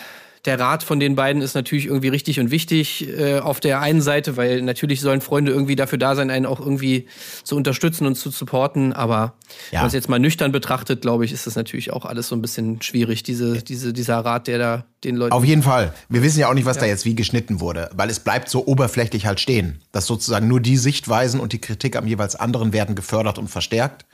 der 0.45 0.59
Rat 0.59 0.83
von 0.83 0.99
den 0.99 1.15
beiden 1.15 1.41
ist 1.41 1.55
natürlich 1.55 1.87
irgendwie 1.87 2.07
richtig 2.09 2.39
und 2.39 2.51
wichtig 2.51 3.07
äh, 3.07 3.39
auf 3.39 3.59
der 3.59 3.81
einen 3.81 4.01
Seite, 4.01 4.37
weil 4.37 4.61
natürlich 4.61 5.01
sollen 5.01 5.21
Freunde 5.21 5.51
irgendwie 5.51 5.75
dafür 5.75 5.97
da 5.97 6.15
sein, 6.15 6.29
einen 6.29 6.45
auch 6.45 6.59
irgendwie 6.59 7.07
zu 7.43 7.55
unterstützen 7.55 8.05
und 8.07 8.15
zu 8.15 8.29
supporten. 8.29 8.93
Aber 8.93 9.15
Ja. 9.17 9.33
wenn 9.71 9.79
man 9.79 9.87
es 9.87 9.93
jetzt 9.93 10.09
mal 10.09 10.19
nüchtern 10.19 10.51
betrachtet, 10.51 11.01
glaube 11.01 11.25
ich, 11.25 11.31
ist 11.31 11.47
das 11.47 11.55
natürlich 11.55 11.91
auch 11.91 12.05
alles 12.05 12.27
so 12.27 12.35
ein 12.35 12.41
bisschen 12.41 12.81
schwierig, 12.81 13.23
diese, 13.23 13.61
diese, 13.63 13.93
dieser 13.93 14.19
Rat, 14.19 14.47
der 14.47 14.57
da 14.57 14.85
den 15.03 15.15
Leuten. 15.15 15.33
Auf 15.33 15.43
jeden 15.45 15.63
Fall. 15.63 15.93
Wir 16.09 16.23
wissen 16.23 16.39
ja 16.39 16.49
auch 16.49 16.53
nicht, 16.53 16.65
was 16.65 16.77
da 16.77 16.85
jetzt 16.85 17.05
wie 17.05 17.15
geschnitten 17.15 17.59
wurde, 17.59 17.89
weil 17.93 18.09
es 18.09 18.19
bleibt 18.19 18.49
so 18.49 18.65
oberflächlich 18.65 19.25
halt 19.25 19.39
stehen, 19.39 19.79
dass 19.91 20.05
sozusagen 20.05 20.47
nur 20.47 20.59
die 20.59 20.77
Sichtweisen 20.77 21.39
und 21.39 21.53
die 21.53 21.61
Kritik 21.61 21.95
am 21.95 22.07
jeweils 22.07 22.35
anderen 22.35 22.73
werden 22.73 22.95
gefördert 22.95 23.37
und 23.37 23.47
verstärkt. 23.49 24.05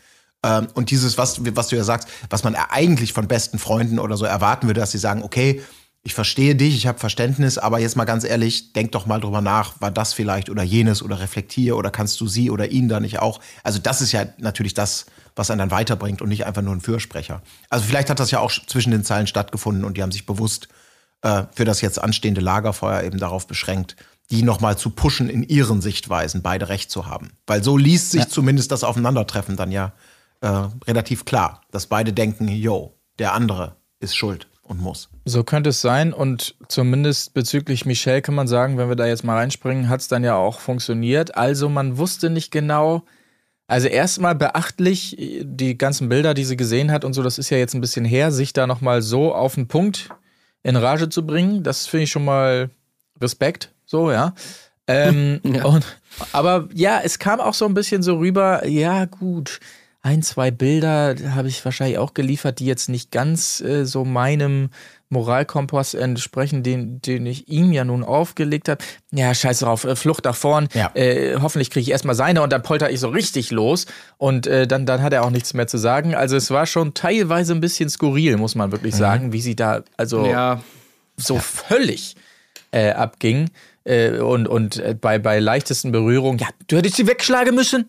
Ähm, 0.45 0.67
Und 0.73 0.91
dieses, 0.91 1.17
was, 1.17 1.39
was 1.55 1.69
du 1.69 1.77
ja 1.77 1.85
sagst, 1.85 2.09
was 2.29 2.43
man 2.43 2.55
eigentlich 2.55 3.13
von 3.13 3.27
besten 3.29 3.59
Freunden 3.59 3.97
oder 3.97 4.17
so 4.17 4.25
erwarten 4.25 4.67
würde, 4.67 4.81
dass 4.81 4.91
sie 4.91 4.97
sagen, 4.97 5.23
okay, 5.23 5.61
ich 6.05 6.13
verstehe 6.13 6.53
dich, 6.55 6.75
ich 6.75 6.85
habe 6.85 6.99
Verständnis, 6.99 7.57
aber 7.57 7.79
jetzt 7.79 7.95
mal 7.95 8.03
ganz 8.03 8.25
ehrlich, 8.25 8.73
denk 8.73 8.91
doch 8.91 9.05
mal 9.05 9.21
drüber 9.21 9.39
nach, 9.39 9.79
war 9.79 9.89
das 9.89 10.11
vielleicht 10.11 10.49
oder 10.49 10.61
jenes 10.61 11.01
oder 11.01 11.21
reflektier 11.21 11.77
oder 11.77 11.91
kannst 11.91 12.19
du 12.19 12.27
sie 12.27 12.51
oder 12.51 12.69
ihn 12.69 12.89
da 12.89 12.99
nicht 12.99 13.19
auch? 13.19 13.39
Also 13.63 13.79
das 13.79 14.01
ist 14.01 14.11
ja 14.11 14.25
natürlich 14.37 14.73
das, 14.73 15.05
was 15.37 15.49
einen 15.49 15.59
dann 15.59 15.71
weiterbringt 15.71 16.21
und 16.21 16.27
nicht 16.27 16.45
einfach 16.45 16.61
nur 16.61 16.75
ein 16.75 16.81
Fürsprecher. 16.81 17.41
Also 17.69 17.85
vielleicht 17.85 18.09
hat 18.09 18.19
das 18.19 18.31
ja 18.31 18.39
auch 18.39 18.51
zwischen 18.67 18.91
den 18.91 19.05
Zeilen 19.05 19.27
stattgefunden 19.27 19.85
und 19.85 19.95
die 19.95 20.03
haben 20.03 20.11
sich 20.11 20.25
bewusst 20.25 20.67
äh, 21.21 21.43
für 21.53 21.63
das 21.63 21.79
jetzt 21.79 21.99
anstehende 21.99 22.41
Lagerfeuer 22.41 23.03
eben 23.03 23.17
darauf 23.17 23.47
beschränkt, 23.47 23.95
die 24.29 24.43
nochmal 24.43 24.77
zu 24.77 24.89
pushen 24.89 25.29
in 25.29 25.41
ihren 25.43 25.81
Sichtweisen, 25.81 26.41
beide 26.41 26.67
recht 26.67 26.91
zu 26.91 27.05
haben. 27.05 27.31
Weil 27.47 27.63
so 27.63 27.77
liest 27.77 28.11
sich 28.11 28.27
zumindest 28.27 28.73
das 28.73 28.83
Aufeinandertreffen 28.83 29.55
dann 29.55 29.71
ja 29.71 29.93
äh, 30.41 30.67
relativ 30.85 31.23
klar, 31.23 31.61
dass 31.71 31.87
beide 31.87 32.11
denken, 32.11 32.49
yo, 32.49 32.99
der 33.19 33.33
andere 33.33 33.77
ist 34.01 34.17
schuld 34.17 34.49
und 34.63 34.81
muss. 34.81 35.09
So 35.25 35.43
könnte 35.43 35.69
es 35.69 35.81
sein 35.81 36.13
und 36.13 36.55
zumindest 36.67 37.33
bezüglich 37.33 37.85
Michelle 37.85 38.21
kann 38.21 38.35
man 38.35 38.47
sagen, 38.47 38.77
wenn 38.77 38.89
wir 38.89 38.95
da 38.95 39.05
jetzt 39.05 39.23
mal 39.23 39.35
reinspringen, 39.35 39.89
hat 39.89 40.01
es 40.01 40.07
dann 40.07 40.23
ja 40.23 40.35
auch 40.35 40.59
funktioniert. 40.59 41.35
Also 41.35 41.69
man 41.69 41.97
wusste 41.97 42.29
nicht 42.29 42.51
genau, 42.51 43.03
also 43.67 43.87
erstmal 43.87 44.35
beachtlich, 44.35 45.17
die 45.41 45.77
ganzen 45.77 46.09
Bilder, 46.09 46.33
die 46.33 46.45
sie 46.45 46.57
gesehen 46.57 46.91
hat 46.91 47.05
und 47.05 47.13
so, 47.13 47.23
das 47.23 47.37
ist 47.37 47.49
ja 47.49 47.57
jetzt 47.57 47.73
ein 47.73 47.81
bisschen 47.81 48.05
her, 48.05 48.31
sich 48.31 48.53
da 48.53 48.67
nochmal 48.67 49.01
so 49.01 49.33
auf 49.33 49.55
den 49.55 49.67
Punkt 49.67 50.09
in 50.63 50.75
Rage 50.75 51.09
zu 51.09 51.25
bringen, 51.25 51.63
das 51.63 51.85
finde 51.87 52.05
ich 52.05 52.11
schon 52.11 52.25
mal 52.25 52.69
Respekt, 53.21 53.73
so, 53.85 54.11
ja. 54.11 54.33
Ähm, 54.87 55.41
Ja. 55.43 55.65
Und, 55.65 55.85
aber 56.31 56.69
ja, 56.73 57.01
es 57.03 57.19
kam 57.19 57.39
auch 57.39 57.53
so 57.53 57.65
ein 57.65 57.73
bisschen 57.73 58.03
so 58.03 58.17
rüber, 58.17 58.65
ja 58.67 59.05
gut, 59.05 59.59
ein, 60.03 60.21
zwei 60.21 60.51
Bilder 60.51 61.15
habe 61.33 61.47
ich 61.47 61.63
wahrscheinlich 61.63 61.97
auch 61.97 62.13
geliefert, 62.13 62.59
die 62.59 62.65
jetzt 62.65 62.89
nicht 62.89 63.09
ganz 63.09 63.61
äh, 63.61 63.85
so 63.85 64.03
meinem 64.03 64.69
Moralkompass 65.07 65.93
entsprechen, 65.93 66.61
den, 66.61 67.01
den 67.01 67.25
ich 67.25 67.47
ihm 67.47 67.71
ja 67.71 67.85
nun 67.85 68.03
aufgelegt 68.03 68.67
habe. 68.67 68.83
Ja, 69.11 69.33
scheiß 69.33 69.59
drauf, 69.59 69.85
äh, 69.85 69.95
Flucht 69.95 70.25
nach 70.25 70.35
vorn. 70.35 70.67
Ja. 70.73 70.91
Äh, 70.93 71.37
hoffentlich 71.41 71.69
kriege 71.69 71.83
ich 71.83 71.91
erstmal 71.91 72.15
seine 72.15 72.41
und 72.41 72.51
dann 72.51 72.63
polter 72.63 72.91
ich 72.91 72.99
so 72.99 73.07
richtig 73.07 73.49
los 73.51 73.85
und 74.17 74.45
äh, 74.45 74.67
dann, 74.67 74.85
dann 74.85 75.01
hat 75.01 75.13
er 75.13 75.23
auch 75.23 75.29
nichts 75.29 75.53
mehr 75.53 75.67
zu 75.67 75.77
sagen. 75.77 76.15
Also 76.15 76.35
es 76.35 76.51
war 76.51 76.65
schon 76.65 76.93
teilweise 76.93 77.53
ein 77.53 77.61
bisschen 77.61 77.89
skurril, 77.89 78.35
muss 78.35 78.55
man 78.55 78.73
wirklich 78.73 78.95
sagen, 78.95 79.31
wie 79.31 79.41
sie 79.41 79.55
da 79.55 79.83
also 79.95 80.25
ja, 80.25 80.61
so 81.15 81.39
völlig 81.39 82.17
äh, 82.71 82.91
abging. 82.91 83.51
Äh, 83.85 84.19
und 84.19 84.49
und 84.49 84.83
bei, 84.99 85.17
bei 85.17 85.39
leichtesten 85.39 85.93
Berührungen, 85.93 86.39
ja, 86.39 86.47
du 86.67 86.75
hättest 86.75 86.97
sie 86.97 87.07
wegschlagen 87.07 87.55
müssen. 87.55 87.87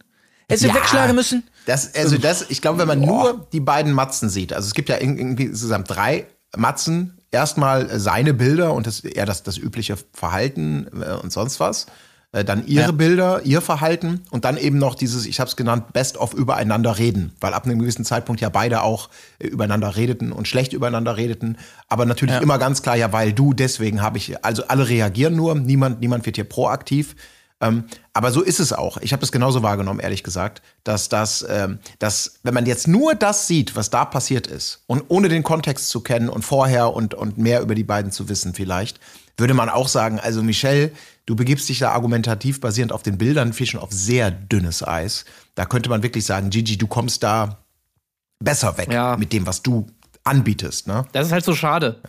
Hättest 0.48 0.62
sie 0.68 0.74
wegschlagen 0.74 1.14
müssen. 1.14 1.44
Das, 1.66 1.94
also 1.94 2.18
das, 2.18 2.46
ich 2.50 2.61
glaube, 2.61 2.78
wenn 2.78 2.88
man 2.88 3.00
nur 3.00 3.46
die 3.52 3.61
beiden 3.61 3.92
Matzen 3.92 4.28
sieht, 4.28 4.52
also 4.52 4.66
es 4.66 4.74
gibt 4.74 4.88
ja 4.88 5.00
irgendwie 5.00 5.44
insgesamt 5.44 5.90
drei 5.90 6.26
Matzen. 6.57 7.18
Erstmal 7.30 7.98
seine 7.98 8.33
Bilder 8.33 8.72
und 8.74 8.87
das 8.87 9.00
eher 9.00 9.26
das, 9.26 9.42
das 9.42 9.57
übliche 9.59 9.96
Verhalten 10.12 10.87
äh, 11.02 11.14
und 11.14 11.33
sonst 11.33 11.59
was. 11.59 11.87
Äh, 12.30 12.44
Dann 12.44 12.64
ihre 12.66 12.87
Ja. 12.87 12.92
Bilder, 12.92 13.40
ihr 13.44 13.61
Verhalten 13.61 14.20
und 14.30 14.44
dann 14.44 14.57
eben 14.57 14.78
noch 14.78 14.94
dieses, 14.94 15.26
ich 15.26 15.40
habe 15.40 15.48
es 15.48 15.57
genannt, 15.57 15.92
Best 15.92 16.16
of 16.16 16.33
übereinander 16.35 16.96
reden, 16.96 17.33
weil 17.40 17.52
ab 17.54 17.64
einem 17.64 17.80
gewissen 17.80 18.04
Zeitpunkt 18.04 18.40
ja 18.40 18.50
beide 18.50 18.83
auch 18.83 19.09
äh, 19.40 19.48
übereinander 19.48 19.96
redeten 19.96 20.30
und 20.30 20.46
schlecht 20.46 20.72
übereinander 20.74 21.16
redeten, 21.16 21.57
aber 21.88 22.07
natürlich 22.07 22.35
Ja. 22.37 22.40
immer 22.40 22.59
ganz 22.59 22.83
klar, 22.83 22.94
ja, 22.96 23.12
weil 23.12 23.33
du, 23.33 23.52
deswegen 23.52 24.00
habe 24.00 24.18
ich, 24.18 24.44
also 24.44 24.68
alle 24.68 24.88
reagieren 24.88 25.35
nur, 25.35 25.57
niemand, 25.57 26.00
niemand 26.00 26.26
wird 26.26 26.37
hier 26.37 26.44
proaktiv. 26.48 27.16
Ähm, 27.61 27.85
aber 28.12 28.31
so 28.33 28.43
ist 28.43 28.61
es 28.61 28.73
auch. 28.73 28.99
Ich 28.99 29.12
habe 29.12 29.21
das 29.21 29.33
genauso 29.33 29.62
wahrgenommen, 29.62 30.01
ehrlich 30.01 30.23
gesagt, 30.23 30.61
dass 30.83 31.09
das, 31.09 31.45
ähm, 31.49 31.79
dass, 31.99 32.40
wenn 32.43 32.53
man 32.55 32.67
jetzt 32.67 32.88
nur 32.88 33.14
das 33.14 33.47
sieht, 33.47 33.77
was 33.77 33.90
da 33.90 34.05
passiert 34.05 34.47
ist, 34.47 34.83
und 34.87 35.05
ohne 35.09 35.29
den 35.29 35.43
Kontext 35.45 35.88
zu 35.88 36.01
kennen 36.01 36.29
und 36.29 36.45
vorher 36.45 36.93
und, 36.93 37.14
und 37.14 37.38
mehr 37.38 37.62
über 37.62 37.75
die 37.75 37.85
beiden 37.85 38.11
zu 38.12 38.29
wissen, 38.29 38.55
vielleicht, 38.55 38.99
würde 39.37 39.55
man 39.55 39.69
auch 39.69 39.88
sagen, 39.88 40.19
also 40.21 40.43
Michelle, 40.43 40.90
du 41.27 41.37
begibst 41.37 41.69
dich 41.69 41.79
da 41.79 41.93
argumentativ 41.93 42.61
basierend 42.61 42.93
auf 42.93 43.03
den 43.03 43.19
Bildern, 43.19 43.53
fischen 43.53 43.81
auf 43.81 43.90
sehr 43.93 44.31
dünnes 44.31 44.87
Eis. 44.87 45.25
Da 45.55 45.64
könnte 45.64 45.88
man 45.88 46.03
wirklich 46.03 46.25
sagen, 46.25 46.51
Gigi, 46.51 46.77
du 46.77 46.87
kommst 46.87 47.23
da 47.23 47.59
besser 48.40 48.77
weg 48.79 48.93
Ja. 48.93 49.17
mit 49.17 49.33
dem, 49.33 49.47
was 49.47 49.62
du 49.62 49.87
anbietest, 50.25 50.87
ne? 50.87 51.05
Das 51.12 51.27
ist 51.29 51.33
halt 51.33 51.45
so 51.45 51.55
schade. 51.55 52.01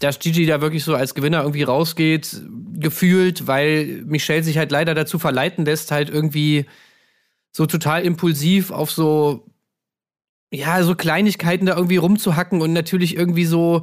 Dass 0.00 0.18
Gigi 0.18 0.46
da 0.46 0.60
wirklich 0.60 0.84
so 0.84 0.94
als 0.94 1.14
Gewinner 1.14 1.42
irgendwie 1.42 1.62
rausgeht, 1.62 2.42
gefühlt, 2.84 3.48
weil 3.48 4.02
Michelle 4.06 4.44
sich 4.44 4.58
halt 4.58 4.70
leider 4.70 4.94
dazu 4.94 5.18
verleiten 5.18 5.64
lässt, 5.64 5.90
halt 5.90 6.10
irgendwie 6.10 6.66
so 7.50 7.66
total 7.66 8.02
impulsiv 8.04 8.70
auf 8.70 8.92
so, 8.92 9.46
ja, 10.52 10.82
so 10.84 10.94
Kleinigkeiten 10.94 11.66
da 11.66 11.76
irgendwie 11.76 11.96
rumzuhacken 11.96 12.60
und 12.60 12.72
natürlich 12.72 13.16
irgendwie 13.16 13.46
so 13.46 13.82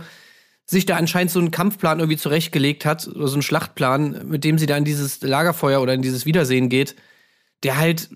sich 0.66 0.86
da 0.86 0.96
anscheinend 0.96 1.32
so 1.32 1.40
einen 1.40 1.52
Kampfplan 1.52 2.00
irgendwie 2.00 2.18
zurechtgelegt 2.18 2.86
hat, 2.86 3.08
oder 3.08 3.28
so 3.28 3.34
einen 3.34 3.42
Schlachtplan, 3.42 4.28
mit 4.30 4.44
dem 4.44 4.58
sie 4.58 4.68
da 4.68 4.78
in 4.78 4.86
dieses 4.86 5.22
Lagerfeuer 5.22 5.82
oder 5.82 5.94
in 5.94 6.02
dieses 6.02 6.26
Wiedersehen 6.26 6.70
geht, 6.70 6.96
der 7.64 7.78
halt 7.78 8.10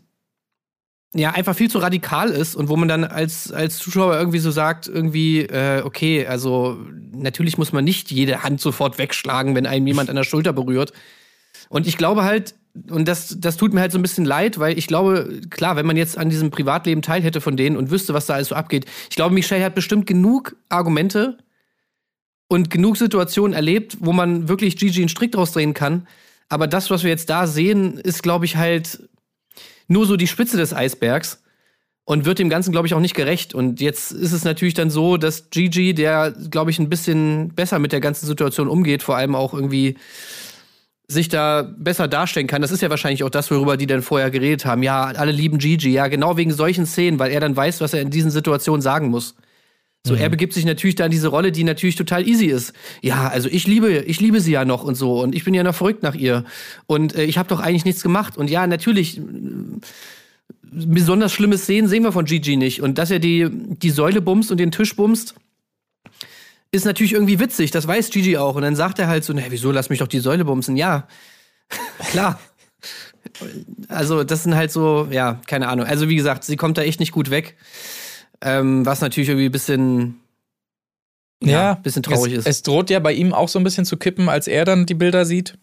ja 1.17 1.31
einfach 1.31 1.55
viel 1.55 1.69
zu 1.69 1.79
radikal 1.79 2.29
ist 2.29 2.55
und 2.55 2.69
wo 2.69 2.75
man 2.75 2.87
dann 2.87 3.03
als, 3.03 3.51
als 3.51 3.77
Zuschauer 3.77 4.17
irgendwie 4.17 4.39
so 4.39 4.51
sagt, 4.51 4.87
irgendwie, 4.87 5.41
äh, 5.41 5.81
okay, 5.83 6.27
also 6.27 6.77
natürlich 7.13 7.57
muss 7.57 7.71
man 7.71 7.85
nicht 7.85 8.11
jede 8.11 8.43
Hand 8.43 8.61
sofort 8.61 8.97
wegschlagen, 8.97 9.55
wenn 9.55 9.65
einem 9.65 9.87
jemand 9.87 10.09
an 10.09 10.15
der 10.15 10.23
Schulter 10.23 10.53
berührt. 10.53 10.93
Und 11.69 11.87
ich 11.87 11.97
glaube 11.97 12.23
halt, 12.23 12.55
und 12.89 13.07
das, 13.07 13.37
das 13.39 13.55
tut 13.57 13.73
mir 13.73 13.79
halt 13.79 13.91
so 13.91 13.97
ein 13.97 14.01
bisschen 14.01 14.25
leid, 14.25 14.59
weil 14.59 14.77
ich 14.77 14.87
glaube, 14.87 15.39
klar, 15.49 15.77
wenn 15.77 15.85
man 15.85 15.95
jetzt 15.95 16.17
an 16.17 16.29
diesem 16.29 16.51
Privatleben 16.51 17.01
teil 17.01 17.23
hätte 17.23 17.39
von 17.39 17.55
denen 17.55 17.77
und 17.77 17.91
wüsste, 17.91 18.13
was 18.13 18.25
da 18.25 18.33
alles 18.33 18.49
so 18.49 18.55
abgeht, 18.55 18.85
ich 19.09 19.15
glaube, 19.15 19.33
Michelle 19.33 19.63
hat 19.63 19.75
bestimmt 19.75 20.07
genug 20.07 20.57
Argumente 20.67 21.37
und 22.47 22.69
genug 22.69 22.97
Situationen 22.97 23.53
erlebt, 23.53 23.97
wo 24.01 24.11
man 24.11 24.49
wirklich 24.49 24.77
Gigi 24.77 24.99
einen 24.99 25.09
Strick 25.09 25.31
draus 25.31 25.53
drehen 25.53 25.73
kann. 25.73 26.07
Aber 26.49 26.67
das, 26.67 26.89
was 26.91 27.03
wir 27.03 27.09
jetzt 27.09 27.29
da 27.29 27.47
sehen, 27.47 27.97
ist, 27.97 28.21
glaube 28.21 28.45
ich, 28.45 28.57
halt 28.57 29.07
nur 29.87 30.05
so 30.05 30.17
die 30.17 30.27
Spitze 30.27 30.57
des 30.57 30.73
Eisbergs 30.73 31.41
und 32.05 32.25
wird 32.25 32.39
dem 32.39 32.49
Ganzen, 32.49 32.71
glaube 32.71 32.87
ich, 32.87 32.93
auch 32.93 32.99
nicht 32.99 33.15
gerecht. 33.15 33.53
Und 33.53 33.81
jetzt 33.81 34.11
ist 34.11 34.31
es 34.31 34.43
natürlich 34.43 34.75
dann 34.75 34.89
so, 34.89 35.17
dass 35.17 35.49
Gigi, 35.49 35.93
der, 35.93 36.33
glaube 36.49 36.71
ich, 36.71 36.79
ein 36.79 36.89
bisschen 36.89 37.49
besser 37.49 37.79
mit 37.79 37.91
der 37.91 37.99
ganzen 37.99 38.27
Situation 38.27 38.67
umgeht, 38.67 39.03
vor 39.03 39.17
allem 39.17 39.35
auch 39.35 39.53
irgendwie 39.53 39.97
sich 41.07 41.29
da 41.29 41.61
besser 41.61 42.07
darstellen 42.07 42.47
kann. 42.47 42.61
Das 42.61 42.71
ist 42.71 42.81
ja 42.81 42.89
wahrscheinlich 42.89 43.23
auch 43.23 43.29
das, 43.29 43.51
worüber 43.51 43.77
die 43.77 43.85
dann 43.87 44.01
vorher 44.01 44.31
geredet 44.31 44.65
haben. 44.65 44.81
Ja, 44.83 45.05
alle 45.05 45.31
lieben 45.31 45.57
Gigi. 45.57 45.91
Ja, 45.91 46.07
genau 46.07 46.37
wegen 46.37 46.51
solchen 46.51 46.85
Szenen, 46.85 47.19
weil 47.19 47.31
er 47.31 47.39
dann 47.39 47.55
weiß, 47.55 47.81
was 47.81 47.93
er 47.93 48.01
in 48.01 48.09
diesen 48.09 48.31
Situationen 48.31 48.81
sagen 48.81 49.09
muss. 49.09 49.35
So, 50.07 50.13
er 50.13 50.29
begibt 50.29 50.53
sich 50.53 50.65
natürlich 50.65 50.93
da 50.93 51.05
in 51.05 51.11
diese 51.11 51.29
Rolle, 51.29 51.51
die 51.51 51.63
natürlich 51.63 51.95
total 51.95 52.27
easy 52.27 52.45
ist. 52.45 52.73
Ja, 53.01 53.27
also 53.27 53.49
ich 53.49 53.65
liebe, 53.65 53.89
ich 53.89 54.21
liebe 54.21 54.39
sie 54.39 54.51
ja 54.51 54.63
noch 54.63 54.83
und 54.83 54.93
so 54.93 55.19
und 55.19 55.33
ich 55.33 55.43
bin 55.43 55.55
ja 55.55 55.63
noch 55.63 55.73
verrückt 55.73 56.03
nach 56.03 56.13
ihr 56.13 56.45
und 56.85 57.15
äh, 57.15 57.23
ich 57.23 57.39
habe 57.39 57.49
doch 57.49 57.59
eigentlich 57.59 57.85
nichts 57.85 58.03
gemacht 58.03 58.37
und 58.37 58.47
ja, 58.47 58.67
natürlich 58.67 59.17
äh, 59.17 59.23
besonders 60.61 61.33
schlimme 61.33 61.57
Szenen 61.57 61.87
sehen 61.87 62.03
wir 62.03 62.11
von 62.11 62.25
Gigi 62.25 62.55
nicht 62.55 62.83
und 62.83 62.99
dass 62.99 63.09
er 63.09 63.17
die 63.17 63.49
die 63.49 63.89
Säule 63.89 64.21
bumst 64.21 64.51
und 64.51 64.59
den 64.59 64.69
Tisch 64.69 64.95
bumst, 64.95 65.33
ist 66.71 66.85
natürlich 66.85 67.13
irgendwie 67.13 67.39
witzig. 67.39 67.71
Das 67.71 67.87
weiß 67.87 68.11
Gigi 68.11 68.37
auch 68.37 68.55
und 68.55 68.61
dann 68.61 68.75
sagt 68.75 68.99
er 68.99 69.07
halt 69.07 69.23
so, 69.23 69.33
na 69.33 69.41
wieso 69.49 69.71
lass 69.71 69.89
mich 69.89 69.97
doch 69.97 70.07
die 70.07 70.19
Säule 70.19 70.45
bumsen? 70.45 70.77
Ja, 70.77 71.07
klar. 72.11 72.39
Also 73.87 74.23
das 74.23 74.43
sind 74.43 74.55
halt 74.55 74.71
so, 74.71 75.07
ja, 75.09 75.41
keine 75.47 75.67
Ahnung. 75.67 75.87
Also 75.87 76.09
wie 76.09 76.15
gesagt, 76.15 76.43
sie 76.43 76.57
kommt 76.57 76.77
da 76.77 76.83
echt 76.83 76.99
nicht 76.99 77.11
gut 77.11 77.31
weg. 77.31 77.57
Ähm, 78.45 78.85
was 78.85 79.01
natürlich 79.01 79.29
irgendwie 79.29 79.47
ein 79.47 79.51
bisschen, 79.51 80.19
ja, 81.41 81.73
ein 81.73 81.81
bisschen 81.81 82.03
traurig 82.03 82.33
es, 82.33 82.39
ist. 82.39 82.47
Es 82.47 82.61
droht 82.61 82.91
ja 82.91 82.99
bei 82.99 83.11
ihm 83.11 83.33
auch 83.33 83.49
so 83.49 83.59
ein 83.59 83.63
bisschen 83.63 83.85
zu 83.85 83.97
kippen, 83.97 84.29
als 84.29 84.47
er 84.47 84.65
dann 84.65 84.85
die 84.85 84.93
Bilder 84.93 85.25
sieht. 85.25 85.57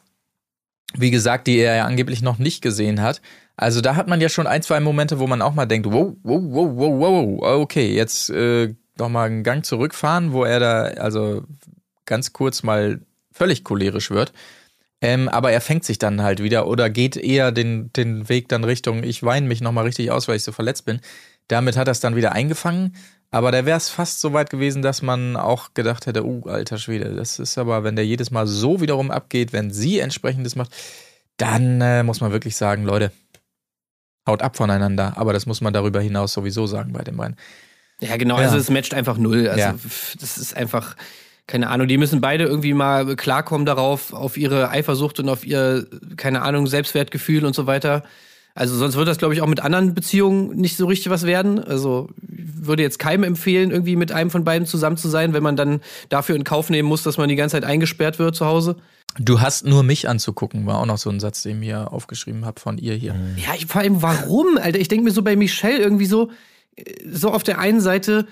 Wie 0.94 1.12
gesagt, 1.12 1.46
die 1.46 1.58
er 1.58 1.76
ja 1.76 1.84
angeblich 1.86 2.22
noch 2.22 2.38
nicht 2.38 2.60
gesehen 2.60 3.00
hat. 3.00 3.22
Also 3.56 3.80
da 3.80 3.94
hat 3.94 4.08
man 4.08 4.20
ja 4.20 4.28
schon 4.28 4.48
ein, 4.48 4.62
zwei 4.62 4.80
Momente, 4.80 5.20
wo 5.20 5.28
man 5.28 5.42
auch 5.42 5.54
mal 5.54 5.66
denkt, 5.66 5.86
wow, 5.90 6.16
wow, 6.24 6.42
wow, 6.42 6.70
wow, 6.74 7.40
wow, 7.40 7.60
okay, 7.60 7.94
jetzt 7.94 8.30
äh, 8.30 8.74
noch 8.98 9.08
mal 9.08 9.26
einen 9.26 9.44
Gang 9.44 9.64
zurückfahren, 9.64 10.32
wo 10.32 10.42
er 10.42 10.58
da 10.58 10.82
also 10.82 11.44
ganz 12.04 12.32
kurz 12.32 12.64
mal 12.64 13.00
völlig 13.30 13.62
cholerisch 13.62 14.10
wird. 14.10 14.32
Ähm, 15.00 15.28
aber 15.28 15.52
er 15.52 15.60
fängt 15.60 15.84
sich 15.84 15.98
dann 15.98 16.22
halt 16.22 16.42
wieder 16.42 16.66
oder 16.66 16.90
geht 16.90 17.16
eher 17.16 17.52
den, 17.52 17.92
den 17.92 18.28
Weg 18.28 18.48
dann 18.48 18.64
Richtung, 18.64 19.02
ich 19.02 19.22
weine 19.22 19.46
mich 19.46 19.60
nochmal 19.60 19.84
richtig 19.84 20.10
aus, 20.10 20.28
weil 20.28 20.36
ich 20.36 20.44
so 20.44 20.52
verletzt 20.52 20.84
bin. 20.84 21.00
Damit 21.52 21.76
hat 21.76 21.86
er 21.86 21.92
es 21.92 22.00
dann 22.00 22.16
wieder 22.16 22.32
eingefangen. 22.32 22.96
Aber 23.30 23.52
da 23.52 23.64
wäre 23.66 23.76
es 23.76 23.88
fast 23.88 24.20
so 24.20 24.32
weit 24.32 24.48
gewesen, 24.50 24.80
dass 24.82 25.02
man 25.02 25.36
auch 25.36 25.74
gedacht 25.74 26.06
hätte, 26.06 26.24
uh, 26.24 26.44
alter 26.46 26.78
Schwede, 26.78 27.14
das 27.14 27.38
ist 27.38 27.56
aber, 27.58 27.84
wenn 27.84 27.96
der 27.96 28.06
jedes 28.06 28.30
Mal 28.30 28.46
so 28.46 28.80
wiederum 28.80 29.10
abgeht, 29.10 29.52
wenn 29.52 29.70
sie 29.70 30.00
entsprechendes 30.00 30.56
macht, 30.56 30.70
dann 31.36 31.80
äh, 31.80 32.02
muss 32.02 32.20
man 32.20 32.32
wirklich 32.32 32.56
sagen, 32.56 32.84
Leute, 32.84 33.10
haut 34.26 34.42
ab 34.42 34.56
voneinander. 34.56 35.14
Aber 35.16 35.32
das 35.32 35.46
muss 35.46 35.60
man 35.60 35.72
darüber 35.72 36.00
hinaus 36.00 36.32
sowieso 36.32 36.66
sagen 36.66 36.92
bei 36.92 37.02
den 37.04 37.16
beiden. 37.16 37.36
Ja, 38.00 38.16
genau, 38.16 38.38
Ja. 38.38 38.44
also 38.44 38.56
es 38.56 38.70
matcht 38.70 38.94
einfach 38.94 39.16
null. 39.16 39.48
Also 39.48 39.60
Ja. 39.60 39.74
das 40.20 40.38
ist 40.38 40.56
einfach, 40.56 40.96
keine 41.46 41.68
Ahnung, 41.68 41.88
die 41.88 41.98
müssen 41.98 42.20
beide 42.20 42.44
irgendwie 42.44 42.74
mal 42.74 43.16
klarkommen 43.16 43.66
darauf, 43.66 44.12
auf 44.12 44.36
ihre 44.36 44.70
Eifersucht 44.70 45.20
und 45.20 45.28
auf 45.28 45.44
ihr, 45.44 45.86
keine 46.16 46.42
Ahnung, 46.42 46.66
Selbstwertgefühl 46.66 47.44
und 47.44 47.54
so 47.54 47.66
weiter. 47.66 48.04
Also 48.54 48.76
sonst 48.76 48.96
wird 48.96 49.08
das, 49.08 49.18
glaube 49.18 49.34
ich, 49.34 49.40
auch 49.40 49.46
mit 49.46 49.60
anderen 49.60 49.94
Beziehungen 49.94 50.56
nicht 50.56 50.76
so 50.76 50.86
richtig 50.86 51.10
was 51.10 51.24
werden. 51.24 51.58
Also 51.58 52.08
ich 52.28 52.66
würde 52.66 52.82
jetzt 52.82 52.98
keinem 52.98 53.24
empfehlen, 53.24 53.70
irgendwie 53.70 53.96
mit 53.96 54.12
einem 54.12 54.30
von 54.30 54.44
beiden 54.44 54.66
zusammen 54.66 54.96
zu 54.96 55.08
sein, 55.08 55.32
wenn 55.32 55.42
man 55.42 55.56
dann 55.56 55.80
dafür 56.08 56.36
in 56.36 56.44
Kauf 56.44 56.70
nehmen 56.70 56.88
muss, 56.88 57.02
dass 57.02 57.16
man 57.16 57.28
die 57.28 57.36
ganze 57.36 57.56
Zeit 57.56 57.64
eingesperrt 57.64 58.18
wird 58.18 58.36
zu 58.36 58.46
Hause. 58.46 58.76
Du 59.18 59.40
hast 59.40 59.66
nur 59.66 59.82
mich 59.82 60.08
anzugucken, 60.08 60.66
war 60.66 60.78
auch 60.78 60.86
noch 60.86 60.98
so 60.98 61.10
ein 61.10 61.20
Satz, 61.20 61.42
den 61.42 61.52
ich 61.52 61.68
mir 61.68 61.92
aufgeschrieben 61.92 62.46
habe 62.46 62.60
von 62.60 62.78
ihr 62.78 62.94
hier. 62.94 63.14
Ja, 63.36 63.54
ich, 63.54 63.66
vor 63.66 63.82
allem, 63.82 64.00
warum, 64.00 64.56
Alter? 64.56 64.78
Ich 64.78 64.88
denke 64.88 65.04
mir 65.04 65.10
so 65.10 65.22
bei 65.22 65.36
Michelle 65.36 65.78
irgendwie 65.78 66.06
so, 66.06 66.30
äh, 66.76 66.84
so 67.10 67.30
auf 67.30 67.42
der 67.42 67.58
einen 67.58 67.80
Seite 67.80 68.26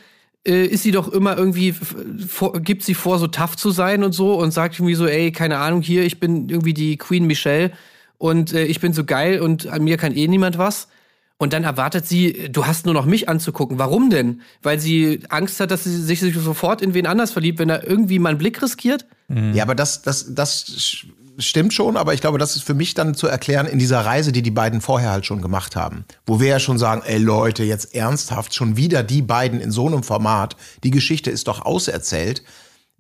äh, 0.46 0.64
ist 0.64 0.82
sie 0.82 0.90
doch 0.90 1.08
immer 1.08 1.36
irgendwie, 1.36 1.72
vor, 1.72 2.58
gibt 2.60 2.82
sie 2.82 2.94
vor, 2.94 3.18
so 3.18 3.26
tough 3.26 3.56
zu 3.56 3.70
sein 3.70 4.04
und 4.04 4.12
so 4.12 4.34
und 4.34 4.52
sagt 4.52 4.76
irgendwie 4.76 4.94
so, 4.94 5.06
ey, 5.06 5.32
keine 5.32 5.58
Ahnung, 5.58 5.82
hier, 5.82 6.04
ich 6.04 6.18
bin 6.18 6.48
irgendwie 6.48 6.74
die 6.74 6.96
Queen 6.96 7.26
Michelle 7.26 7.72
und 8.20 8.52
äh, 8.52 8.64
ich 8.64 8.80
bin 8.80 8.92
so 8.92 9.02
geil 9.04 9.40
und 9.40 9.66
an 9.66 9.82
mir 9.82 9.96
kann 9.96 10.14
eh 10.14 10.28
niemand 10.28 10.58
was. 10.58 10.88
Und 11.38 11.54
dann 11.54 11.64
erwartet 11.64 12.06
sie, 12.06 12.50
du 12.50 12.66
hast 12.66 12.84
nur 12.84 12.92
noch 12.92 13.06
mich 13.06 13.30
anzugucken. 13.30 13.78
Warum 13.78 14.10
denn? 14.10 14.42
Weil 14.62 14.78
sie 14.78 15.20
Angst 15.30 15.58
hat, 15.58 15.70
dass 15.70 15.84
sie 15.84 16.02
sich 16.02 16.20
sofort 16.20 16.82
in 16.82 16.92
wen 16.92 17.06
anders 17.06 17.32
verliebt, 17.32 17.58
wenn 17.58 17.70
er 17.70 17.88
irgendwie 17.88 18.18
mal 18.18 18.28
einen 18.28 18.38
Blick 18.38 18.60
riskiert? 18.60 19.06
Ja, 19.54 19.62
aber 19.62 19.74
das, 19.74 20.02
das, 20.02 20.34
das 20.34 21.06
stimmt 21.38 21.72
schon, 21.72 21.96
aber 21.96 22.12
ich 22.12 22.20
glaube, 22.20 22.36
das 22.36 22.56
ist 22.56 22.62
für 22.62 22.74
mich 22.74 22.92
dann 22.92 23.14
zu 23.14 23.26
erklären 23.26 23.66
in 23.66 23.78
dieser 23.78 24.00
Reise, 24.00 24.32
die 24.32 24.42
die 24.42 24.50
beiden 24.50 24.82
vorher 24.82 25.12
halt 25.12 25.24
schon 25.24 25.40
gemacht 25.40 25.76
haben. 25.76 26.04
Wo 26.26 26.40
wir 26.40 26.48
ja 26.48 26.60
schon 26.60 26.76
sagen, 26.76 27.00
ey 27.06 27.16
Leute, 27.16 27.64
jetzt 27.64 27.94
ernsthaft, 27.94 28.54
schon 28.54 28.76
wieder 28.76 29.02
die 29.02 29.22
beiden 29.22 29.62
in 29.62 29.70
so 29.70 29.86
einem 29.86 30.02
Format, 30.02 30.56
die 30.84 30.90
Geschichte 30.90 31.30
ist 31.30 31.48
doch 31.48 31.64
auserzählt. 31.64 32.42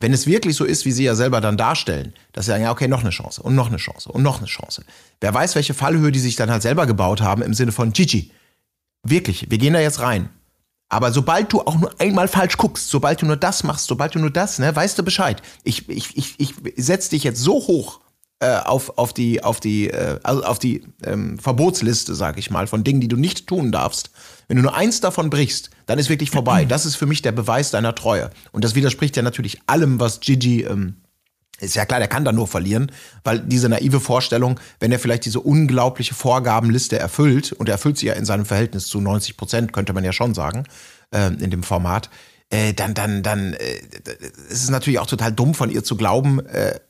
Wenn 0.00 0.14
es 0.14 0.26
wirklich 0.26 0.56
so 0.56 0.64
ist, 0.64 0.86
wie 0.86 0.92
sie 0.92 1.04
ja 1.04 1.14
selber 1.14 1.42
dann 1.42 1.58
darstellen, 1.58 2.14
dass 2.32 2.46
sie 2.46 2.52
sagen, 2.52 2.64
ja, 2.64 2.72
okay, 2.72 2.88
noch 2.88 3.02
eine 3.02 3.10
Chance 3.10 3.42
und 3.42 3.54
noch 3.54 3.68
eine 3.68 3.76
Chance 3.76 4.10
und 4.10 4.22
noch 4.22 4.38
eine 4.38 4.46
Chance. 4.46 4.84
Wer 5.20 5.34
weiß, 5.34 5.54
welche 5.54 5.74
Fallhöhe 5.74 6.10
die 6.10 6.18
sich 6.18 6.36
dann 6.36 6.50
halt 6.50 6.62
selber 6.62 6.86
gebaut 6.86 7.20
haben 7.20 7.42
im 7.42 7.52
Sinne 7.52 7.70
von 7.70 7.92
Gigi. 7.92 8.32
Wirklich, 9.02 9.50
wir 9.50 9.58
gehen 9.58 9.74
da 9.74 9.80
jetzt 9.80 10.00
rein. 10.00 10.30
Aber 10.88 11.12
sobald 11.12 11.52
du 11.52 11.60
auch 11.60 11.78
nur 11.78 12.00
einmal 12.00 12.28
falsch 12.28 12.56
guckst, 12.56 12.88
sobald 12.88 13.22
du 13.22 13.26
nur 13.26 13.36
das 13.36 13.62
machst, 13.62 13.86
sobald 13.86 14.14
du 14.14 14.18
nur 14.18 14.30
das, 14.30 14.58
ne, 14.58 14.74
weißt 14.74 14.98
du 14.98 15.04
Bescheid. 15.04 15.40
Ich, 15.62 15.88
ich, 15.88 16.16
ich, 16.16 16.34
ich 16.38 16.54
setz 16.76 17.10
dich 17.10 17.22
jetzt 17.22 17.40
so 17.40 17.54
hoch 17.54 17.99
auf, 18.46 18.96
auf 18.98 19.12
die, 19.12 19.44
auf 19.44 19.60
die, 19.60 19.90
äh, 19.90 20.18
also 20.22 20.42
auf 20.44 20.58
die 20.58 20.84
ähm, 21.04 21.38
Verbotsliste, 21.38 22.14
sag 22.14 22.38
ich 22.38 22.50
mal, 22.50 22.66
von 22.66 22.84
Dingen, 22.84 23.00
die 23.00 23.08
du 23.08 23.16
nicht 23.16 23.46
tun 23.46 23.70
darfst. 23.70 24.10
Wenn 24.48 24.56
du 24.56 24.62
nur 24.62 24.74
eins 24.74 25.00
davon 25.00 25.30
brichst, 25.30 25.70
dann 25.86 25.98
ist 25.98 26.08
wirklich 26.08 26.30
vorbei. 26.30 26.64
Das 26.64 26.86
ist 26.86 26.96
für 26.96 27.06
mich 27.06 27.22
der 27.22 27.32
Beweis 27.32 27.70
deiner 27.70 27.94
Treue. 27.94 28.30
Und 28.52 28.64
das 28.64 28.74
widerspricht 28.74 29.16
ja 29.16 29.22
natürlich 29.22 29.60
allem, 29.66 30.00
was 30.00 30.20
Gigi 30.20 30.62
ähm, 30.62 30.96
ist 31.60 31.76
ja 31.76 31.84
klar, 31.84 31.98
der 32.00 32.08
kann 32.08 32.24
da 32.24 32.32
nur 32.32 32.48
verlieren, 32.48 32.90
weil 33.22 33.40
diese 33.40 33.68
naive 33.68 34.00
Vorstellung, 34.00 34.58
wenn 34.78 34.92
er 34.92 34.98
vielleicht 34.98 35.26
diese 35.26 35.40
unglaubliche 35.40 36.14
Vorgabenliste 36.14 36.98
erfüllt, 36.98 37.52
und 37.52 37.68
er 37.68 37.72
erfüllt 37.72 37.98
sie 37.98 38.06
ja 38.06 38.14
in 38.14 38.24
seinem 38.24 38.46
Verhältnis 38.46 38.86
zu 38.86 39.00
90 39.00 39.36
Prozent, 39.36 39.72
könnte 39.72 39.92
man 39.92 40.02
ja 40.02 40.12
schon 40.12 40.34
sagen, 40.34 40.64
äh, 41.10 41.26
in 41.26 41.50
dem 41.50 41.62
Format, 41.62 42.08
äh, 42.48 42.72
dann, 42.72 42.94
dann, 42.94 43.22
dann 43.22 43.52
äh, 43.52 43.76
ist 44.48 44.64
es 44.64 44.70
natürlich 44.70 44.98
auch 44.98 45.06
total 45.06 45.32
dumm 45.32 45.54
von 45.54 45.70
ihr 45.70 45.84
zu 45.84 45.96
glauben, 45.96 46.44
äh, 46.46 46.80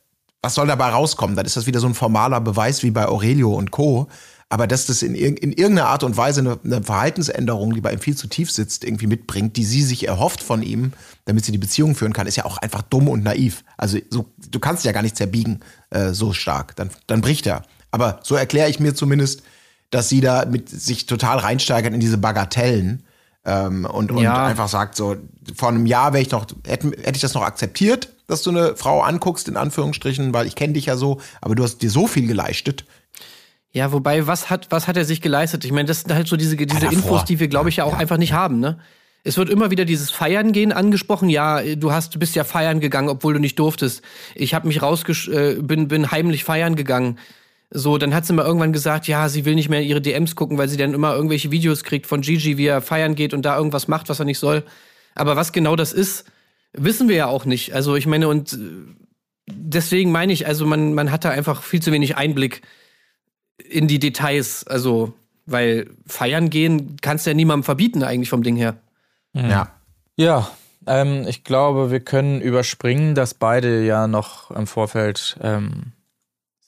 was 0.42 0.54
soll 0.54 0.66
dabei 0.66 0.88
rauskommen? 0.90 1.36
Dann 1.36 1.46
ist 1.46 1.56
das 1.56 1.66
wieder 1.66 1.80
so 1.80 1.86
ein 1.86 1.94
formaler 1.94 2.40
Beweis 2.40 2.82
wie 2.82 2.90
bei 2.90 3.06
Aurelio 3.06 3.54
und 3.54 3.70
Co. 3.70 4.08
Aber 4.52 4.66
dass 4.66 4.86
das 4.86 5.02
in, 5.02 5.14
irg- 5.14 5.38
in 5.38 5.52
irgendeiner 5.52 5.88
Art 5.90 6.02
und 6.02 6.16
Weise 6.16 6.40
eine, 6.40 6.58
eine 6.64 6.82
Verhaltensänderung, 6.82 7.72
die 7.74 7.80
bei 7.80 7.92
ihm 7.92 8.00
viel 8.00 8.16
zu 8.16 8.26
tief 8.26 8.50
sitzt, 8.50 8.82
irgendwie 8.82 9.06
mitbringt, 9.06 9.56
die 9.56 9.64
sie 9.64 9.82
sich 9.82 10.08
erhofft 10.08 10.42
von 10.42 10.62
ihm, 10.62 10.92
damit 11.24 11.44
sie 11.44 11.52
die 11.52 11.58
Beziehung 11.58 11.94
führen 11.94 12.12
kann, 12.12 12.26
ist 12.26 12.36
ja 12.36 12.44
auch 12.46 12.58
einfach 12.58 12.82
dumm 12.82 13.06
und 13.08 13.22
naiv. 13.22 13.62
Also 13.76 13.98
so, 14.10 14.26
du 14.50 14.58
kannst 14.58 14.84
ja 14.84 14.90
gar 14.90 15.02
nicht 15.02 15.16
zerbiegen 15.16 15.60
äh, 15.90 16.10
so 16.10 16.32
stark. 16.32 16.74
Dann, 16.74 16.90
dann 17.06 17.20
bricht 17.20 17.46
er. 17.46 17.62
Aber 17.92 18.18
so 18.24 18.34
erkläre 18.34 18.68
ich 18.68 18.80
mir 18.80 18.92
zumindest, 18.94 19.42
dass 19.90 20.08
sie 20.08 20.20
da 20.20 20.44
mit 20.46 20.68
sich 20.68 21.06
total 21.06 21.38
reinsteigert 21.38 21.94
in 21.94 22.00
diese 22.00 22.18
Bagatellen 22.18 23.04
ähm, 23.44 23.84
und, 23.84 24.10
und 24.10 24.22
Ja. 24.22 24.46
einfach 24.46 24.68
sagt 24.68 24.96
so, 24.96 25.16
vor 25.56 25.68
einem 25.68 25.86
Jahr 25.86 26.12
wäre 26.12 26.22
ich 26.22 26.30
noch, 26.32 26.46
hätte, 26.66 26.88
hätte 26.88 27.14
ich 27.14 27.20
das 27.22 27.34
noch 27.34 27.42
akzeptiert, 27.42 28.08
dass 28.30 28.42
du 28.42 28.50
eine 28.50 28.76
Frau 28.76 29.02
anguckst, 29.02 29.48
in 29.48 29.56
Anführungsstrichen, 29.56 30.32
weil 30.32 30.46
ich 30.46 30.54
kenne 30.54 30.74
dich 30.74 30.86
ja 30.86 30.96
so, 30.96 31.20
aber 31.40 31.54
du 31.54 31.62
hast 31.62 31.78
dir 31.82 31.90
so 31.90 32.06
viel 32.06 32.26
geleistet. 32.26 32.84
Ja, 33.72 33.92
wobei, 33.92 34.26
was 34.26 34.50
hat, 34.50 34.68
was 34.70 34.88
hat 34.88 34.96
er 34.96 35.04
sich 35.04 35.20
geleistet? 35.20 35.64
Ich 35.64 35.72
meine, 35.72 35.86
das 35.86 36.00
sind 36.00 36.12
halt 36.12 36.26
so 36.26 36.36
diese, 36.36 36.56
diese 36.56 36.80
davor. 36.80 36.92
Infos, 36.92 37.24
die 37.24 37.38
wir, 37.38 37.48
glaube 37.48 37.68
ich, 37.68 37.76
ja 37.76 37.84
auch 37.84 37.96
einfach 37.96 38.16
nicht 38.16 38.32
haben, 38.32 38.58
ne? 38.58 38.78
Es 39.22 39.36
wird 39.36 39.50
immer 39.50 39.70
wieder 39.70 39.84
dieses 39.84 40.10
Feiern 40.10 40.52
gehen 40.52 40.72
angesprochen. 40.72 41.28
Ja, 41.28 41.62
du 41.76 41.92
hast, 41.92 42.14
du 42.14 42.18
bist 42.18 42.34
ja 42.34 42.42
feiern 42.42 42.80
gegangen, 42.80 43.10
obwohl 43.10 43.34
du 43.34 43.38
nicht 43.38 43.58
durftest. 43.58 44.02
Ich 44.34 44.54
habe 44.54 44.66
mich 44.66 44.80
rausgesch, 44.80 45.28
äh, 45.28 45.56
bin, 45.60 45.88
bin 45.88 46.10
heimlich 46.10 46.42
feiern 46.42 46.74
gegangen. 46.74 47.18
So, 47.70 47.98
dann 47.98 48.14
hat 48.14 48.24
sie 48.24 48.32
mal 48.32 48.46
irgendwann 48.46 48.72
gesagt, 48.72 49.08
ja, 49.08 49.28
sie 49.28 49.44
will 49.44 49.54
nicht 49.54 49.68
mehr 49.68 49.82
ihre 49.82 50.00
DMs 50.00 50.36
gucken, 50.36 50.56
weil 50.56 50.68
sie 50.68 50.78
dann 50.78 50.94
immer 50.94 51.14
irgendwelche 51.14 51.50
Videos 51.50 51.84
kriegt 51.84 52.06
von 52.06 52.22
Gigi, 52.22 52.56
wie 52.56 52.66
er 52.66 52.80
feiern 52.80 53.14
geht 53.14 53.34
und 53.34 53.42
da 53.42 53.56
irgendwas 53.58 53.88
macht, 53.88 54.08
was 54.08 54.18
er 54.18 54.24
nicht 54.24 54.38
soll. 54.38 54.64
Aber 55.14 55.36
was 55.36 55.52
genau 55.52 55.76
das 55.76 55.92
ist, 55.92 56.24
wissen 56.72 57.08
wir 57.08 57.16
ja 57.16 57.26
auch 57.26 57.44
nicht. 57.44 57.74
Also 57.74 57.96
ich 57.96 58.06
meine, 58.06 58.28
und 58.28 58.52
äh, 58.52 58.56
deswegen 59.46 60.12
meine 60.12 60.32
ich, 60.32 60.46
also 60.46 60.66
man, 60.66 60.94
man 60.94 61.10
hat 61.10 61.24
da 61.24 61.30
einfach 61.30 61.62
viel 61.62 61.82
zu 61.82 61.92
wenig 61.92 62.16
Einblick 62.16 62.62
in 63.68 63.88
die 63.88 63.98
Details. 63.98 64.66
Also, 64.66 65.12
weil 65.46 65.90
feiern 66.06 66.50
gehen 66.50 66.96
kannst 67.00 67.26
du 67.26 67.30
ja 67.30 67.34
niemandem 67.34 67.64
verbieten, 67.64 68.02
eigentlich 68.02 68.30
vom 68.30 68.42
Ding 68.42 68.56
her. 68.56 68.76
Ja. 69.34 69.74
Ja, 70.16 70.50
ähm, 70.86 71.26
ich 71.28 71.44
glaube, 71.44 71.90
wir 71.90 72.00
können 72.00 72.40
überspringen, 72.40 73.14
dass 73.14 73.34
beide 73.34 73.84
ja 73.84 74.06
noch 74.06 74.50
im 74.50 74.66
Vorfeld 74.66 75.38
ähm, 75.40 75.92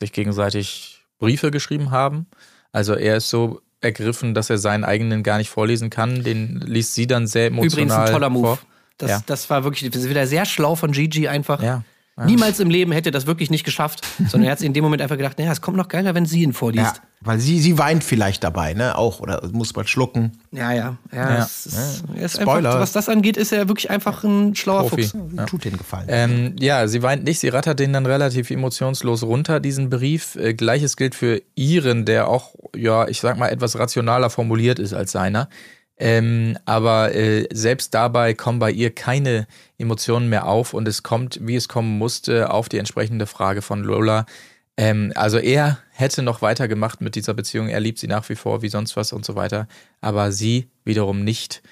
sich 0.01 0.13
gegenseitig 0.13 1.03
Briefe 1.19 1.51
geschrieben 1.51 1.91
haben. 1.91 2.27
Also 2.73 2.95
er 2.95 3.17
ist 3.17 3.31
so 3.31 3.61
ergriffen, 3.81 4.35
dass 4.35 4.49
er 4.49 4.59
seinen 4.59 4.85
eigenen 4.85 5.23
gar 5.23 5.39
nicht 5.39 5.51
vorlesen 5.51 5.91
kann. 5.91 6.23
Den 6.23 6.61
liest 6.61 6.95
sie 6.95 7.07
dann 7.07 7.27
sehr 7.27 7.47
emotional 7.47 7.85
Übrigens 7.85 7.95
ein 7.95 8.13
toller 8.13 8.31
Move. 8.31 8.47
vor. 8.47 8.59
Das, 8.99 9.11
Ja. 9.11 9.23
das 9.27 9.49
war 9.51 9.65
wirklich 9.65 9.91
das 9.91 10.03
ist 10.03 10.09
wieder 10.11 10.27
sehr 10.27 10.45
schlau 10.45 10.75
von 10.75 10.93
Gigi 10.93 11.29
einfach. 11.29 11.63
Ja. 11.63 11.83
Niemals 12.27 12.61
im 12.61 12.69
Leben 12.69 12.93
hätte 12.93 13.09
er 13.09 13.13
das 13.13 13.27
wirklich 13.27 13.51
nicht 13.51 13.65
geschafft, 13.65 14.07
sondern 14.29 14.43
er 14.45 14.53
hat 14.53 14.59
sich 14.59 14.67
in 14.67 14.75
dem 14.75 14.85
Moment 14.85 15.01
einfach 15.01 15.17
gedacht, 15.17 15.39
naja, 15.39 15.51
es 15.51 15.63
kommt 15.63 15.79
noch 15.79 15.89
geiler, 15.89 16.15
wenn 16.15 16.27
sie 16.27 16.43
ihn 16.43 16.51
Ja, 16.51 16.55
vorliest. 16.57 17.01
weil 17.23 17.41
sie, 17.41 17.59
sie 17.59 17.79
weint 17.79 18.05
vielleicht 18.05 18.45
dabei, 18.45 18.75
ne? 18.75 18.97
Auch, 18.99 19.21
oder 19.21 19.41
muss 19.53 19.75
man 19.75 19.87
schlucken. 19.87 20.33
Ja, 20.53 20.73
ja. 20.73 20.99
ja, 21.11 21.31
Ja. 21.31 21.39
Es 21.43 21.65
ist, 21.65 22.05
er 22.15 22.23
ist 22.23 22.37
Spoiler. 22.39 22.69
einfach, 22.69 22.81
was 22.81 22.93
das 22.93 23.09
angeht, 23.09 23.39
ist 23.39 23.51
er 23.51 23.67
wirklich 23.67 23.89
einfach 23.91 24.25
ein 24.25 24.55
schlauer 24.55 24.89
Profi. 24.91 25.05
Fuchs. 25.05 25.17
Ja. 25.35 25.47
Tut 25.47 25.65
den 25.65 25.79
Gefallen. 25.79 26.05
Ähm, 26.09 26.57
ja, 26.61 26.87
sie 26.87 27.03
weint 27.03 27.25
nicht, 27.25 27.41
sie 27.41 27.49
rattert 27.49 27.81
den 27.81 27.95
dann 27.95 28.05
relativ 28.05 28.51
emotionslos 28.51 29.23
runter, 29.23 29.59
diesen 29.59 29.89
Brief. 29.89 30.37
Äh, 30.37 30.53
Gleiches 30.53 30.99
gilt 30.99 31.15
für 31.15 31.41
ihren, 31.55 32.05
der 32.05 32.29
auch, 32.29 32.51
ja, 32.77 33.09
ich 33.09 33.21
sag 33.23 33.39
mal, 33.39 33.49
etwas 33.49 33.79
rationaler 33.79 34.29
formuliert 34.29 34.79
ist 34.79 34.93
als 34.93 35.13
seiner. 35.13 35.49
Ähm, 35.99 36.59
aber 36.65 37.15
äh, 37.15 37.47
selbst 37.53 37.95
dabei 37.95 38.35
kommen 38.35 38.59
bei 38.59 38.71
ihr 38.71 38.95
keine 38.95 39.47
Emotionen 39.79 40.29
mehr 40.29 40.47
auf 40.47 40.75
und 40.75 40.89
es 40.89 41.03
kommt, 41.03 41.39
wie 41.43 41.55
es 41.57 41.69
kommen 41.69 41.99
musste, 41.99 42.51
auf 42.51 42.69
die 42.69 42.79
entsprechende 42.79 43.27
Frage 43.27 43.63
von 43.63 43.85
Lola. 43.85 44.27
Ähm, 44.77 45.13
also 45.15 45.39
er 45.39 45.79
hätte 45.91 46.23
noch 46.23 46.43
weitergemacht 46.43 47.01
mit 47.01 47.15
dieser 47.15 47.35
Beziehung, 47.35 47.69
er 47.69 47.81
liebt 47.81 47.99
sie 47.99 48.09
nach 48.09 48.29
wie 48.29 48.37
vor, 48.37 48.63
wie 48.63 48.69
sonst 48.69 48.97
was 48.97 49.13
und 49.13 49.25
so 49.25 49.37
weiter, 49.37 49.69
aber 50.01 50.33
sie 50.33 50.71
wiederum 50.85 51.23
nicht. 51.25 51.63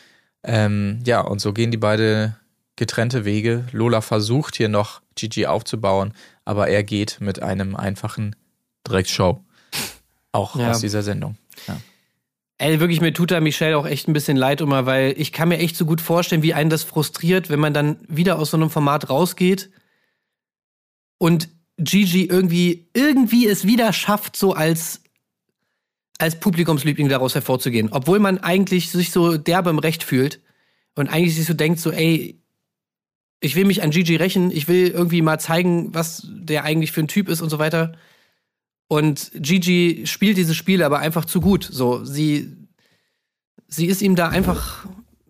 Ähm, 0.45 1.01
ja, 1.05 1.21
und 1.23 1.41
so 1.41 1.53
gehen 1.53 1.71
die 1.71 1.77
beide 1.79 2.37
getrennte 2.77 3.25
Wege. 3.25 3.65
Lola 3.73 4.01
versucht 4.01 4.57
hier 4.57 4.69
noch 4.69 5.01
Gigi 5.17 5.47
aufzubauen, 5.47 6.15
aber 6.45 6.69
er 6.69 6.85
geht 6.85 7.19
mit 7.21 7.43
einem 7.43 7.75
einfachen 7.75 8.37
Dreckshow. 8.85 9.41
Auch 10.33 10.57
Ja. 10.57 10.71
aus 10.71 10.81
dieser 10.81 11.03
Sendung. 11.03 11.37
Ja. 11.67 11.77
Ey, 12.61 12.79
wirklich, 12.79 13.01
mir 13.01 13.15
tut 13.15 13.31
da 13.31 13.41
Michelle 13.41 13.79
auch 13.79 13.87
echt 13.87 14.07
ein 14.07 14.13
bisschen 14.13 14.37
leid 14.37 14.61
immer, 14.61 14.85
weil 14.85 15.15
ich 15.17 15.33
kann 15.33 15.49
mir 15.49 15.57
echt 15.57 15.77
so 15.77 15.87
gut 15.87 16.03
vorstellen, 16.03 16.43
wie 16.43 16.53
einen 16.53 16.69
das 16.69 16.83
frustriert, 16.83 17.49
wenn 17.49 17.59
man 17.59 17.73
dann 17.73 17.97
wieder 18.07 18.39
aus 18.39 18.51
so 18.51 18.59
einem 18.59 18.69
Format 18.69 19.09
rausgeht 19.09 19.71
und 21.17 21.49
Gigi 21.79 22.27
irgendwie, 22.27 22.91
irgendwie 22.93 23.47
es 23.47 23.67
wieder 23.67 23.95
schafft, 23.95 24.37
so 24.37 24.53
als, 24.53 25.01
als 26.19 26.39
Publikumsliebling 26.39 27.09
daraus 27.09 27.35
hervorzugehen. 27.35 27.89
Obwohl 27.93 28.19
man 28.19 28.37
eigentlich 28.37 28.91
sich 28.91 29.11
so 29.11 29.39
derbe 29.39 29.71
im 29.71 29.79
Recht 29.79 30.03
fühlt 30.03 30.43
und 30.95 31.09
eigentlich 31.09 31.37
sich 31.37 31.47
so 31.47 31.55
denkt, 31.55 31.81
so, 31.81 31.91
ey, 31.91 32.43
ich 33.41 33.57
will 33.57 33.65
mich 33.65 33.83
an 33.83 33.91
Gigi 33.91 34.17
rächen, 34.17 34.51
ich 34.51 34.69
will 34.69 34.89
irgendwie 34.89 35.23
mal 35.23 35.39
zeigen, 35.39 35.95
was 35.95 36.29
der 36.29 36.65
eigentlich 36.65 36.93
für 36.93 37.01
ein 37.01 37.09
Typ 37.09 37.31
ist 37.31 37.41
und 37.41 37.49
so 37.49 37.59
weiter. 37.59 37.97
Und 38.91 39.31
Gigi 39.37 40.03
spielt 40.07 40.37
dieses 40.37 40.57
Spiel 40.57 40.83
aber 40.83 40.99
einfach 40.99 41.25
zu 41.25 41.41
gut. 41.41 41.63
So, 41.63 42.05
sie, 42.05 42.57
sie 43.69 43.87
ist 43.87 44.03
ihm 44.03 44.17
da 44.17 44.31
einfach, 44.31 44.85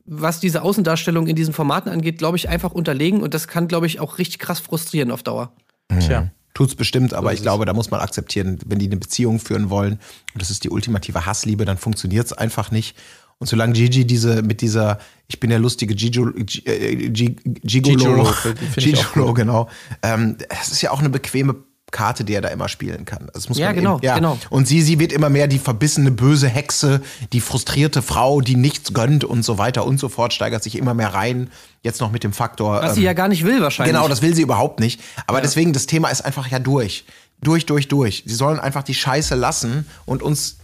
was 0.07 0.41
diese 0.41 0.63
Außendarstellung 0.63 1.27
in 1.27 1.37
diesen 1.37 1.53
Formaten 1.53 1.93
angeht, 1.93 2.17
glaube 2.17 2.39
ich, 2.39 2.49
einfach 2.49 2.73
unterlegen. 2.73 3.21
Und 3.21 3.35
das 3.35 3.49
kann, 3.49 3.69
glaube 3.69 3.87
ich, 3.87 4.01
auch 4.01 4.17
richtig 4.17 4.39
krass 4.39 4.61
frustrieren 4.61 5.11
auf 5.11 5.23
Dauer. 5.23 5.53
Tja. 6.01 6.31
Tut's 6.55 6.75
bestimmt, 6.75 7.13
aber 7.13 7.33
ist 7.33 7.35
ich 7.35 7.41
es. 7.41 7.43
glaube, 7.43 7.67
da 7.67 7.75
muss 7.75 7.91
man 7.91 8.01
akzeptieren, 8.01 8.59
wenn 8.65 8.79
die 8.79 8.87
eine 8.87 8.97
Beziehung 8.97 9.39
führen 9.39 9.69
wollen 9.69 10.01
und 10.33 10.41
das 10.41 10.51
ist 10.51 10.65
die 10.65 10.71
ultimative 10.71 11.27
Hassliebe, 11.27 11.67
dann 11.67 11.77
funktioniert's 11.77 12.33
einfach 12.33 12.71
nicht. 12.71 12.97
Und 13.37 13.47
solange 13.47 13.75
Gigi 13.75 14.07
diese 14.07 14.43
mit 14.43 14.63
dieser, 14.63 14.99
ich 15.29 15.39
bin 15.39 15.51
der 15.51 15.59
lustige 15.59 15.95
Gigolo, 15.95 16.33
äh, 16.65 17.11
Gigolo, 17.11 17.43
Gigolo, 17.63 18.35
Gigolo, 18.75 19.35
genau. 19.35 19.69
Ähm, 20.03 20.37
das 20.49 20.73
ist 20.73 20.81
ja 20.81 20.91
auch 20.93 21.01
eine 21.01 21.11
bequeme 21.11 21.55
Karte, 21.91 22.25
die 22.25 22.35
er 22.35 22.41
da 22.41 22.49
immer 22.49 22.69
spielen 22.69 23.05
kann. 23.05 23.29
Das 23.33 23.49
muss 23.49 23.59
Ja, 23.59 23.73
genau, 23.73 23.97
eben, 23.97 24.05
ja. 24.07 24.15
genau. 24.17 24.39
Und 24.51 24.67
sie, 24.69 24.83
sie 24.83 24.99
wird 24.99 25.13
immer 25.13 25.29
mehr 25.31 25.47
die 25.47 25.59
verbissene, 25.59 26.11
böse 26.11 26.49
Hexe, 26.49 27.01
die 27.33 27.41
frustrierte 27.41 28.03
Frau, 28.03 28.41
die 28.41 28.57
nichts 28.57 28.93
gönnt 28.93 29.25
und 29.25 29.43
so 29.45 29.59
weiter 29.59 29.87
und 29.87 29.99
so 29.99 30.09
fort, 30.09 30.33
steigert 30.33 30.63
sich 30.63 30.77
immer 30.77 30.95
mehr 30.95 31.15
rein. 31.15 31.51
Jetzt 31.83 32.01
noch 32.01 32.13
mit 32.13 32.25
dem 32.25 32.33
Faktor. 32.33 32.81
Was 32.83 32.91
ähm, 32.91 32.95
sie 32.97 33.03
ja 33.03 33.13
gar 33.15 33.29
nicht 33.29 33.45
will, 33.45 33.61
wahrscheinlich. 33.63 33.95
Genau, 33.95 34.09
das 34.09 34.23
will 34.23 34.35
sie 34.35 34.43
überhaupt 34.43 34.81
nicht. 34.81 35.01
Aber 35.27 35.41
deswegen, 35.41 35.73
das 35.73 35.87
Thema 35.87 36.09
ist 36.11 36.21
einfach 36.23 36.47
ja 36.49 36.59
durch. 36.59 37.05
Durch, 37.43 37.65
durch, 37.67 37.89
durch. 37.89 38.23
Sie 38.27 38.35
sollen 38.35 38.61
einfach 38.61 38.83
die 38.83 38.93
Scheiße 38.95 39.35
lassen 39.35 39.87
und 40.05 40.23
uns. 40.23 40.59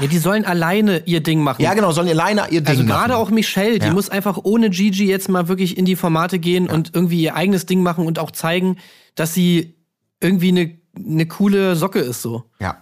ja, 0.00 0.08
die 0.08 0.18
sollen 0.18 0.44
alleine 0.44 1.02
ihr 1.06 1.22
Ding 1.22 1.40
machen. 1.40 1.62
Ja, 1.62 1.72
genau, 1.74 1.92
sollen 1.92 2.08
alleine 2.08 2.42
ihr 2.50 2.60
Ding 2.62 2.66
Also 2.68 2.82
machen. 2.82 2.88
gerade 2.88 3.16
auch 3.16 3.30
Michelle, 3.30 3.78
die 3.78 3.86
Ja. 3.86 3.92
muss 3.92 4.08
einfach 4.10 4.38
ohne 4.42 4.70
Gigi 4.70 5.06
jetzt 5.06 5.28
mal 5.28 5.46
wirklich 5.48 5.78
in 5.78 5.84
die 5.84 5.94
Formate 5.96 6.38
gehen 6.40 6.68
und 6.68 6.90
irgendwie 6.94 7.22
ihr 7.22 7.36
eigenes 7.36 7.64
Ding 7.66 7.82
machen 7.82 8.06
und 8.06 8.18
auch 8.18 8.32
zeigen, 8.32 8.76
dass 9.14 9.32
sie 9.34 9.73
irgendwie 10.24 10.48
eine 10.48 10.78
eine 10.96 11.26
coole 11.26 11.76
Socke 11.76 12.00
ist 12.00 12.22
so. 12.22 12.44
Ja. 12.60 12.80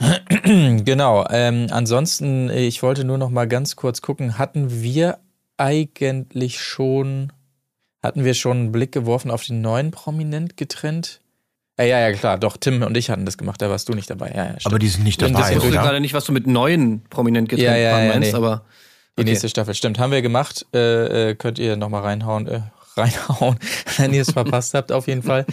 Genau. 0.44 1.26
Ähm, 1.30 1.68
ansonsten, 1.70 2.50
ich 2.50 2.82
wollte 2.82 3.04
nur 3.04 3.18
noch 3.18 3.30
mal 3.30 3.46
ganz 3.46 3.76
kurz 3.76 4.02
gucken, 4.02 4.38
hatten 4.38 4.82
wir 4.82 5.18
eigentlich 5.56 6.60
schon, 6.60 7.32
hatten 8.02 8.24
wir 8.24 8.34
schon 8.34 8.56
einen 8.56 8.72
Blick 8.72 8.92
geworfen 8.92 9.30
auf 9.30 9.44
den 9.44 9.60
neuen 9.60 9.92
Prominent 9.92 10.56
getrennt? 10.56 11.20
Äh, 11.76 11.88
ja, 11.88 12.00
ja, 12.00 12.12
klar, 12.12 12.38
doch, 12.38 12.56
Tim 12.56 12.82
und 12.82 12.96
ich 12.96 13.08
hatten 13.08 13.24
das 13.24 13.38
gemacht, 13.38 13.62
da 13.62 13.70
warst 13.70 13.88
du 13.88 13.94
nicht 13.94 14.10
dabei. 14.10 14.32
Ja, 14.34 14.46
ja. 14.46 14.56
Aber 14.64 14.78
die 14.78 14.88
sind 14.88 15.04
nicht 15.04 15.22
dabei, 15.22 15.50
Ich 15.50 15.56
wusste 15.56 15.70
gerade 15.70 16.00
nicht, 16.00 16.14
was 16.14 16.24
du 16.24 16.32
mit 16.32 16.46
neuen 16.46 17.02
prominent 17.08 17.48
getrennt 17.48 17.68
Ja, 17.68 17.76
ja, 17.76 18.00
ja, 18.02 18.12
meinst, 18.12 18.32
nee. 18.32 18.36
aber 18.36 18.64
Die 19.16 19.22
okay. 19.22 19.30
nächste 19.30 19.48
Staffel, 19.48 19.74
stimmt. 19.74 19.98
Haben 19.98 20.12
wir 20.12 20.22
gemacht. 20.22 20.66
Äh, 20.74 21.30
äh, 21.30 21.34
könnt 21.36 21.58
ihr 21.58 21.76
nochmal 21.76 22.02
reinhauen. 22.02 22.48
Äh, 22.48 22.60
reinhauen, 22.96 23.56
wenn 23.96 24.12
ihr 24.12 24.22
es 24.22 24.32
verpasst 24.32 24.74
habt, 24.74 24.92
auf 24.92 25.06
jeden 25.06 25.22
Fall. 25.22 25.46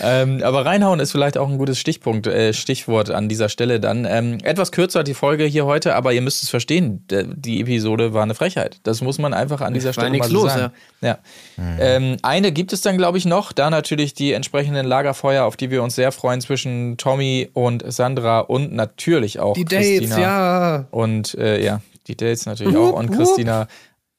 Ähm, 0.00 0.42
aber 0.42 0.64
reinhauen 0.64 1.00
ist 1.00 1.12
vielleicht 1.12 1.38
auch 1.38 1.48
ein 1.48 1.58
gutes 1.58 1.78
Stichpunkt, 1.78 2.26
äh, 2.26 2.52
Stichwort 2.52 3.10
an 3.10 3.28
dieser 3.28 3.48
Stelle 3.48 3.80
dann. 3.80 4.04
Ähm, 4.04 4.38
etwas 4.42 4.72
kürzer 4.72 5.04
die 5.04 5.14
Folge 5.14 5.44
hier 5.44 5.66
heute, 5.66 5.94
aber 5.94 6.12
ihr 6.12 6.22
müsst 6.22 6.42
es 6.42 6.50
verstehen. 6.50 7.04
Die 7.08 7.60
Episode 7.60 8.12
war 8.12 8.22
eine 8.22 8.34
Frechheit. 8.34 8.80
Das 8.82 9.00
muss 9.00 9.18
man 9.18 9.34
einfach 9.34 9.60
an 9.60 9.74
dieser 9.74 9.92
Stelle 9.92 10.16
mal 10.16 10.28
so 10.28 10.34
los, 10.34 10.52
sagen. 10.52 10.72
Ja. 11.00 11.18
Ähm, 11.58 12.16
eine 12.22 12.52
gibt 12.52 12.72
es 12.72 12.80
dann, 12.80 12.98
glaube 12.98 13.18
ich, 13.18 13.24
noch. 13.24 13.52
Da 13.52 13.70
natürlich 13.70 14.14
die 14.14 14.32
entsprechenden 14.32 14.86
Lagerfeuer, 14.86 15.44
auf 15.44 15.56
die 15.56 15.70
wir 15.70 15.82
uns 15.82 15.94
sehr 15.94 16.12
freuen, 16.12 16.40
zwischen 16.40 16.96
Tommy 16.96 17.50
und 17.52 17.84
Sandra 17.90 18.40
und 18.40 18.72
natürlich 18.72 19.38
auch 19.38 19.54
die 19.54 19.64
Dates, 19.64 19.98
Christina 19.98 20.20
ja. 20.20 20.86
und 20.90 21.34
äh, 21.34 21.62
ja, 21.62 21.80
die 22.06 22.16
Dates 22.16 22.46
natürlich 22.46 22.76
auch 22.76 22.92
und 22.92 23.10
Christina 23.10 23.68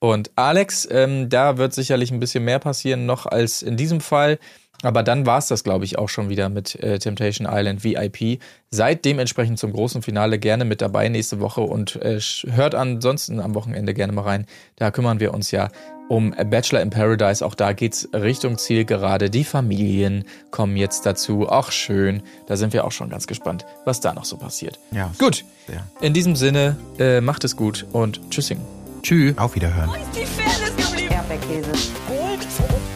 und 0.02 0.32
Alex. 0.36 0.88
Ähm, 0.92 1.30
da 1.30 1.58
wird 1.58 1.74
sicherlich 1.74 2.12
ein 2.12 2.20
bisschen 2.20 2.44
mehr 2.44 2.60
passieren 2.60 3.06
noch 3.06 3.26
als 3.26 3.62
in 3.62 3.78
diesem 3.78 4.02
Fall. 4.02 4.40
Aber 4.84 5.04
dann 5.04 5.28
war 5.28 5.38
es 5.38 5.48
das, 5.48 5.64
glaube 5.64 5.86
ich, 5.86 6.00
auch 6.00 6.10
schon 6.10 6.30
wieder 6.30 6.50
mit 6.50 6.74
äh, 6.82 6.98
Temptation 6.98 7.48
Island 7.50 7.84
VIP. 7.84 8.42
Seid 8.72 9.06
dementsprechend 9.06 9.60
zum 9.60 9.74
großen 9.74 10.02
Finale 10.02 10.40
gerne 10.40 10.66
mit 10.66 10.82
dabei 10.82 11.08
nächste 11.08 11.40
Woche 11.40 11.62
und 11.62 11.98
äh, 11.98 12.20
hört 12.20 12.74
ansonsten 12.74 13.40
am 13.40 13.54
Wochenende 13.54 13.94
gerne 13.94 14.12
mal 14.12 14.24
rein. 14.24 14.48
Da 14.78 14.90
kümmern 14.90 15.20
wir 15.20 15.36
uns 15.36 15.52
ja 15.52 15.70
um 16.10 16.32
Bachelor 16.32 16.82
in 16.82 16.90
Paradise. 16.90 17.46
Auch 17.46 17.54
da 17.54 17.74
geht's 17.74 18.10
Richtung 18.12 18.58
Ziel 18.58 18.86
gerade. 18.86 19.30
Die 19.30 19.44
Familien 19.44 20.26
kommen 20.50 20.76
jetzt 20.78 21.06
dazu. 21.06 21.48
Ach 21.48 21.72
schön. 21.72 22.24
Da 22.48 22.58
sind 22.58 22.74
wir 22.74 22.86
auch 22.86 22.92
schon 22.92 23.12
ganz 23.12 23.28
gespannt, 23.28 23.68
was 23.86 24.02
da 24.02 24.14
noch 24.14 24.26
so 24.26 24.36
passiert. 24.38 24.80
Ja. 24.92 25.14
Gut. 25.20 25.46
Ja. 25.68 25.86
In 26.02 26.14
diesem 26.16 26.36
Sinne, 26.36 26.76
äh, 26.98 27.22
macht 27.22 27.44
es 27.44 27.56
gut 27.56 27.86
und 27.94 28.20
tschüssing. 28.32 28.60
Tschüss. 29.02 29.38
Auf 29.38 29.56
Wiederhören. 29.56 29.90
Die 30.16 30.26
Fairness 30.26 30.76
geblieben. 30.76 31.14
Erdbeerkäse. 31.14 31.72
Gold, 32.08 32.48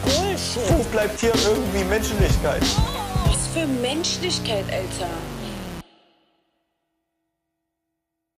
Bullshit. 0.04 0.70
Wo 0.70 0.82
bleibt 0.84 1.20
hier 1.20 1.32
irgendwie 1.34 1.84
Menschlichkeit? 1.84 2.62
Was 3.26 3.46
für 3.48 3.66
Menschlichkeit, 3.66 4.64
Alter. 4.70 5.10